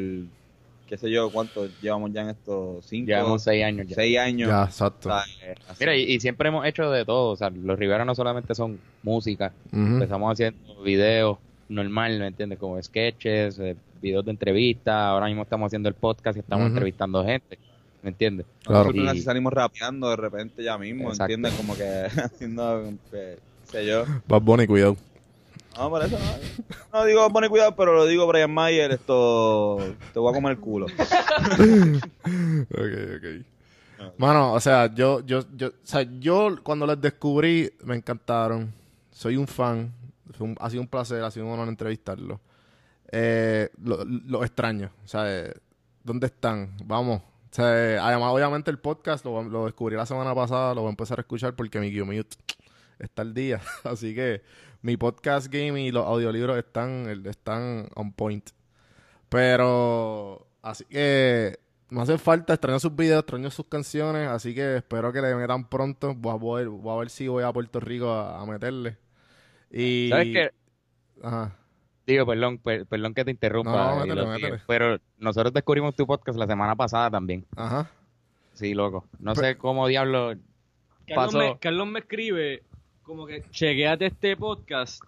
qué 0.86 0.96
sé 0.96 1.10
yo, 1.10 1.30
cuánto 1.30 1.66
llevamos 1.78 2.12
ya 2.12 2.22
en 2.22 2.30
estos 2.30 2.86
cinco, 2.86 3.06
Llevamos 3.06 3.42
seis 3.44 3.64
años 3.64 3.86
ya. 3.88 3.96
seis 3.96 4.18
años. 4.18 4.48
ya, 4.48 4.64
exacto. 4.64 5.08
O 5.08 5.12
sea, 5.12 5.22
eh, 5.42 5.54
así. 5.66 5.84
Mira, 5.84 5.96
y, 5.96 6.02
y 6.14 6.20
siempre 6.20 6.48
hemos 6.48 6.66
hecho 6.66 6.90
de 6.90 7.04
todo. 7.04 7.30
O 7.32 7.36
sea, 7.36 7.50
los 7.50 7.78
Rivera 7.78 8.04
no 8.04 8.14
solamente 8.14 8.54
son 8.54 8.80
música. 9.02 9.54
Ujú. 9.72 10.02
Empezamos 10.02 10.32
haciendo 10.32 10.82
videos 10.82 11.38
normal, 11.68 12.18
¿me 12.18 12.26
entiendes? 12.28 12.58
Como 12.58 12.82
sketches, 12.82 13.58
eh, 13.58 13.76
videos 14.00 14.24
de 14.24 14.30
entrevista. 14.32 15.10
Ahora 15.10 15.26
mismo 15.26 15.42
estamos 15.42 15.66
haciendo 15.66 15.88
el 15.88 15.94
podcast 15.94 16.36
y 16.36 16.40
estamos 16.40 16.66
entrevistando 16.68 17.24
gente, 17.24 17.58
¿me 18.02 18.10
entiendes? 18.10 18.46
Claro. 18.64 18.90
Nosotros 18.92 19.16
Y- 19.16 19.20
salimos 19.22 19.52
rapeando 19.52 20.10
de 20.10 20.16
repente 20.16 20.62
ya 20.62 20.76
mismo, 20.78 21.08
Exacto. 21.10 21.24
¿entiendes? 21.32 21.54
Como 21.54 21.74
que 21.76 21.84
haciendo, 22.22 22.92
qué 23.10 23.38
sé 23.70 23.86
yo. 23.86 24.04
Bad 24.26 24.42
Bunny, 24.42 24.66
cuidado. 24.66 24.96
No, 25.76 25.90
por 25.90 26.04
eso 26.04 26.18
no. 26.18 26.98
No 27.00 27.04
digo 27.04 27.30
poner 27.32 27.50
cuidado, 27.50 27.76
pero 27.76 27.94
lo 27.94 28.04
digo 28.06 28.26
Brian 28.26 28.52
Mayer, 28.52 28.90
esto 28.90 29.78
te 30.12 30.18
voy 30.18 30.32
a 30.32 30.34
comer 30.34 30.52
el 30.52 30.58
culo. 30.58 30.86
Ok, 32.70 32.94
ok. 33.16 34.14
Mano, 34.16 34.52
o 34.54 34.60
sea, 34.60 34.92
yo, 34.94 35.20
yo, 35.26 35.40
yo, 35.56 35.68
o 35.68 35.72
sea, 35.82 36.02
yo 36.20 36.56
cuando 36.62 36.86
les 36.86 37.00
descubrí 37.00 37.70
me 37.84 37.96
encantaron. 37.96 38.72
Soy 39.10 39.36
un 39.36 39.46
fan. 39.46 39.92
Fue 40.32 40.46
un- 40.46 40.56
ha 40.60 40.70
sido 40.70 40.82
un 40.82 40.88
placer, 40.88 41.22
ha 41.22 41.30
sido 41.30 41.46
un 41.46 41.52
honor 41.52 41.68
entrevistarlo. 41.68 42.40
Eh, 43.10 43.70
lo, 43.82 44.04
lo 44.04 44.44
extraño, 44.44 44.90
o 45.04 45.08
sea, 45.08 45.24
eh, 45.26 45.54
¿dónde 46.04 46.26
están? 46.26 46.76
Vamos. 46.84 47.22
O 47.22 47.54
sea, 47.54 47.94
eh, 47.94 47.98
además, 47.98 48.32
obviamente 48.32 48.70
el 48.70 48.78
podcast 48.78 49.24
lo, 49.24 49.42
lo 49.42 49.64
descubrí 49.64 49.96
la 49.96 50.04
semana 50.06 50.34
pasada, 50.34 50.74
lo 50.74 50.82
voy 50.82 50.88
a 50.88 50.90
empezar 50.90 51.18
a 51.18 51.22
escuchar 51.22 51.56
porque 51.56 51.80
mi 51.80 51.90
Mute 52.02 52.36
está 52.98 53.22
al 53.22 53.32
día. 53.32 53.60
Así 53.84 54.14
que 54.14 54.42
mi 54.82 54.96
podcast 54.96 55.46
game 55.50 55.80
y 55.82 55.90
los 55.90 56.04
audiolibros 56.04 56.58
están, 56.58 57.06
están 57.26 57.88
on 57.94 58.12
point. 58.12 58.50
Pero, 59.28 60.46
así 60.62 60.84
que 60.86 61.58
me 61.90 62.00
hace 62.02 62.16
falta, 62.18 62.54
extraño 62.54 62.78
sus 62.80 62.94
videos, 62.96 63.20
extraño 63.20 63.50
sus 63.50 63.66
canciones, 63.66 64.28
así 64.28 64.54
que 64.54 64.76
espero 64.76 65.12
que 65.12 65.20
le 65.20 65.34
metan 65.34 65.68
pronto. 65.68 66.14
Voy 66.14 66.34
a, 66.34 66.38
poder- 66.38 66.68
voy 66.68 66.94
a 66.94 66.98
ver 66.98 67.10
si 67.10 67.28
voy 67.28 67.44
a 67.44 67.52
Puerto 67.52 67.78
Rico 67.80 68.10
a, 68.10 68.40
a 68.40 68.46
meterle. 68.46 68.96
Y... 69.70 70.08
¿Sabes 70.10 70.26
qué? 70.32 70.50
Ajá. 71.22 71.56
Digo, 72.08 72.24
perdón, 72.26 72.56
per- 72.58 72.86
perdón 72.86 73.12
que 73.12 73.24
te 73.24 73.30
interrumpa. 73.30 73.96
No, 73.96 74.02
sigue, 74.02 74.26
métele. 74.26 74.60
Pero 74.66 74.98
nosotros 75.18 75.52
descubrimos 75.52 75.94
tu 75.94 76.06
podcast 76.06 76.38
la 76.38 76.46
semana 76.46 76.74
pasada 76.74 77.10
también. 77.10 77.44
Ajá. 77.54 77.90
Sí, 78.54 78.72
loco. 78.74 79.04
No 79.20 79.34
Pero- 79.34 79.46
sé 79.46 79.56
cómo 79.58 79.86
diablo 79.86 80.34
Carlos 81.06 81.26
pasó. 81.26 81.38
me, 81.38 81.58
Carlos 81.58 81.86
me 81.86 81.98
escribe 82.00 82.62
como 83.02 83.26
que 83.26 83.42
chequeate 83.50 84.06
este 84.06 84.36
podcast 84.36 85.02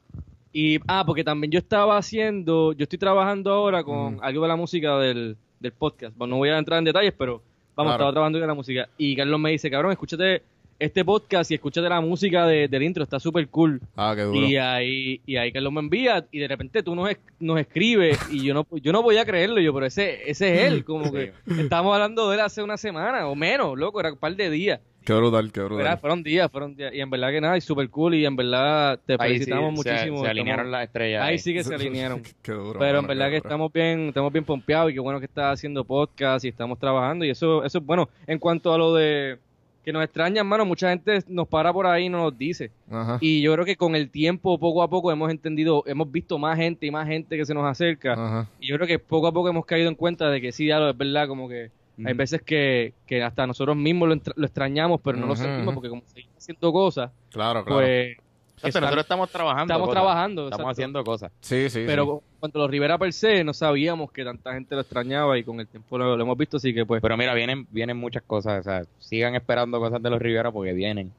y 0.53 0.79
ah 0.89 1.03
porque 1.07 1.25
también 1.25 1.51
yo 1.51 1.59
estaba 1.59 1.97
haciendo 1.97 2.73
yo 2.73 2.85
estoy 2.85 2.99
trabajando 2.99 3.53
ahora 3.53 3.83
con 3.85 4.17
Mm. 4.17 4.19
algo 4.23 4.43
de 4.43 4.49
la 4.49 4.57
música 4.57 4.99
del, 4.99 5.37
del 5.59 5.73
podcast 5.73 6.17
bueno 6.17 6.33
no 6.33 6.39
voy 6.39 6.49
a 6.49 6.59
entrar 6.59 6.79
en 6.79 6.85
detalles 6.87 7.13
pero 7.17 7.43
vamos 7.77 7.91
Claro. 7.91 7.93
estaba 7.95 8.13
trabajando 8.13 8.39
en 8.41 8.47
la 8.47 8.55
música 8.55 8.89
y 8.99 9.15
Carlos 9.17 9.39
me 9.41 9.51
dice 9.51 9.71
cabrón 9.71 9.93
escúchate 9.93 10.43
este 10.81 11.05
podcast 11.05 11.51
y 11.51 11.55
escúchate 11.55 11.89
la 11.89 12.01
música 12.01 12.47
de- 12.47 12.67
del 12.67 12.83
intro 12.83 13.05
está 13.05 13.21
súper 13.21 13.47
cool 13.49 13.81
Ah, 13.97 14.15
qué 14.17 14.23
duro. 14.23 14.41
y 14.47 14.57
ahí 14.57 15.21
y 15.27 15.37
ahí 15.37 15.53
Carlos 15.53 15.73
me 15.73 15.81
envía 15.81 16.27
y 16.33 16.39
de 16.41 16.49
repente 16.49 16.83
tú 16.83 16.95
nos, 16.97 17.11
es- 17.11 17.19
nos 17.39 17.61
escribes 17.61 18.19
y 18.33 18.43
yo 18.45 18.55
no 18.55 18.67
yo 18.83 18.91
no 18.93 19.03
podía 19.03 19.25
creerlo 19.25 19.61
yo 19.61 19.73
pero 19.73 19.87
ese 19.87 20.29
ese 20.31 20.55
es 20.67 20.73
él 20.73 20.85
como 20.85 21.13
que 21.13 21.33
estábamos 21.71 21.95
hablando 21.95 22.29
de 22.29 22.35
él 22.37 22.41
hace 22.41 22.63
una 22.63 22.77
semana 22.77 23.29
o 23.29 23.35
menos 23.37 23.79
loco 23.79 24.01
era 24.01 24.11
un 24.13 24.19
par 24.19 24.35
de 24.35 24.51
días 24.51 24.81
Qué 25.03 25.15
brutal, 25.15 25.51
qué 25.51 25.63
brutal. 25.63 25.99
fueron 25.99 26.23
días, 26.23 26.51
fueron 26.53 26.77
días. 26.77 26.93
Y 26.95 27.01
en 27.01 27.09
verdad 27.09 27.31
que 27.31 27.41
nada, 27.41 27.57
y 27.57 27.63
súper 27.63 27.89
cool. 27.89 28.15
Y 28.17 28.27
en 28.27 28.37
verdad 28.37 29.01
te 29.07 29.15
Ahí 29.15 29.19
sí, 29.19 29.47
felicitamos 29.47 29.81
se- 29.83 29.91
muchísimo. 29.91 30.21
Se, 30.23 30.29
alinearon 30.31 30.67
Estamos- 30.67 30.73
las 30.73 30.85
estrellas. 30.85 31.23
Ahí 31.25 31.39
sí 31.39 31.55
que 31.55 31.65
se 31.65 31.75
alinearon. 31.75 32.23
Qué 32.43 32.53
duro, 32.53 32.79
Pero 32.79 32.99
en 32.99 33.07
verdad 33.07 33.25
que 33.31 33.37
duro. 33.37 33.47
estamos 33.49 33.73
bien, 33.73 34.09
estamos 34.09 34.31
bien 34.31 34.45
pompeados 34.45 34.91
y 34.91 34.95
qué 34.95 35.01
bueno 35.01 35.19
que 35.19 35.25
estás 35.25 35.55
haciendo 35.55 35.85
podcast 35.85 36.45
y 36.45 36.49
estamos 36.49 36.79
trabajando 36.79 37.25
y 37.25 37.31
eso, 37.31 37.65
eso 37.65 37.79
es 37.79 37.85
bueno. 37.85 38.11
En 38.27 38.39
cuanto 38.39 38.75
a 38.75 38.79
lo 38.79 38.95
de 38.95 39.39
que 39.85 39.93
nos 39.93 40.05
extrañan, 40.05 40.47
mano, 40.47 40.65
mucha 40.67 40.91
gente 40.91 41.21
nos 41.29 41.49
para 41.49 41.73
por 41.73 41.87
ahí 41.87 42.07
y 42.07 42.09
nos 42.09 42.37
dice. 42.37 42.71
Ajá. 42.91 43.19
Y 43.21 43.41
yo 43.41 43.53
creo 43.55 43.65
que 43.65 43.77
con 43.77 43.95
el 43.97 44.11
tiempo, 44.11 44.59
poco 44.59 44.83
a 44.83 44.89
poco, 44.89 45.11
hemos 45.11 45.31
entendido, 45.31 45.83
hemos 45.87 46.11
visto 46.11 46.39
más 46.39 46.57
gente 46.59 46.87
y 46.87 46.91
más 46.91 47.07
gente 47.09 47.37
que 47.37 47.47
se 47.47 47.55
nos 47.55 47.65
acerca. 47.65 48.13
Ajá. 48.13 48.49
Y 48.61 48.69
yo 48.69 48.77
creo 48.77 48.87
que 48.87 48.99
poco 48.99 49.27
a 49.27 49.33
poco 49.33 49.49
hemos 49.49 49.65
caído 49.65 49.89
en 49.89 49.95
cuenta 49.95 50.29
de 50.31 50.41
que 50.41 50.53
sí, 50.53 50.67
ya 50.67 50.79
lo 50.79 50.91
es 50.91 50.97
verdad, 50.97 51.27
como 51.29 51.49
que 51.49 51.71
hay 52.03 52.15
veces 52.15 52.41
que, 52.41 52.95
que 53.07 53.23
hasta 53.23 53.47
nosotros 53.47 53.77
mismos 53.77 54.09
lo, 54.09 54.17
lo 54.37 54.47
extrañamos, 54.47 55.01
pero 55.03 55.19
no 55.19 55.27
lo 55.27 55.37
sentimos 55.37 55.75
porque 55.75 55.91
como 55.91 56.03
seguimos 56.07 56.37
haciendo 56.39 56.73
cosas, 56.73 57.11
Claro, 57.31 57.63
claro. 57.65 57.81
pues 57.81 58.17
Exacto, 58.63 58.69
están- 58.69 58.83
nosotros 58.83 59.05
estamos 59.05 59.31
trabajando. 59.31 59.63
estamos 59.73 59.89
cosas. 59.89 60.03
trabajando. 60.03 60.43
Estamos 60.45 60.55
exacto. 60.61 60.71
haciendo 60.71 61.05
cosas. 61.05 61.33
sí, 61.41 61.71
sí. 61.71 61.85
Pero 61.87 62.23
cuando 62.39 62.59
los 62.59 62.71
Rivera 62.71 62.99
per 62.99 63.13
se 63.13 63.43
no 63.45 63.55
sabíamos 63.55 64.13
que 64.13 64.25
tanta 64.25 64.53
gente 64.53 64.75
lo 64.75 64.81
extrañaba 64.83 65.39
y 65.39 65.45
con 65.45 65.61
el 65.61 65.67
tiempo 65.67 65.97
lo, 65.99 66.17
lo 66.17 66.23
hemos 66.23 66.37
visto, 66.39 66.57
así 66.59 66.73
que 66.75 66.85
pues 66.87 67.01
Pero 67.03 67.17
mira, 67.17 67.33
vienen, 67.35 67.67
vienen 67.71 67.97
muchas 67.97 68.23
cosas. 68.23 68.61
O 68.61 68.63
sea, 68.63 68.83
sigan 68.99 69.35
esperando 69.35 69.79
cosas 69.81 70.03
de 70.03 70.11
los 70.11 70.21
Rivera 70.21 70.51
porque 70.53 70.73
vienen. 70.73 71.13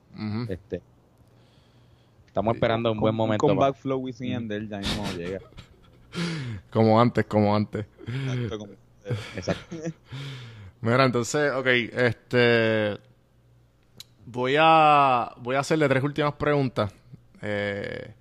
Este, 0.49 0.81
estamos 2.27 2.53
esperando 2.55 2.91
un 2.91 2.99
buen 2.99 3.15
momento. 3.15 3.45
Con 3.47 3.57
Backflow 3.57 3.99
Wisin 3.99 4.27
y 4.27 4.31
Yandel 4.31 4.69
ya 4.69 4.77
mismo 4.77 5.03
llega. 5.17 5.39
Como 6.71 6.99
antes, 6.99 7.25
como 7.25 7.55
antes. 7.55 7.85
Exacto, 8.07 8.57
como- 8.59 8.73
Exacto. 9.35 9.75
Mira, 10.81 11.05
entonces, 11.05 11.51
ok, 11.53 11.67
este. 11.67 12.97
Voy 14.25 14.55
a. 14.59 15.31
Voy 15.37 15.55
a 15.55 15.59
hacerle 15.59 15.87
tres 15.87 16.03
últimas 16.03 16.33
preguntas. 16.33 16.93
Eh, 17.41 18.13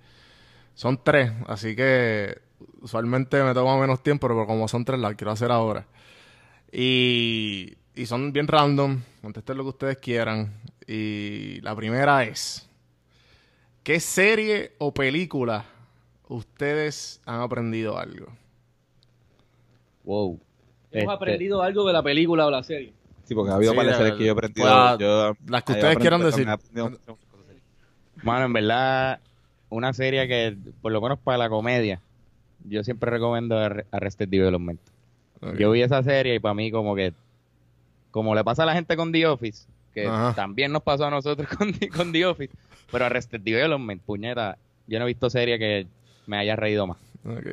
son 0.73 0.99
tres, 1.03 1.31
así 1.47 1.75
que 1.75 2.39
usualmente 2.81 3.43
me 3.43 3.53
toma 3.53 3.77
menos 3.79 4.01
tiempo, 4.01 4.27
pero 4.27 4.45
como 4.47 4.67
son 4.67 4.83
tres, 4.85 4.99
las 4.99 5.15
quiero 5.15 5.31
hacer 5.31 5.51
ahora. 5.51 5.85
Y, 6.71 7.73
y 7.95 8.05
son 8.05 8.31
bien 8.33 8.47
random. 8.47 9.01
Contesten 9.21 9.57
lo 9.57 9.63
que 9.63 9.69
ustedes 9.69 9.97
quieran. 9.97 10.53
Y 10.87 11.59
la 11.61 11.75
primera 11.75 12.23
es: 12.23 12.67
¿Qué 13.83 13.99
serie 13.99 14.73
o 14.79 14.93
película 14.93 15.65
ustedes 16.27 17.21
han 17.25 17.41
aprendido 17.41 17.97
algo? 17.97 18.27
Wow. 20.03 20.39
hemos 20.91 21.03
Este, 21.03 21.11
aprendido 21.11 21.61
algo 21.61 21.85
de 21.85 21.93
la 21.93 22.01
película 22.01 22.47
o 22.47 22.51
la 22.51 22.63
serie. 22.63 22.93
Sí, 23.23 23.35
porque 23.35 23.51
ha 23.51 23.55
habido 23.55 23.71
Sí, 23.71 23.77
varias 23.77 23.97
de- 23.97 24.03
series 24.03 24.17
que 24.17 24.23
yo 24.25 24.29
he 24.29 24.31
aprendido. 24.31 24.67
pues, 24.67 24.99
yo, 24.99 25.33
las 25.47 25.63
que 25.63 25.71
ustedes 25.73 25.97
quieran 25.97 26.21
decir. 26.23 26.47
Mano, 28.23 28.45
en 28.45 28.53
verdad, 28.53 29.19
una 29.69 29.93
serie 29.93 30.27
que, 30.27 30.55
por 30.81 30.91
lo 30.91 31.01
menos 31.01 31.19
para 31.19 31.37
la 31.37 31.49
comedia, 31.49 31.99
yo 32.67 32.83
siempre 32.83 33.09
recomiendo 33.09 33.57
Arre- 33.57 33.85
Arrested 33.91 34.27
Development. 34.27 34.79
Yo 35.57 35.71
vi 35.71 35.81
esa 35.81 36.03
serie 36.03 36.35
y 36.35 36.39
para 36.39 36.53
mí 36.53 36.69
como 36.71 36.95
que, 36.95 37.13
como 38.11 38.35
le 38.35 38.43
pasa 38.43 38.61
a 38.63 38.67
la 38.67 38.73
gente 38.73 38.95
con 38.95 39.11
The 39.11 39.25
Office, 39.25 39.65
que 39.93 40.07
Ajá. 40.07 40.33
también 40.35 40.71
nos 40.71 40.83
pasó 40.83 41.05
a 41.05 41.09
nosotros 41.09 41.47
con, 41.57 41.73
The- 41.73 41.89
con 41.89 42.11
The 42.11 42.25
Office, 42.27 42.53
pero 42.91 43.05
Arrested 43.05 43.39
Development, 43.41 44.01
puñeta, 44.03 44.57
yo 44.85 44.99
no 44.99 45.05
he 45.05 45.07
visto 45.07 45.29
serie 45.31 45.57
que 45.57 45.87
me 46.27 46.37
haya 46.37 46.55
reído 46.55 46.85
más. 46.85 46.97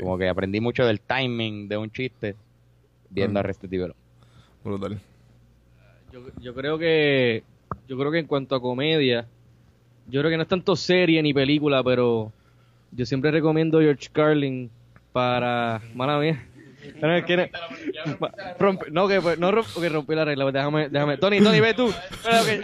Como 0.01 0.19
que 0.19 0.29
aprendí 0.29 0.61
mucho 0.61 0.85
del 0.87 1.01
timing 1.01 1.69
de 1.69 1.77
un 1.79 1.91
chiste 1.91 2.35
viendo 3.11 3.39
Mm. 3.39 3.43
Arrested 3.45 3.69
Development. 3.69 4.05
Brutal. 4.64 5.01
Yo, 6.12 6.21
yo 6.41 6.55
creo 6.55 6.79
que 6.79 7.43
yo 7.87 7.99
creo 7.99 8.11
que 8.11 8.19
en 8.19 8.27
cuanto 8.27 8.55
a 8.55 8.61
comedia, 8.61 9.27
yo 10.09 10.21
creo 10.21 10.31
que 10.31 10.37
no 10.37 10.43
es 10.43 10.49
tanto 10.49 10.75
serie 10.77 11.23
ni 11.23 11.33
película, 11.35 11.83
pero 11.85 12.33
yo 12.93 13.07
siempre 13.07 13.31
recomiendo 13.31 13.81
George 13.81 14.09
Carlin 14.13 14.71
para 15.13 15.81
mala 15.95 16.19
mía. 16.19 16.45
Es 17.03 17.25
que- 17.25 17.51
rompe- 18.59 18.89
no 18.91 19.09
que 19.09 19.21
pues, 19.21 19.39
no 19.39 19.51
romp- 19.53 19.79
que 19.81 19.89
rompí 19.89 20.15
la 20.15 20.25
regla, 20.25 20.45
pues, 20.45 20.55
déjame 20.55 20.89
déjame 20.89 21.17
Tony, 21.19 21.41
Tony 21.41 21.61
ve 21.61 21.75
tú. 21.75 21.93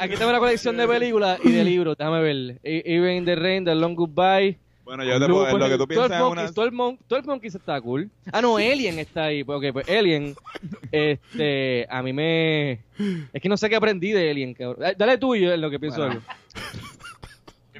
Aquí 0.00 0.14
tengo 0.14 0.30
una 0.30 0.38
colección 0.38 0.76
de 0.76 0.86
películas 0.88 1.38
y 1.44 1.50
de 1.50 1.64
libros, 1.64 1.96
déjame 1.98 2.22
ver. 2.22 2.58
E- 2.62 2.82
Even 2.86 3.16
in 3.18 3.24
the 3.26 3.34
Rain, 3.34 3.64
The 3.64 3.74
Long 3.74 3.94
Goodbye. 3.94 4.56
Bueno, 4.84 5.02
yo 5.04 5.18
te 5.18 5.26
puedo, 5.26 5.58
lo 5.58 5.68
que 5.68 5.76
tú 5.78 5.86
piensas 5.88 6.08
12 6.10 6.14
es 6.14 6.20
una... 6.20 6.28
Monkeys, 6.42 6.54
12, 6.54 6.70
Mon- 6.70 6.98
12 7.08 7.26
Monkeys 7.26 7.54
está 7.54 7.80
cool. 7.80 8.08
Ah, 8.32 8.40
no, 8.40 8.56
Alien 8.56 8.98
está 8.98 9.24
ahí. 9.24 9.42
Pues, 9.44 9.58
ok, 9.58 9.72
pues 9.72 9.88
Alien, 9.88 10.34
este, 10.92 11.86
a 11.90 12.02
mí 12.02 12.12
me... 12.12 12.72
Es 13.32 13.42
que 13.42 13.48
no 13.48 13.56
sé 13.56 13.68
qué 13.68 13.76
aprendí 13.76 14.12
de 14.12 14.30
Alien, 14.30 14.54
cabrón. 14.54 14.80
Dale- 14.80 14.94
Dale 14.96 15.18
tú 15.18 15.34
y 15.34 15.40
yo 15.42 15.52
en 15.52 15.60
lo 15.60 15.70
que 15.70 15.80
pienso 15.80 15.98
Bueno. 16.06 16.12
algo. 16.12 16.24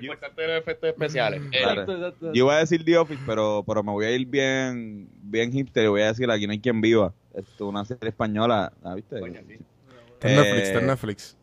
Importante 0.00 0.46
los 0.46 0.58
efectos 0.58 0.90
especiales. 0.90 1.42
Claro. 1.50 1.82
Exacto. 1.82 2.32
Yo 2.32 2.44
iba 2.44 2.56
a 2.56 2.58
decir 2.58 2.84
The 2.84 2.98
Office, 2.98 3.22
pero, 3.26 3.64
pero 3.66 3.82
me 3.82 3.92
voy 3.92 4.06
a 4.06 4.10
ir 4.10 4.26
bien, 4.26 5.08
bien 5.22 5.52
hipster 5.52 5.84
y 5.84 5.88
voy 5.88 6.02
a 6.02 6.06
decir 6.08 6.30
Aquí 6.30 6.46
no 6.46 6.52
hay 6.52 6.60
quien 6.60 6.80
viva. 6.80 7.12
Esto, 7.34 7.66
una 7.68 7.84
serie 7.84 8.08
española, 8.10 8.72
¿ah, 8.82 8.94
¿viste? 8.94 9.16
Está 9.16 9.26
en 9.28 9.36
Eh, 9.36 10.36
Netflix, 10.36 10.66
está 10.68 10.78
en 10.80 10.86
Netflix. 10.86 11.36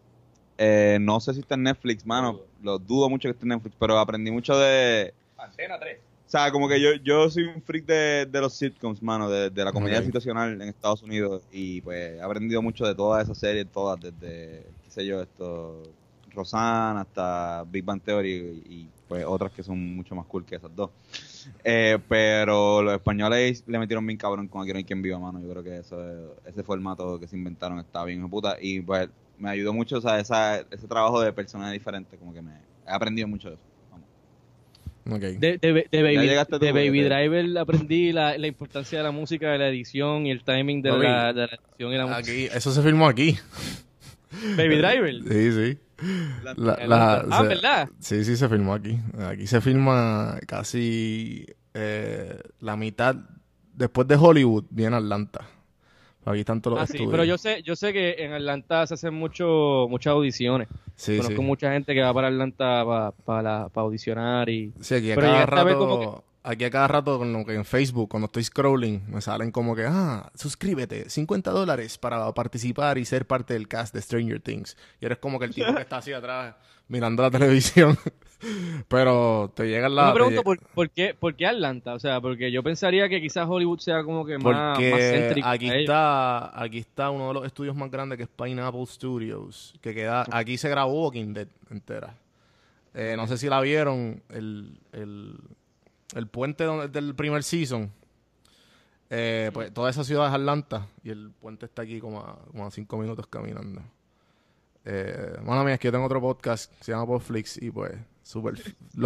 Eh, 0.58 0.98
no 1.02 1.20
sé 1.20 1.34
si 1.34 1.40
está 1.40 1.56
en 1.56 1.64
Netflix, 1.64 2.06
mano. 2.06 2.42
Lo 2.62 2.78
dudo 2.78 3.10
mucho 3.10 3.28
que 3.28 3.32
esté 3.32 3.44
en 3.46 3.50
Netflix, 3.50 3.76
pero 3.80 3.98
aprendí 3.98 4.32
mucho 4.32 4.58
de... 4.58 5.14
Antena 5.38 5.80
3. 5.80 5.98
O 6.28 6.30
sea, 6.32 6.50
como 6.52 6.70
que 6.70 6.80
yo, 6.80 6.94
yo 7.04 7.30
soy 7.30 7.44
un 7.44 7.62
freak 7.62 7.86
de, 7.86 8.26
de 8.26 8.40
los 8.40 8.54
sitcoms, 8.54 9.04
mano, 9.04 9.30
de, 9.30 9.50
de 9.50 9.66
la 9.66 9.74
comedia 9.74 10.02
situacional 10.02 10.54
en 10.54 10.70
Estados 10.70 11.04
Unidos 11.04 11.44
y 11.52 11.82
pues 11.82 12.14
he 12.18 12.22
aprendido 12.22 12.62
mucho 12.62 12.86
de 12.86 12.96
todas 12.96 13.26
esas 13.26 13.38
series, 13.38 13.68
todas, 13.70 14.00
desde, 14.00 14.64
qué 14.84 14.90
sé 14.90 15.06
yo, 15.06 15.22
esto, 15.22 15.84
Rosanna 16.34 17.02
hasta 17.02 17.64
Big 17.70 17.84
Bang 17.84 18.02
Theory 18.02 18.64
y, 18.68 18.74
y, 18.74 18.88
pues 19.08 19.26
otras 19.26 19.52
que 19.52 19.62
son 19.64 19.96
mucho 19.96 20.16
más 20.16 20.26
cool 20.26 20.46
que 20.46 20.56
esas 20.56 20.74
dos. 20.76 20.90
Eh, 21.64 21.98
pero 22.08 22.82
los 22.82 22.94
españoles 22.94 23.64
le 23.68 23.80
metieron 23.80 24.06
bien 24.06 24.18
cabrón 24.18 24.48
con 24.48 24.62
Aquí 24.62 24.72
no 24.72 24.78
hay 24.78 24.84
quien 24.84 25.02
viva, 25.02 25.20
mano. 25.20 25.40
Yo 25.42 25.50
creo 25.50 25.64
que 25.64 25.78
eso, 25.80 26.36
ese 26.46 26.64
formato 26.64 27.20
que 27.20 27.28
se 27.28 27.36
inventaron 27.36 27.80
está 27.80 28.04
bien 28.06 28.20
hijo 28.20 28.28
de 28.28 28.32
puta 28.32 28.58
y 28.62 28.80
pues 28.82 29.10
me 29.38 29.50
ayudó 29.50 29.74
mucho, 29.74 29.98
o 29.98 30.02
sea, 30.02 30.20
esa, 30.20 30.60
ese 30.60 30.88
trabajo 30.88 31.20
de 31.20 31.34
personajes 31.34 31.74
diferentes, 31.74 32.18
como 32.20 32.32
que 32.34 32.42
me 32.44 32.52
he 32.88 32.92
aprendido 32.92 33.28
mucho 33.28 33.50
de 33.50 33.56
eso. 33.56 33.64
Vamos. 33.90 34.06
Ok. 35.18 35.40
De, 35.40 35.58
de, 35.58 35.88
de 35.92 36.04
Baby, 36.04 36.28
llegaste 36.28 36.60
tú, 36.60 36.66
de 36.66 36.72
Baby 36.72 36.88
porque 36.90 37.10
te- 37.10 37.16
Driver 37.16 37.58
aprendí 37.58 38.12
la, 38.12 38.38
la 38.38 38.48
importancia 38.48 39.00
de 39.00 39.04
la 39.04 39.12
música, 39.12 39.52
de 39.52 39.58
la 39.58 39.68
edición 39.68 40.28
y 40.28 40.32
el 40.32 40.44
timing 40.44 40.84
de, 40.84 40.92
la, 40.92 41.34
de 41.34 41.48
la 41.48 41.60
edición 41.70 41.92
y 41.92 41.98
la 41.98 42.06
música. 42.06 42.20
Aquí, 42.20 42.46
eso 42.46 42.72
se 42.72 42.82
filmó 42.84 43.08
aquí. 43.08 43.36
Baby 44.56 44.76
Driver. 44.78 45.16
Sí, 45.28 45.52
sí. 45.52 45.78
La- 46.44 46.52
Ah, 46.74 46.86
la- 46.88 47.26
ah, 47.30 47.42
se- 47.42 47.48
¿verdad? 47.48 47.90
Sí, 48.00 48.26
sí, 48.26 48.36
se 48.36 48.50
filmó 48.50 48.74
aquí. 48.74 48.98
Aquí 49.20 49.48
se 49.48 49.62
filma 49.62 50.38
casi 50.48 51.46
eh, 51.74 52.40
la 52.60 52.76
mitad. 52.76 53.16
Después 53.74 54.08
de 54.08 54.16
Hollywood, 54.16 54.66
viene 54.70 54.96
Atlanta. 54.98 55.42
Aquí 56.26 56.40
están 56.42 56.62
todos 56.62 56.76
los 56.78 56.84
Ah, 56.84 56.88
sí, 56.88 56.94
estudios. 56.94 57.12
pero 57.12 57.24
yo 57.24 57.38
sé, 57.38 57.64
yo 57.64 57.76
sé 57.76 57.94
que 57.94 58.16
en 58.20 58.34
Atlanta 58.34 58.86
se 58.86 58.94
hacen 58.94 59.14
mucho, 59.14 59.88
muchas 59.90 60.12
audiciones. 60.12 60.68
Sí, 60.96 61.18
Conozco 61.18 61.38
sí. 61.42 61.48
mucha 61.48 61.72
gente 61.72 61.94
que 61.96 62.02
va 62.02 62.14
para 62.14 62.28
Atlanta 62.28 62.84
para 63.26 63.68
audicionar 63.74 64.48
y... 64.50 64.72
Sí, 64.82 64.96
aquí 64.96 65.12
a 65.12 65.16
Pero 65.16 65.28
cada 65.28 65.46
rato, 65.48 66.24
aquí 66.44 66.64
a 66.66 66.70
cada 66.70 66.88
rato 66.88 67.18
con 67.18 67.32
lo 67.34 67.46
que 67.46 67.54
en 67.54 67.66
Facebook, 67.66 68.10
cuando 68.10 68.26
estoy 68.26 68.44
scrolling, 68.44 69.04
me 69.08 69.22
salen 69.22 69.52
como 69.52 69.76
que, 69.76 69.86
ah, 69.88 70.32
suscríbete, 70.36 71.10
50 71.10 71.52
dólares 71.52 71.98
para 71.98 72.32
participar 72.34 72.98
y 72.98 73.06
ser 73.06 73.26
parte 73.26 73.54
del 73.54 73.68
cast 73.68 73.94
de 73.94 74.02
Stranger 74.02 74.40
Things. 74.40 74.78
Y 75.00 75.06
eres 75.06 75.20
como 75.20 75.40
que 75.40 75.46
el 75.46 75.54
tipo 75.54 75.74
que 75.74 75.82
está 75.82 75.98
así 75.98 76.14
atrás 76.14 76.56
mirando 76.92 77.24
la 77.24 77.32
televisión. 77.32 77.98
Pero 78.88 79.52
te 79.56 79.68
llega 79.68 79.88
Yo 79.88 79.94
la... 79.96 80.06
me 80.06 80.12
te 80.12 80.16
pregunto 80.16 80.44
por, 80.44 80.60
por 80.60 80.90
qué, 80.90 81.14
por 81.14 81.36
qué 81.36 81.46
Atlanta, 81.46 81.94
o 81.94 82.00
sea, 82.00 82.20
porque 82.20 82.52
yo 82.52 82.64
pensaría 82.64 83.08
que 83.08 83.22
quizás 83.22 83.48
Hollywood 83.48 83.80
sea 83.80 84.04
como 84.04 84.26
que 84.26 84.40
más, 84.40 84.80
más 84.80 84.80
céntrico. 84.80 85.48
aquí 85.48 85.70
está, 85.70 86.60
aquí 86.60 86.80
está 86.80 87.12
uno 87.12 87.28
de 87.28 87.34
los 87.36 87.46
estudios 87.46 87.76
más 87.76 87.92
grandes 87.92 88.18
que 88.18 88.24
es 88.24 88.30
Pineapple 88.30 88.86
Studios, 88.88 89.76
que 89.80 89.94
queda, 89.94 90.26
aquí 90.32 90.58
se 90.58 90.70
grabó 90.70 91.06
Walking 91.06 91.34
Dead 91.34 91.48
entera. 91.70 92.16
Eh, 92.96 93.14
no 93.16 93.28
sé 93.28 93.38
si 93.38 93.48
la 93.48 93.62
vieron, 93.62 94.24
el, 94.30 94.80
el, 94.92 95.36
el 96.16 96.28
puente 96.28 96.64
donde, 96.64 96.88
del 96.88 97.16
primer 97.16 97.44
season. 97.44 97.92
Eh, 99.10 99.52
pues 99.54 99.74
toda 99.74 99.90
esa 99.90 100.04
ciudad 100.06 100.28
es 100.28 100.34
Atlanta 100.34 100.88
y 101.04 101.10
el 101.10 101.32
puente 101.32 101.66
está 101.66 101.82
aquí 101.82 102.00
como 102.00 102.20
a, 102.22 102.40
como 102.50 102.66
a 102.66 102.72
cinco 102.72 102.98
minutos 102.98 103.28
caminando. 103.28 103.82
Eh, 104.86 105.38
mano 105.44 105.64
mía, 105.64 105.74
es 105.76 105.80
que 105.80 105.90
yo 105.90 105.92
tengo 105.92 106.06
otro 106.06 106.22
podcast 106.22 106.74
que 106.78 106.84
se 106.86 106.92
llama 106.94 107.06
Podflix 107.06 107.62
y 107.62 107.70
pues 107.72 107.92
súper... 108.24 108.56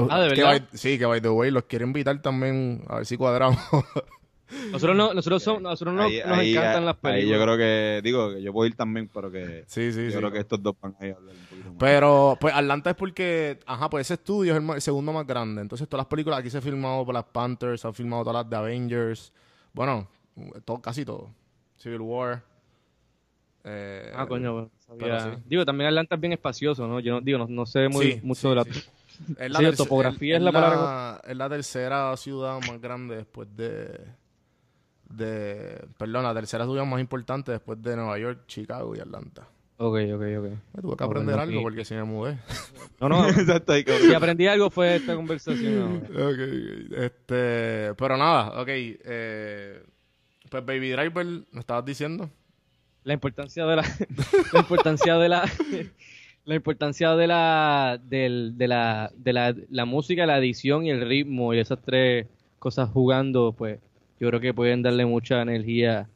Ah, 0.10 0.22
¿de 0.22 0.36
que 0.36 0.42
verdad? 0.44 0.62
by- 0.70 0.78
sí, 0.78 0.98
que 1.00 1.06
by 1.06 1.22
the 1.22 1.30
way, 1.30 1.50
los 1.52 1.64
quiero 1.64 1.86
invitar 1.86 2.22
también 2.22 2.84
a 2.88 2.98
ver 2.98 3.06
si 3.06 3.18
cuadramos. 3.18 3.60
Nosotros, 4.72 4.96
no, 4.96 5.14
nosotros, 5.14 5.42
somos- 5.44 5.62
nosotros 5.62 5.94
no- 5.96 6.04
Ahí- 6.04 6.22
nos 6.26 6.38
ahí- 6.38 6.52
encantan 6.56 6.86
las 6.86 6.96
ahí 6.96 7.02
películas. 7.02 7.40
yo 7.40 7.44
creo 7.46 7.58
que, 7.58 8.02
digo, 8.04 8.34
que 8.34 8.42
yo 8.44 8.54
puedo 8.54 8.68
ir 8.68 8.76
también, 8.76 9.10
pero 9.14 9.32
que 9.32 9.64
sí, 9.68 9.92
sí, 9.92 10.06
yo 10.06 10.12
sí. 10.12 10.18
creo 10.18 10.32
que 10.32 10.40
estos 10.40 10.62
dos 10.62 10.76
van 10.80 10.96
a 11.00 11.06
ir 11.08 11.14
a 11.14 11.16
hablar 11.18 11.36
un 11.36 11.46
poquito 11.46 11.70
más. 11.70 11.78
Pero, 11.80 12.38
pues 12.40 12.54
Atlanta 12.54 12.90
es 12.92 12.96
porque, 12.96 13.60
ajá, 13.66 13.90
pues 13.90 14.06
ese 14.08 14.14
estudio 14.16 14.56
es 14.56 14.62
el, 14.76 14.82
segundo 14.82 15.12
más 15.14 15.26
grande. 15.26 15.62
Entonces, 15.62 15.88
todas 15.90 16.02
las 16.06 16.08
películas 16.10 16.40
aquí 16.40 16.50
se 16.52 16.58
han 16.58 16.64
filmado 16.64 17.04
por 17.06 17.14
las 17.16 17.24
Panthers, 17.26 17.82
se 17.82 17.88
han 17.88 17.94
filmado 17.96 18.24
todas 18.24 18.44
las 18.44 18.50
de 18.50 18.56
Avengers. 18.56 19.34
Bueno, 19.74 20.08
todo, 20.64 20.80
casi 20.82 21.04
todo. 21.06 21.32
Civil 21.78 22.02
War. 22.02 22.44
Eh, 23.64 24.12
Ah, 24.16 24.28
coño, 24.28 24.70
sabía- 24.86 25.20
sí. 25.36 25.42
Digo, 25.48 25.66
también 25.66 25.88
Atlanta 25.88 26.16
es 26.16 26.22
bien 26.22 26.34
espacioso, 26.34 26.88
¿no? 26.88 27.00
Yo 27.00 27.14
no, 27.16 27.22
digo, 27.22 27.40
no, 27.40 27.48
no 27.48 27.66
sé 27.66 27.90
muy, 27.90 28.14
Sí, 28.14 28.20
mucho 28.24 28.42
sí, 28.42 28.50
de 28.50 28.56
la... 28.56 28.64
sí. 28.64 28.70
Es 29.40 29.54
Sí, 29.58 29.64
terce- 29.64 29.78
topografía 29.78 30.36
es 30.36 30.42
la 30.44 30.52
palabra 30.52 31.22
Es 31.26 31.38
la 31.38 31.50
tercera 31.50 32.16
ciudad 32.18 32.60
más 32.68 32.80
grande 32.82 33.16
después 33.16 33.48
de. 33.56 33.98
De 35.10 35.86
perdón, 35.98 36.24
la 36.24 36.34
tercera 36.34 36.66
ciudad 36.66 36.86
más 36.86 37.00
importante 37.00 37.52
después 37.52 37.82
de 37.82 37.96
Nueva 37.96 38.18
York, 38.20 38.44
Chicago 38.48 38.96
y 38.96 39.00
Atlanta. 39.00 39.48
Ok, 39.78 39.98
ok, 40.14 40.22
ok. 40.40 40.50
Me 40.74 40.82
tuve 40.82 40.96
que 40.98 41.04
aprender 41.04 41.38
algo 41.38 41.62
porque 41.62 41.84
si 41.86 41.94
me 41.96 42.04
mudé. 42.04 42.38
No, 43.02 43.10
no, 43.10 43.28
Exacto, 43.30 43.74
si 44.02 44.14
aprendí 44.14 44.48
algo 44.48 44.70
fue 44.70 44.96
esta 44.96 45.16
conversación 45.16 46.02
ahora. 46.14 46.30
Ok, 46.30 46.40
este. 46.98 47.94
Pero 47.96 48.16
nada, 48.18 48.62
ok. 48.62 48.68
eh, 48.70 49.84
pues 50.50 50.66
Baby 50.66 50.92
Driver, 50.92 51.26
¿me 51.26 51.60
estabas 51.60 51.84
diciendo? 51.84 52.30
La 53.04 53.14
importancia 53.14 53.66
de 53.66 53.76
la... 53.76 53.84
la 54.54 54.60
importancia 54.60 55.18
de 55.18 55.30
la... 55.30 55.44
La 56.46 56.56
importancia 56.56 57.16
de 57.16 57.28
la, 57.28 58.00
del- 58.02 58.54
de, 58.56 58.68
la, 58.68 59.12
de 59.16 59.34
la, 59.34 59.56
la 59.70 59.86
música, 59.86 60.26
la 60.28 60.38
edición 60.38 60.86
y 60.86 60.92
el 60.92 61.06
ritmo 61.08 61.54
y 61.54 61.60
esas 61.60 61.82
tres 61.82 62.28
cosas 62.60 62.90
jugando, 62.92 63.54
pues 63.58 63.80
yo 64.20 64.28
creo 64.30 64.40
que 64.40 64.54
pueden 64.54 64.82
darle 64.82 65.06
mucha 65.06 65.42
energía 65.42 66.08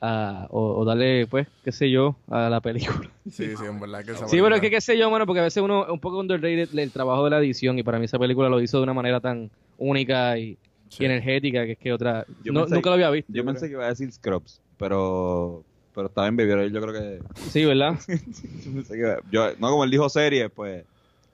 a, 0.00 0.46
o, 0.50 0.78
o 0.80 0.84
darle, 0.84 1.26
pues, 1.28 1.46
qué 1.64 1.70
sé 1.72 1.90
yo, 1.90 2.16
a 2.28 2.48
la 2.50 2.60
película. 2.60 3.08
Sí, 3.30 3.56
sí, 3.56 3.64
en 3.64 3.78
verdad 3.78 4.04
que 4.04 4.10
esa 4.12 4.26
Sí, 4.26 4.38
pero 4.42 4.56
es 4.56 4.60
que 4.60 4.68
qué 4.68 4.80
sé 4.80 4.98
yo, 4.98 5.08
mano, 5.08 5.26
porque 5.26 5.38
a 5.38 5.44
veces 5.44 5.62
uno 5.62 5.84
es 5.84 5.90
un 5.90 6.00
poco 6.00 6.18
underrated 6.18 6.76
el 6.76 6.90
trabajo 6.90 7.22
de 7.22 7.30
la 7.30 7.38
edición 7.38 7.78
y 7.78 7.84
para 7.84 8.00
mí 8.00 8.06
esa 8.06 8.18
película 8.18 8.48
lo 8.48 8.60
hizo 8.60 8.78
de 8.78 8.82
una 8.82 8.94
manera 8.94 9.20
tan 9.20 9.48
única 9.78 10.36
y, 10.38 10.58
Sí. 10.88 11.04
y 11.04 11.06
energética 11.06 11.64
que 11.64 11.72
es 11.72 11.78
que 11.78 11.92
otra... 11.92 12.26
Yo 12.42 12.52
no- 12.52 12.66
pensé- 12.66 12.74
nunca 12.74 12.90
lo 12.90 12.94
había 12.94 13.10
visto. 13.10 13.32
Yo 13.32 13.44
pensé 13.44 13.66
que 13.68 13.72
iba 13.74 13.86
a 13.86 13.90
decir 13.90 14.10
Scrubs, 14.12 14.60
pero 14.76 15.64
pero 15.94 16.08
estaba 16.08 16.26
en 16.26 16.36
Baby 16.36 16.70
yo 16.72 16.80
creo 16.80 16.92
que 16.92 17.20
Sí, 17.48 17.64
¿verdad? 17.64 17.94
yo 18.08 18.72
pensé 18.74 18.94
que 18.94 18.98
iba- 19.00 19.18
yo 19.30 19.52
no 19.60 19.70
como 19.70 19.84
él 19.84 19.90
dijo 19.90 20.08
serie, 20.08 20.48
pues 20.48 20.84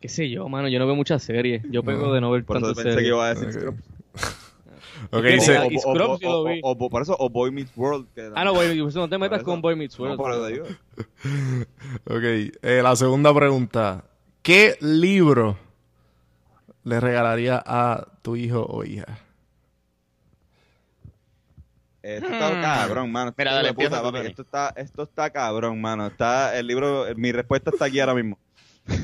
qué 0.03 0.09
sé 0.11 0.29
yo, 0.29 0.47
mano, 0.49 0.69
yo 0.69 0.79
no 0.79 0.87
veo 0.87 0.95
muchas 0.95 1.23
series. 1.23 1.63
Yo 1.71 1.83
pego 1.83 2.09
No, 2.09 2.13
de 2.13 2.21
no 2.21 2.31
ver 2.31 2.45
por 2.45 2.59
eso 2.59 2.67
tantas 2.67 2.85
pensé 2.85 2.99
que 2.99 3.05
series. 3.05 3.15
iba 3.17 3.27
a 3.27 3.35
decir 3.35 3.49
Ok. 3.49 3.55
Scrubs. 3.55 3.83
Ok, 5.11 5.24
Es 5.24 5.34
que 5.34 5.40
sí. 5.40 5.51
diga- 5.53 5.62
O- 5.66 5.70
y 5.70 5.76
o- 5.76 5.78
o- 5.78 5.94
Scrubs 5.94 6.20
yo 6.20 6.28
o- 6.30 6.44
lo 6.44 6.51
vi. 6.51 6.61
o- 6.62 6.70
o- 6.72 6.90
por 6.90 7.03
eso 7.03 7.16
o 7.18 7.28
Boy 7.30 7.51
Meets 7.51 7.72
World. 7.76 8.07
que- 8.14 8.30
Ah, 8.34 8.44
no, 8.44 8.55
Boy, 8.55 8.76
no 8.76 9.09
te 9.09 9.18
metas 9.18 9.38
Por 9.38 9.44
con 9.44 9.55
eso- 9.55 9.62
Boy 9.62 9.76
Meets 9.76 9.99
No, 9.99 10.05
World. 10.05 10.16
por 10.18 10.32
eso 10.32 10.46
digo. 10.46 10.64
Ok, 12.07 12.22
eh, 12.62 12.80
la 12.82 12.96
segunda 12.96 13.34
pregunta. 13.34 14.05
¿Qué 14.42 14.76
libro 14.80 15.59
le 16.84 17.01
regalaría 17.01 17.62
a 17.64 18.07
tu 18.22 18.36
hijo 18.36 18.64
o 18.66 18.84
hija? 18.84 19.18
Esto 22.03 22.26
está 22.28 22.61
cabrón, 22.62 23.11
mano. 23.12 23.34
Mira, 23.36 23.51
Esto 23.51 23.62
dale, 23.62 23.74
puta, 23.74 24.03
papi. 24.03 24.18
Esto 24.28 24.42
está, 24.42 24.72
esto 24.76 25.03
está 25.03 25.30
cabrón, 25.30 25.80
mano. 25.80 26.07
Está 26.07 26.57
el 26.59 26.66
libro, 26.66 27.05
mi 27.16 27.32
respuesta 27.32 27.70
está 27.70 27.86
aquí 27.86 28.01
ahora 28.01 28.14
mismo. 28.14 28.38
La 28.86 28.96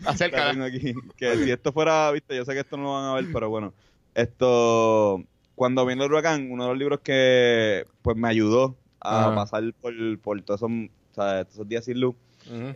Acércala. 0.10 0.64
aquí. 0.64 0.94
Que 1.16 1.36
si 1.36 1.50
esto 1.50 1.72
fuera, 1.72 2.10
viste, 2.10 2.34
yo 2.34 2.44
sé 2.44 2.54
que 2.54 2.60
esto 2.60 2.76
no 2.76 2.84
lo 2.84 2.92
van 2.94 3.04
a 3.04 3.14
ver, 3.14 3.26
pero 3.32 3.48
bueno. 3.50 3.72
Esto, 4.14 5.22
cuando 5.54 5.86
vino 5.86 6.04
el 6.04 6.10
huracán, 6.10 6.50
uno 6.50 6.64
de 6.64 6.68
los 6.70 6.78
libros 6.78 7.00
que 7.00 7.86
pues 8.02 8.16
me 8.16 8.28
ayudó 8.28 8.76
a 9.00 9.34
pasar 9.34 9.62
por, 9.80 9.94
por 10.20 10.40
todos 10.42 10.60
esos, 10.60 10.70
o 10.70 11.14
sea, 11.14 11.44
todos 11.44 11.54
esos 11.54 11.68
días 11.68 11.84
sin 11.84 12.00
luz, 12.00 12.14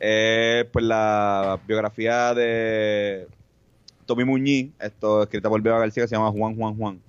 es 0.00 0.64
pues 0.66 0.84
la 0.84 1.58
biografía 1.66 2.32
de 2.34 3.26
Tommy 4.06 4.24
Muñiz, 4.24 4.70
esto 4.80 5.22
escrita 5.22 5.48
por 5.48 5.60
Beba 5.60 5.78
García, 5.78 6.04
que 6.04 6.08
se 6.08 6.16
llama 6.16 6.30
Juan 6.30 6.56
Juan 6.56 6.76
Juan. 6.76 7.00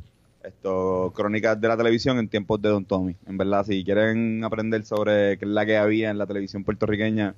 Esto, 0.43 1.11
crónicas 1.13 1.59
de 1.59 1.67
la 1.67 1.75
televisión 1.75 2.17
en 2.19 2.29
tiempos 2.29 2.61
de 2.61 2.69
Don 2.69 2.85
Tommy. 2.85 3.15
En 3.27 3.37
verdad, 3.37 3.65
si 3.65 3.83
quieren 3.83 4.43
aprender 4.43 4.85
sobre 4.85 5.37
qué 5.37 5.45
es 5.45 5.51
la 5.51 5.65
que 5.65 5.77
había 5.77 6.09
en 6.09 6.17
la 6.17 6.25
televisión 6.25 6.63
puertorriqueña, 6.63 7.35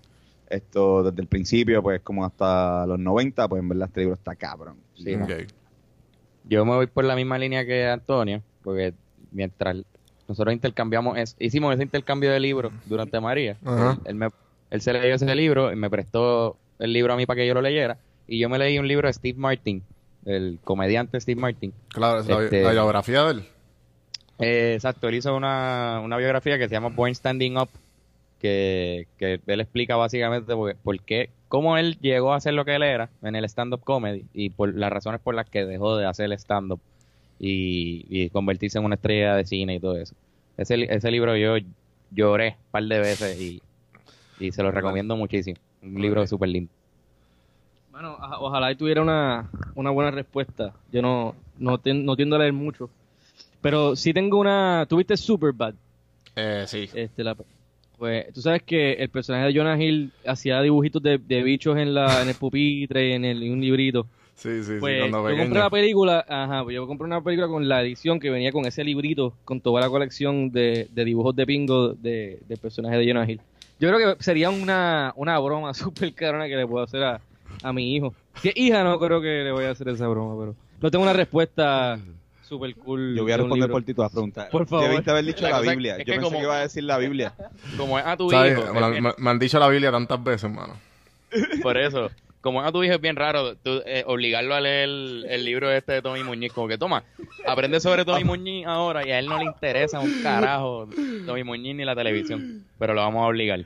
esto 0.48 1.04
desde 1.04 1.22
el 1.22 1.28
principio, 1.28 1.82
pues 1.82 2.02
como 2.02 2.24
hasta 2.24 2.86
los 2.86 3.00
90, 3.00 3.48
pues 3.48 3.62
en 3.62 3.70
verdad 3.70 3.88
este 3.88 4.02
libro 4.02 4.16
está 4.16 4.36
cabrón. 4.36 4.76
Sí, 4.96 5.16
Ok. 5.16 5.32
Yo 6.50 6.66
me 6.66 6.74
voy 6.76 6.88
por 6.88 7.06
la 7.06 7.16
misma 7.16 7.38
línea 7.38 7.66
que 7.66 7.86
Antonio, 7.88 8.42
porque 8.64 8.94
mientras 9.32 9.78
nosotros 10.28 10.54
intercambiamos, 10.54 11.18
es- 11.18 11.36
hicimos 11.40 11.74
ese 11.74 11.84
intercambio 11.84 12.32
de 12.32 12.40
libros 12.40 12.74
durante 12.86 13.20
María, 13.20 13.56
él, 13.92 14.00
él 14.06 14.16
me- 14.16 14.30
él 14.72 14.82
se 14.82 14.94
leyó 14.94 15.14
ese 15.16 15.36
libro 15.36 15.72
y 15.72 15.76
me 15.76 15.90
prestó 15.90 16.58
el 16.80 16.92
libro 16.94 17.14
a 17.14 17.18
mí 17.18 17.26
para 17.26 17.38
que 17.38 17.48
yo 17.48 17.54
lo 17.54 17.62
leyera, 17.62 17.98
y 18.28 18.40
yo 18.40 18.50
me 18.50 18.58
leí 18.58 18.80
un 18.80 18.88
libro 18.88 19.08
de 19.08 19.14
Steve 19.14 19.38
Martin, 19.38 19.84
el 20.26 20.60
comediante 20.64 21.20
Steve 21.22 21.40
Martin. 21.40 21.74
Claro, 21.90 22.20
es 22.20 22.28
la, 22.28 22.44
Este- 22.44 22.64
la 22.64 22.72
biografía 22.72 23.24
de 23.26 23.32
él. 23.32 23.44
Eh, 24.40 24.74
exacto, 24.76 25.08
él 25.10 25.16
hizo 25.16 25.36
una, 25.36 26.02
una 26.04 26.18
biografía 26.18 26.58
que 26.58 26.68
se 26.70 26.74
llama 26.76 26.90
Born 26.90 27.14
Standing 27.14 27.58
Up, 27.58 27.70
que, 28.40 29.08
que 29.18 29.42
él 29.46 29.60
explica 29.60 29.96
básicamente 29.98 30.54
por, 30.56 30.76
por 30.78 31.00
qué, 31.02 31.30
cómo 31.50 31.78
él 31.78 31.98
llegó 32.00 32.34
a 32.34 32.40
ser 32.40 32.54
lo 32.54 32.64
que 32.64 32.76
él 32.76 32.84
era 32.84 33.10
en 33.22 33.36
el 33.36 33.44
stand-up 33.46 33.82
comedy 33.84 34.24
y 34.34 34.52
por 34.52 34.74
las 34.74 34.92
razones 34.92 35.20
por 35.20 35.36
las 35.36 35.50
que 35.50 35.66
dejó 35.66 35.98
de 35.98 36.06
hacer 36.06 36.26
el 36.28 36.34
stand-up 36.34 36.80
y, 37.40 38.06
y 38.10 38.30
convertirse 38.30 38.78
en 38.78 38.86
una 38.86 38.96
estrella 38.96 39.36
de 39.36 39.46
cine 39.46 39.76
y 39.76 39.80
todo 39.80 39.98
eso. 39.98 40.16
Ese, 40.58 40.94
ese 40.94 41.12
libro 41.12 41.36
yo 41.36 41.58
lloré 42.12 42.56
un 42.58 42.72
par 42.72 42.84
de 42.84 43.00
veces 43.00 43.40
y, 43.40 43.62
y 44.40 44.52
se 44.52 44.64
lo 44.64 44.72
recomiendo 44.72 45.16
muchísimo. 45.18 45.58
Un 45.82 46.02
libro 46.02 46.26
súper 46.28 46.50
lindo. 46.50 46.72
Bueno, 47.92 48.18
ojalá 48.40 48.72
y 48.72 48.76
tuviera 48.76 49.02
una, 49.02 49.50
una 49.76 49.90
buena 49.90 50.12
respuesta. 50.12 50.74
Yo 50.92 51.02
no, 51.02 51.36
no, 51.58 51.78
ten- 51.80 52.06
no 52.06 52.16
tiendo 52.16 52.36
a 52.36 52.40
leer 52.40 52.54
mucho. 52.54 52.90
Pero 53.62 53.96
sí 53.96 54.14
tengo 54.14 54.38
una... 54.40 54.86
¿Tuviste 54.88 55.18
Superbad? 55.18 55.74
Eh, 56.36 56.64
sí. 56.68 56.90
Este, 56.94 57.24
la, 57.24 57.36
pues 58.00 58.34
tú 58.34 58.42
sabes 58.42 58.64
que 58.64 58.94
el 58.94 59.10
personaje 59.10 59.46
de 59.48 59.54
Jonah 59.54 59.80
Hill 59.82 60.12
hacía 60.26 60.62
dibujitos 60.62 61.04
de, 61.04 61.18
de 61.20 61.44
bichos 61.44 61.78
en, 61.78 61.94
la, 61.94 62.22
en 62.24 62.30
el 62.30 62.36
pupitre, 62.36 63.14
en, 63.14 63.26
el, 63.26 63.44
en 63.44 63.52
un 63.52 63.62
librito. 63.62 64.08
Sí, 64.36 64.64
sí, 64.64 64.76
sí. 64.76 64.78
Pues 64.80 65.02
Cuando 65.02 65.18
yo 65.20 65.24
pequeño. 65.26 65.44
compré 65.44 65.60
la 65.60 65.70
película, 65.70 66.26
ajá, 66.28 66.64
pues 66.64 66.74
yo 66.76 66.88
compré 66.88 67.06
una 67.06 67.22
película 67.22 67.48
con 67.50 67.68
la 67.68 67.82
edición 67.82 68.20
que 68.22 68.30
venía 68.30 68.52
con 68.54 68.66
ese 68.66 68.84
librito, 68.86 69.34
con 69.44 69.60
toda 69.60 69.82
la 69.82 69.90
colección 69.90 70.50
de, 70.52 70.88
de 70.92 71.06
dibujos 71.06 71.36
de 71.36 71.46
pingo 71.46 71.90
de, 71.94 72.40
del 72.48 72.58
personaje 72.58 72.98
de 72.98 73.06
Jonah 73.06 73.30
Hill. 73.30 73.42
Yo 73.82 73.90
creo 73.94 74.16
que 74.18 74.24
sería 74.24 74.50
una, 74.50 75.12
una 75.18 75.38
broma 75.40 75.74
súper 75.76 76.14
carona 76.14 76.48
que 76.48 76.56
le 76.56 76.66
puedo 76.66 76.84
hacer 76.84 77.04
a, 77.04 77.20
a 77.62 77.74
mi 77.74 77.94
hijo. 77.96 78.14
Si 78.42 78.48
es 78.50 78.56
hija, 78.58 78.84
no 78.84 78.98
creo 78.98 79.20
que 79.22 79.44
le 79.44 79.52
voy 79.52 79.66
a 79.66 79.72
hacer 79.72 79.90
esa 79.90 80.08
broma, 80.08 80.36
pero 80.40 80.56
no 80.82 80.90
tengo 80.90 81.04
una 81.04 81.12
respuesta 81.14 82.00
súper 82.50 82.76
cool. 82.76 83.16
Yo 83.16 83.24
voy 83.24 83.32
a 83.32 83.38
responder 83.38 83.70
por 83.70 83.84
ti 83.84 83.94
todas 83.94 84.08
las 84.10 84.14
preguntas. 84.14 84.50
Por 84.50 84.68
favor. 84.68 84.90
Debiste 84.90 85.12
haber 85.12 85.26
dicho 85.26 85.48
La 85.48 85.62
es- 85.62 85.70
Biblia. 85.70 85.94
es 85.94 86.00
Yo 86.00 86.06
que 86.06 86.12
pensé 86.14 86.24
como- 86.26 86.38
que 86.40 86.44
iba 86.44 86.58
a 86.58 86.62
decir 86.62 86.84
la 86.84 86.98
Biblia. 86.98 87.34
Como 87.78 87.98
es 88.00 88.06
a 88.06 88.18
tu 88.18 88.30
¿Sabes? 88.30 88.58
hijo, 88.58 88.74
Me, 88.74 88.98
es- 88.98 89.02
me- 89.02 89.14
me 89.18 89.30
han 89.30 89.40
dicho 89.40 89.60
la 89.60 89.70
Biblia 89.70 89.92
tantas 89.92 90.22
veces, 90.24 90.44
hermano. 90.46 90.74
Por 91.64 91.78
eso, 91.78 92.10
como 92.42 92.62
a 92.64 92.72
tu 92.72 92.84
hijo 92.84 92.96
es 92.96 93.02
bien 93.02 93.16
raro, 93.16 93.56
tú, 93.56 93.82
eh, 93.86 94.04
obligarlo 94.08 94.56
a 94.56 94.62
leer 94.62 94.90
el, 94.90 95.26
el 95.30 95.46
libro 95.46 95.72
este 95.72 95.94
de 95.94 96.02
Tommy 96.02 96.24
Muñiz, 96.24 96.52
como 96.52 96.68
que 96.68 96.78
toma, 96.78 97.04
aprende 97.46 97.80
sobre 97.80 98.04
Tommy 98.04 98.24
Muñiz 98.24 98.66
ahora 98.66 99.06
y 99.08 99.12
a 99.12 99.20
él 99.20 99.28
no 99.28 99.38
le 99.38 99.46
interesa 99.46 100.00
un 100.00 100.22
carajo 100.24 100.90
Tommy 101.26 101.44
Muñiz 101.44 101.76
ni 101.76 101.86
la 101.86 101.96
televisión, 101.96 102.66
pero 102.80 102.94
lo 102.94 103.02
vamos 103.02 103.24
a 103.24 103.28
obligar. 103.28 103.64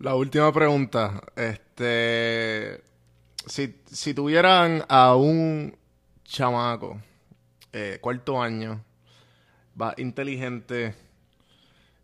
La 0.00 0.14
última 0.14 0.52
pregunta. 0.52 1.20
Este. 1.36 2.80
Si, 3.46 3.74
si 3.86 4.12
tuvieran 4.14 4.84
a 4.88 5.14
un 5.16 5.74
chamaco, 6.24 7.00
eh, 7.72 7.98
cuarto 8.00 8.42
año, 8.42 8.84
va 9.80 9.94
inteligente 9.96 10.94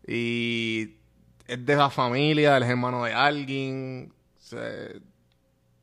y 0.07 0.95
es 1.47 1.65
de 1.65 1.75
la 1.75 1.89
familia, 1.89 2.57
es 2.57 2.63
hermano 2.63 3.03
de 3.05 3.13
alguien, 3.13 4.13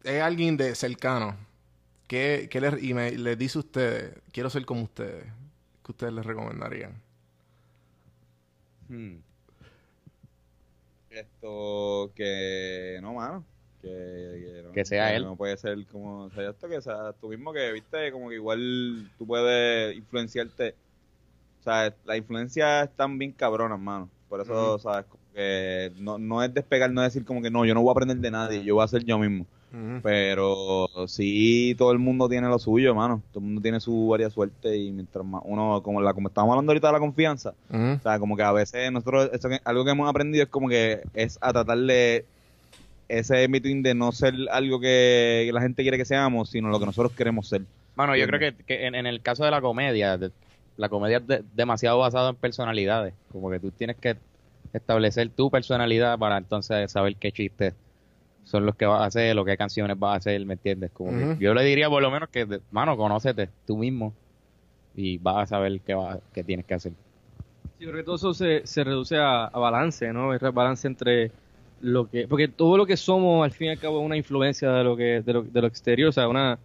es 0.05 0.23
alguien 0.23 0.57
de 0.57 0.75
cercano, 0.75 1.37
¿qué, 2.07 2.49
qué 2.51 2.61
le, 2.61 2.81
y 2.81 2.95
me, 2.95 3.13
les 3.13 3.39
dice 3.39 3.59
a 3.59 3.61
ustedes, 3.61 4.15
quiero 4.33 4.51
ser 4.51 4.65
como 4.65 4.83
ustedes, 4.83 5.25
¿qué 5.85 5.93
ustedes 5.93 6.13
les 6.13 6.25
recomendarían? 6.27 7.03
Hmm. 8.89 9.17
Esto 11.11 12.13
que 12.15 12.99
no, 13.01 13.15
mano. 13.15 13.45
Que, 13.85 14.53
que, 14.55 14.63
no, 14.65 14.73
Que 14.73 14.85
sea 14.85 15.15
él. 15.15 15.25
No 15.25 15.37
puede 15.37 15.57
ser 15.57 15.79
como. 15.93 16.25
O 16.25 16.31
sea, 16.31 16.51
esto 16.51 16.69
que 16.69 16.81
sea 16.81 17.13
tú 17.21 17.29
mismo 17.29 17.53
que 17.53 17.73
viste, 17.73 18.11
como 18.13 18.29
que 18.29 18.37
igual 18.37 19.09
tú 19.19 19.27
puedes 19.27 19.97
influenciarte. 19.97 20.75
O 21.61 21.63
sea, 21.65 21.95
la 22.05 22.17
influencia 22.17 22.83
están 22.83 23.19
bien 23.19 23.33
cabronas, 23.33 23.79
mano. 23.79 24.09
Por 24.29 24.41
eso, 24.41 24.79
¿sabes? 24.79 25.07
Como 25.07 25.23
que 25.35 25.93
no, 25.99 26.19
no 26.19 26.43
es 26.43 26.53
despegar, 26.53 26.91
no 26.91 27.03
es 27.05 27.13
decir 27.13 27.27
como 27.27 27.41
que 27.43 27.51
no, 27.51 27.65
yo 27.65 27.75
no 27.75 27.83
voy 27.83 27.91
a 27.91 27.93
aprender 27.93 28.17
de 28.19 28.31
nadie, 28.31 28.65
yo 28.65 28.75
voy 28.75 28.85
a 28.85 28.89
ser 28.89 29.05
yo 29.05 29.19
mismo. 29.19 29.47
Pero 30.03 30.89
sí, 31.09 31.75
todo 31.77 31.91
el 31.91 31.99
mundo 31.99 32.29
tiene 32.29 32.49
lo 32.49 32.59
suyo, 32.61 32.95
mano. 32.95 33.23
Todo 33.33 33.41
el 33.41 33.47
mundo 33.47 33.61
tiene 33.61 33.81
su 33.81 34.07
varia 34.09 34.31
suerte 34.31 34.77
y 34.77 34.93
mientras 34.93 35.25
más 35.25 35.43
uno, 35.45 35.83
como 35.83 36.01
la 36.01 36.15
como 36.15 36.29
estábamos 36.29 36.53
hablando 36.53 36.71
ahorita 36.71 36.87
de 36.89 36.93
la 36.93 37.01
confianza, 37.01 37.55
o 37.99 38.01
sea, 38.01 38.19
como 38.21 38.37
que 38.37 38.43
a 38.45 38.53
veces 38.53 38.93
nosotros, 38.93 39.31
eso 39.33 39.49
que- 39.49 39.61
algo 39.65 39.85
que 39.85 39.91
hemos 39.91 40.09
aprendido 40.09 40.45
es 40.45 40.51
como 40.51 40.69
que 40.69 41.03
es 41.15 41.39
a 41.41 41.53
tratar 41.53 41.79
de 41.79 42.25
ese 43.09 43.47
between 43.49 43.83
de 43.83 43.95
no 43.95 44.13
ser 44.13 44.35
algo 44.51 44.81
que 44.81 45.51
la 45.53 45.61
gente 45.63 45.83
quiere 45.83 45.99
que 45.99 46.05
seamos, 46.05 46.51
sino 46.51 46.69
lo 46.69 46.81
que 46.81 46.87
nosotros 46.87 47.13
queremos 47.15 47.49
ser. 47.49 47.67
Bueno, 47.95 48.17
yo 48.17 48.27
creo 48.27 48.41
que, 48.41 48.65
que 48.65 48.87
en, 48.87 48.95
en 48.95 49.07
el 49.07 49.23
caso 49.23 49.45
de 49.45 49.51
la 49.53 49.61
comedia, 49.61 50.19
de- 50.19 50.33
la 50.77 50.89
comedia 50.89 51.19
es 51.19 51.27
de- 51.27 51.43
demasiado 51.45 51.99
basada 51.99 52.31
en 52.31 52.37
personalidades, 52.37 53.15
como 53.29 53.51
que 53.51 53.61
tú 53.61 53.71
tienes 53.73 53.97
que 53.99 54.21
establecer 54.73 55.31
tu 55.35 55.51
personalidad 55.51 56.19
para 56.19 56.39
entonces 56.39 56.91
saber 56.91 57.17
qué 57.19 57.31
chistes 57.33 57.77
son 58.45 58.67
los 58.67 58.77
que 58.77 58.87
vas 58.87 59.03
a 59.03 59.07
hacer, 59.07 59.37
lo 59.37 59.45
qué 59.45 59.57
canciones 59.59 59.99
vas 59.99 60.15
a 60.15 60.17
hacer, 60.19 60.45
¿me 60.47 60.55
entiendes? 60.55 60.93
Como 60.93 61.15
que 61.17 61.33
yo 61.39 61.55
le 61.55 61.65
diría 61.65 61.91
por 61.91 62.03
lo 62.03 62.11
menos 62.11 62.31
que, 62.31 62.47
de- 62.47 62.63
mano, 62.71 62.97
conócete 62.97 63.53
tú 63.67 63.79
mismo 63.79 64.19
y 64.95 65.19
vas 65.19 65.45
a 65.45 65.47
saber 65.47 65.83
qué, 65.83 65.95
va, 65.95 66.21
qué 66.33 66.45
tienes 66.45 66.67
que 66.67 66.75
hacer. 66.75 66.95
Sí, 67.79 67.85
creo 67.87 67.97
que 67.97 68.05
todo 68.05 68.15
eso 68.17 68.35
se, 68.35 68.67
se 68.67 68.85
reduce 68.85 69.17
a, 69.19 69.47
a 69.47 69.59
balance, 69.59 70.13
¿no? 70.13 70.33
El 70.33 70.39
balance 70.53 70.87
entre 70.87 71.35
lo 71.85 72.11
que... 72.11 72.27
Porque 72.27 72.49
todo 72.49 72.77
lo 72.77 72.87
que 72.87 72.97
somos, 72.97 73.45
al 73.45 73.53
fin 73.53 73.69
y 73.69 73.71
al 73.71 73.79
cabo, 73.79 74.01
es 74.01 74.07
una 74.07 74.17
influencia 74.17 74.71
de 74.73 74.85
lo 74.85 74.97
que 74.97 75.23
de 75.23 75.33
lo, 75.33 75.43
de 75.43 75.61
lo 75.61 75.67
exterior, 75.67 76.09
o 76.09 76.13
sea, 76.13 76.29
una 76.29 76.59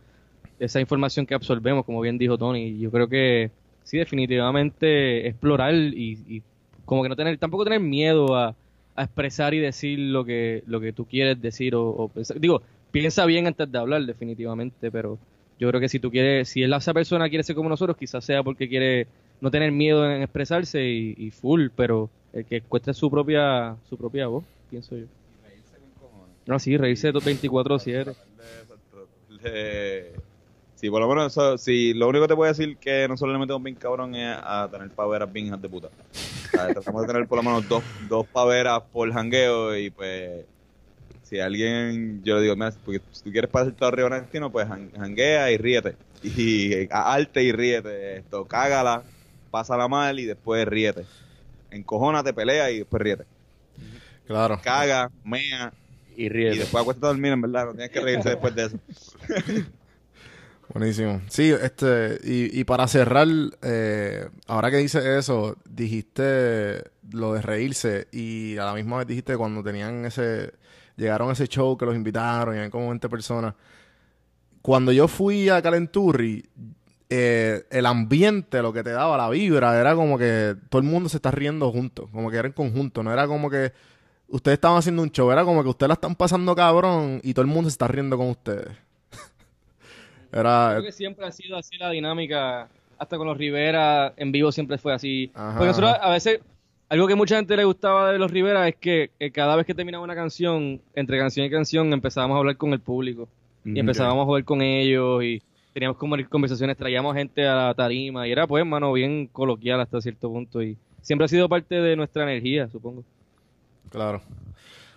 esa 0.59 0.79
información 0.79 1.25
que 1.25 1.33
absorbemos, 1.33 1.85
como 1.85 2.01
bien 2.01 2.17
dijo 2.17 2.37
Tony. 2.37 2.77
Yo 2.79 2.91
creo 2.91 3.07
que 3.07 3.51
sí, 3.83 3.97
definitivamente 3.97 5.27
explorar 5.27 5.73
y, 5.73 6.19
y 6.27 6.41
como 6.85 7.03
que 7.03 7.09
no 7.09 7.15
tener, 7.15 7.37
tampoco 7.37 7.63
tener 7.63 7.79
miedo 7.79 8.35
a, 8.35 8.55
a 8.95 9.03
expresar 9.03 9.53
y 9.53 9.59
decir 9.59 9.99
lo 9.99 10.25
que, 10.25 10.63
lo 10.67 10.79
que 10.81 10.93
tú 10.93 11.05
quieres 11.05 11.41
decir 11.41 11.75
o, 11.75 12.09
pensar. 12.13 12.39
Digo, 12.39 12.61
piensa 12.91 13.25
bien 13.25 13.47
antes 13.47 13.71
de 13.71 13.77
hablar, 13.77 14.05
definitivamente, 14.05 14.91
pero 14.91 15.17
yo 15.59 15.69
creo 15.69 15.79
que 15.79 15.89
si 15.89 15.99
tú 15.99 16.11
quieres, 16.11 16.49
si 16.49 16.63
esa 16.63 16.93
persona 16.93 17.29
quiere 17.29 17.43
ser 17.43 17.55
como 17.55 17.69
nosotros, 17.69 17.95
quizás 17.97 18.25
sea 18.25 18.43
porque 18.43 18.67
quiere 18.67 19.07
no 19.41 19.51
tener 19.51 19.71
miedo 19.71 20.09
en 20.09 20.21
expresarse 20.21 20.83
y 20.85 21.31
full, 21.31 21.67
pero 21.75 22.09
el 22.33 22.45
que 22.45 22.57
encuentre 22.57 22.93
su 22.93 23.09
propia, 23.09 23.77
su 23.83 23.97
propia 23.97 24.27
voz, 24.27 24.45
pienso 24.69 24.95
yo. 24.97 25.05
No, 26.45 26.59
sí, 26.59 26.77
reírse 26.77 27.11
24-7. 27.11 28.13
Le- 29.27 30.13
Sí, 30.75 30.89
por 30.89 31.01
lo 31.01 31.09
menos 31.09 31.33
eso, 31.35 31.57
lo 31.95 32.07
único 32.07 32.23
que 32.23 32.29
te 32.29 32.35
puedo 32.37 32.49
decir 32.51 32.79
que 32.79 33.05
nosotros 33.09 33.33
le 33.33 33.39
metemos 33.39 33.61
bien 33.61 33.75
cabrón 33.75 34.15
es 34.15 34.37
a 34.41 34.69
tener 34.71 34.89
paveras 34.91 35.31
bien 35.31 35.51
de 35.59 35.69
puta. 35.69 35.89
Tratamos 36.51 37.01
de 37.05 37.07
tener 37.13 37.27
por 37.27 37.37
lo 37.37 37.43
menos 37.43 37.67
dos, 37.67 37.85
dos 37.97 38.27
paveras 38.29 38.83
por 38.91 39.11
jangueo 39.11 39.77
y 39.77 39.89
pues 39.91 40.45
si 41.21 41.39
alguien, 41.39 42.23
yo 42.23 42.35
le 42.37 42.43
digo, 42.43 42.55
mira, 42.55 42.71
si 42.71 42.79
tú 42.79 43.31
quieres 43.31 43.49
pasar 43.51 43.73
todo 43.75 43.89
arriba 43.89 44.09
destino, 44.21 44.51
pues 44.51 44.67
jan- 44.67 44.91
janguea 44.91 45.51
y 45.51 45.57
ríete. 45.57 45.97
Y 46.21 46.87
arte 46.91 47.43
y 47.43 47.51
ríete. 47.51 48.17
Esto, 48.17 48.47
cágala, 48.47 49.03
pásala 49.49 49.87
mal 49.87 50.19
y 50.19 50.25
después 50.25 50.67
ríete. 50.67 51.07
Encojónate, 51.71 52.33
pelea 52.33 52.71
y 52.71 52.79
después 52.79 53.01
ríete. 53.01 53.25
Claro. 54.27 54.59
Caga, 54.61 55.09
mea 55.23 55.73
Y 56.15 56.25
y 56.25 56.29
ríete. 56.29 56.59
después 56.59 56.81
acuéstate 56.81 57.05
a 57.07 57.09
dormir, 57.09 57.31
en 57.33 57.41
verdad. 57.41 57.65
No 57.65 57.71
tienes 57.73 57.89
que 57.91 57.99
reírse 58.01 58.29
después 58.29 58.55
de 58.55 58.65
eso. 58.65 58.77
Buenísimo. 60.73 61.21
Sí, 61.29 61.49
este, 61.49 62.19
y, 62.23 62.59
y 62.59 62.63
para 62.63 62.87
cerrar, 62.87 63.27
eh, 63.63 64.29
ahora 64.45 64.69
que 64.69 64.77
dices 64.77 65.03
eso, 65.03 65.57
dijiste 65.67 66.83
lo 67.11 67.33
de 67.33 67.41
reírse 67.41 68.07
y 68.11 68.55
a 68.57 68.65
la 68.65 68.73
misma 68.75 68.97
vez 68.99 69.07
dijiste 69.07 69.35
cuando 69.35 69.63
tenían 69.63 70.05
ese, 70.05 70.53
llegaron 70.95 71.29
a 71.29 71.33
ese 71.33 71.47
show 71.47 71.75
que 71.75 71.87
los 71.87 71.95
invitaron 71.95 72.53
y 72.53 72.59
eran 72.59 72.69
como 72.69 72.89
20 72.89 73.09
personas. 73.09 73.55
Cuando 74.61 74.91
yo 74.91 75.07
fui 75.07 75.49
a 75.49 75.59
Calenturri, 75.61 76.45
eh, 77.09 77.63
el 77.71 77.85
ambiente, 77.87 78.61
lo 78.61 78.71
que 78.71 78.83
te 78.83 78.91
daba, 78.91 79.17
la 79.17 79.29
vibra, 79.29 79.79
era 79.79 79.95
como 79.95 80.17
que 80.17 80.55
todo 80.69 80.79
el 80.81 80.87
mundo 80.87 81.09
se 81.09 81.17
está 81.17 81.31
riendo 81.31 81.71
juntos, 81.71 82.07
como 82.11 82.29
que 82.29 82.37
era 82.37 82.47
en 82.47 82.53
conjunto, 82.53 83.01
no 83.01 83.11
era 83.11 83.27
como 83.27 83.49
que 83.49 83.71
ustedes 84.27 84.57
estaban 84.57 84.77
haciendo 84.77 85.01
un 85.01 85.11
show, 85.11 85.31
era 85.31 85.43
como 85.43 85.63
que 85.63 85.69
ustedes 85.69 85.87
la 85.87 85.95
están 85.95 86.15
pasando 86.15 86.55
cabrón 86.55 87.19
y 87.23 87.33
todo 87.33 87.41
el 87.41 87.47
mundo 87.47 87.69
se 87.69 87.73
está 87.73 87.87
riendo 87.87 88.15
con 88.15 88.29
ustedes. 88.29 88.67
era, 90.31 90.69
Creo 90.73 90.83
que 90.83 90.91
siempre 90.91 91.25
ha 91.25 91.31
sido 91.31 91.57
así 91.57 91.77
la 91.77 91.89
dinámica, 91.89 92.69
hasta 92.99 93.17
con 93.17 93.25
los 93.25 93.37
Rivera 93.37 94.13
en 94.15 94.31
vivo 94.31 94.51
siempre 94.51 94.77
fue 94.77 94.93
así. 94.93 95.31
Ajá, 95.33 95.57
Porque 95.57 95.67
nosotros 95.67 95.95
a 95.99 96.11
veces, 96.11 96.41
algo 96.89 97.07
que 97.07 97.15
mucha 97.15 97.37
gente 97.37 97.57
le 97.57 97.63
gustaba 97.63 98.11
de 98.11 98.19
los 98.19 98.29
Rivera 98.29 98.67
es 98.67 98.75
que 98.75 99.09
eh, 99.19 99.31
cada 99.31 99.55
vez 99.55 99.65
que 99.65 99.73
terminaba 99.73 100.03
una 100.03 100.15
canción, 100.15 100.79
entre 100.93 101.17
canción 101.17 101.43
y 101.47 101.49
canción, 101.49 101.91
empezábamos 101.91 102.35
a 102.35 102.39
hablar 102.39 102.57
con 102.57 102.71
el 102.73 102.79
público. 102.79 103.27
Y 103.65 103.77
empezábamos 103.77 104.23
a 104.23 104.25
jugar 104.25 104.45
con 104.45 104.61
ellos 104.61 105.21
y 105.23 105.43
teníamos 105.73 105.97
como 105.97 106.15
conversaciones, 106.29 106.77
traíamos 106.77 107.15
gente 107.15 107.47
a 107.47 107.55
la 107.67 107.73
tarima 107.73 108.27
y 108.27 108.31
era 108.31 108.47
pues, 108.47 108.65
mano, 108.65 108.93
bien 108.93 109.27
coloquial 109.27 109.79
hasta 109.81 110.01
cierto 110.01 110.29
punto 110.29 110.61
y 110.61 110.77
siempre 111.01 111.25
ha 111.25 111.27
sido 111.27 111.47
parte 111.49 111.75
de 111.75 111.95
nuestra 111.95 112.23
energía, 112.23 112.67
supongo. 112.69 113.03
Claro. 113.89 114.21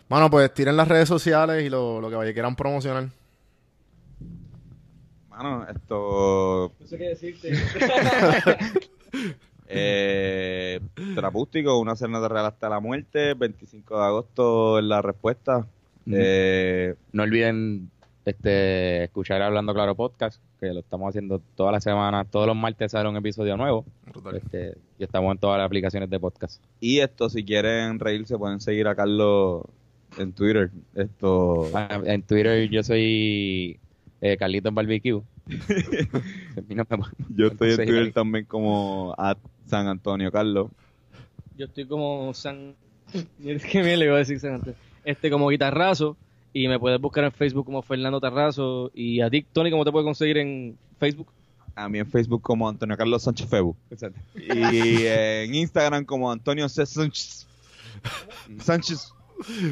Bueno, 0.09 0.29
pues 0.31 0.53
tiren 0.53 0.77
las 0.77 0.89
redes 0.89 1.09
sociales 1.09 1.65
y 1.65 1.71
lo, 1.71 2.01
lo 2.01 2.11
que 2.11 2.17
vaya 2.17 2.33
quieran 2.33 2.55
promocionar. 2.57 3.09
Mano, 5.31 5.67
esto. 5.69 6.73
No 6.79 6.87
sé 6.87 6.99
qué 6.99 7.09
decirte. 7.09 7.53
Eh, 9.75 10.81
Trapústico, 11.15 11.79
una 11.79 11.97
cena 11.97 12.29
real 12.29 12.45
hasta 12.45 12.69
la 12.69 12.79
muerte. 12.79 13.33
25 13.33 13.99
de 13.99 14.05
agosto 14.05 14.79
es 14.79 14.85
la 14.85 15.01
respuesta. 15.01 15.67
Eh, 16.11 16.95
No 17.13 17.23
olviden 17.23 17.91
este 18.25 19.05
escuchar 19.05 19.43
Hablando 19.43 19.75
Claro 19.75 19.95
Podcast, 19.97 20.41
que 20.61 20.73
lo 20.73 20.81
estamos 20.81 21.09
haciendo 21.09 21.41
toda 21.57 21.73
la 21.73 21.81
semana, 21.81 22.25
todos 22.25 22.47
los 22.47 22.57
martes 22.57 22.93
sale 22.93 23.09
un 23.09 23.17
episodio 23.17 23.57
nuevo. 23.57 23.85
Este, 24.35 24.77
y 24.99 25.05
estamos 25.05 25.33
en 25.33 25.39
todas 25.39 25.59
las 25.59 25.67
aplicaciones 25.67 26.09
de 26.11 26.21
podcast. 26.21 26.63
y 26.81 27.01
esto, 27.01 27.29
si 27.29 27.45
quieren 27.45 27.99
reírse, 27.99 28.39
pueden 28.39 28.61
seguir 28.61 28.87
a 28.89 28.95
Carlos 28.95 29.63
en 30.19 30.33
Twitter. 30.33 30.71
Esto. 30.95 31.69
Ah, 31.75 32.01
En 32.05 32.23
Twitter 32.23 32.69
yo 32.71 32.83
soy 32.83 33.79
eh, 34.21 34.37
Carlitos 34.37 34.73
Barbecue. 34.75 35.23
Nombre- 36.69 37.09
Yo 37.35 37.47
estoy 37.49 37.71
en 37.71 37.77
Twitter 37.77 38.03
ahí. 38.05 38.13
también 38.13 38.45
como 38.45 39.15
San 39.67 39.89
Antonio 39.89 40.31
Carlos. 40.31 40.71
Yo 41.57 41.67
estoy 41.67 41.87
como 41.87 42.33
San. 42.35 42.75
Es 43.45 43.65
que 43.65 43.83
le 43.83 44.05
iba 44.05 44.15
a 44.15 44.19
decir 44.19 44.39
San. 44.41 44.61
Este, 45.05 45.31
como 45.31 45.49
guitarrazo. 45.49 46.17
Y 46.53 46.69
me 46.69 46.79
puedes 46.79 47.01
buscar 47.01 47.25
en 47.25 47.33
Facebook 47.33 47.65
como 47.65 47.83
Fernando 47.83 48.21
Tarrazo. 48.21 48.91
Y 48.95 49.21
a 49.21 49.31
ti, 49.31 49.47
Tony, 49.53 49.71
¿cómo 49.71 49.85
te 49.85 49.93
puedes 49.93 50.05
conseguir 50.05 50.39
en 50.39 50.77
Facebook? 50.99 51.29
A 51.75 51.89
mí 51.89 51.99
en 51.99 52.07
Facebook 52.07 52.43
como 52.43 52.69
Antonio 52.69 52.97
Carlos 52.97 53.23
Sánchez 53.23 53.49
Febu. 53.49 53.75
Y 54.35 55.07
en 55.07 55.55
Instagram 55.55 56.05
como 56.05 56.31
Antonio 56.31 56.69
C. 56.69 56.85
Sánchez. 56.85 57.47
Sánchez. 58.59 59.13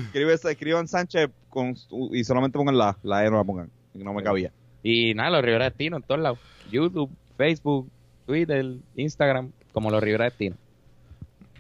Escribe, 0.07 0.33
escriban 0.33 0.89
Sánchez 0.89 1.31
con, 1.49 1.77
y 2.13 2.25
solamente 2.25 2.59
pongan 2.59 2.79
la, 2.79 2.97
la 3.03 3.25
E 3.25 3.31
no 3.31 3.37
la 3.37 3.45
pongan. 3.45 3.71
No 3.95 4.15
me 4.15 4.23
cabía. 4.23 4.53
Y 4.83 5.15
nada, 5.15 5.31
los 5.31 5.45
Rivera 5.45 5.67
Destino 5.67 5.99
en 5.99 6.03
todos 6.03 6.21
lados. 6.21 6.39
YouTube, 6.71 7.11
Facebook, 7.37 7.89
Twitter, 8.27 8.65
Instagram, 8.97 9.53
como 9.73 9.91
los 9.91 10.03
Rivera 10.03 10.25
Destino. 10.25 10.57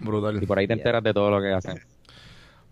Brutal. 0.00 0.42
Y 0.42 0.46
por 0.46 0.58
ahí 0.58 0.66
te 0.66 0.72
enteras 0.72 1.02
de 1.02 1.12
todo 1.12 1.30
lo 1.30 1.42
que 1.42 1.52
hacen. 1.52 1.80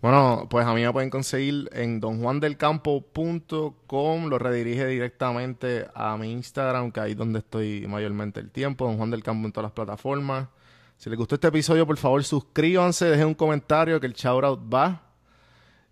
Bueno, 0.01 0.47
pues 0.49 0.65
a 0.65 0.73
mí 0.73 0.81
me 0.81 0.93
pueden 0.93 1.09
conseguir 1.09 1.69
en 1.73 1.99
donjuandelcampo.com. 1.99 4.27
Lo 4.27 4.39
redirige 4.39 4.87
directamente 4.87 5.87
a 5.93 6.15
mi 6.15 6.31
Instagram, 6.31 6.93
que 6.93 7.01
ahí 7.01 7.11
es 7.11 7.17
donde 7.17 7.39
estoy 7.39 7.85
mayormente 7.85 8.39
el 8.39 8.49
tiempo. 8.49 8.85
Don 8.85 8.95
Juan 8.95 9.11
del 9.11 9.23
Campo 9.23 9.45
en 9.45 9.51
todas 9.51 9.65
las 9.65 9.73
plataformas. 9.73 10.47
Si 10.95 11.09
les 11.09 11.17
gustó 11.17 11.35
este 11.35 11.49
episodio, 11.49 11.85
por 11.85 11.97
favor 11.97 12.23
suscríbanse, 12.23 13.03
dejen 13.05 13.27
un 13.27 13.33
comentario 13.33 13.99
que 13.99 14.07
el 14.07 14.13
shoutout 14.13 14.73
va. 14.73 15.01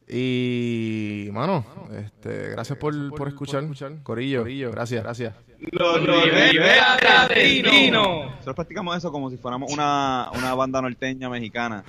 Y, 0.08 1.28
mano, 1.34 1.66
este, 1.92 2.52
gracias 2.52 2.78
por, 2.78 2.94
por 3.14 3.28
escuchar. 3.28 3.66
Corillo, 4.04 4.46
gracias, 4.72 5.04
gracias. 5.04 5.34
Rivera 5.60 7.28
Destino. 7.28 8.30
Nosotros 8.30 8.56
practicamos 8.56 8.96
eso 8.96 9.12
como 9.12 9.30
si 9.30 9.36
fuéramos 9.38 9.70
una, 9.72 10.30
una 10.34 10.54
banda 10.54 10.82
norteña 10.82 11.30
mexicana. 11.30 11.84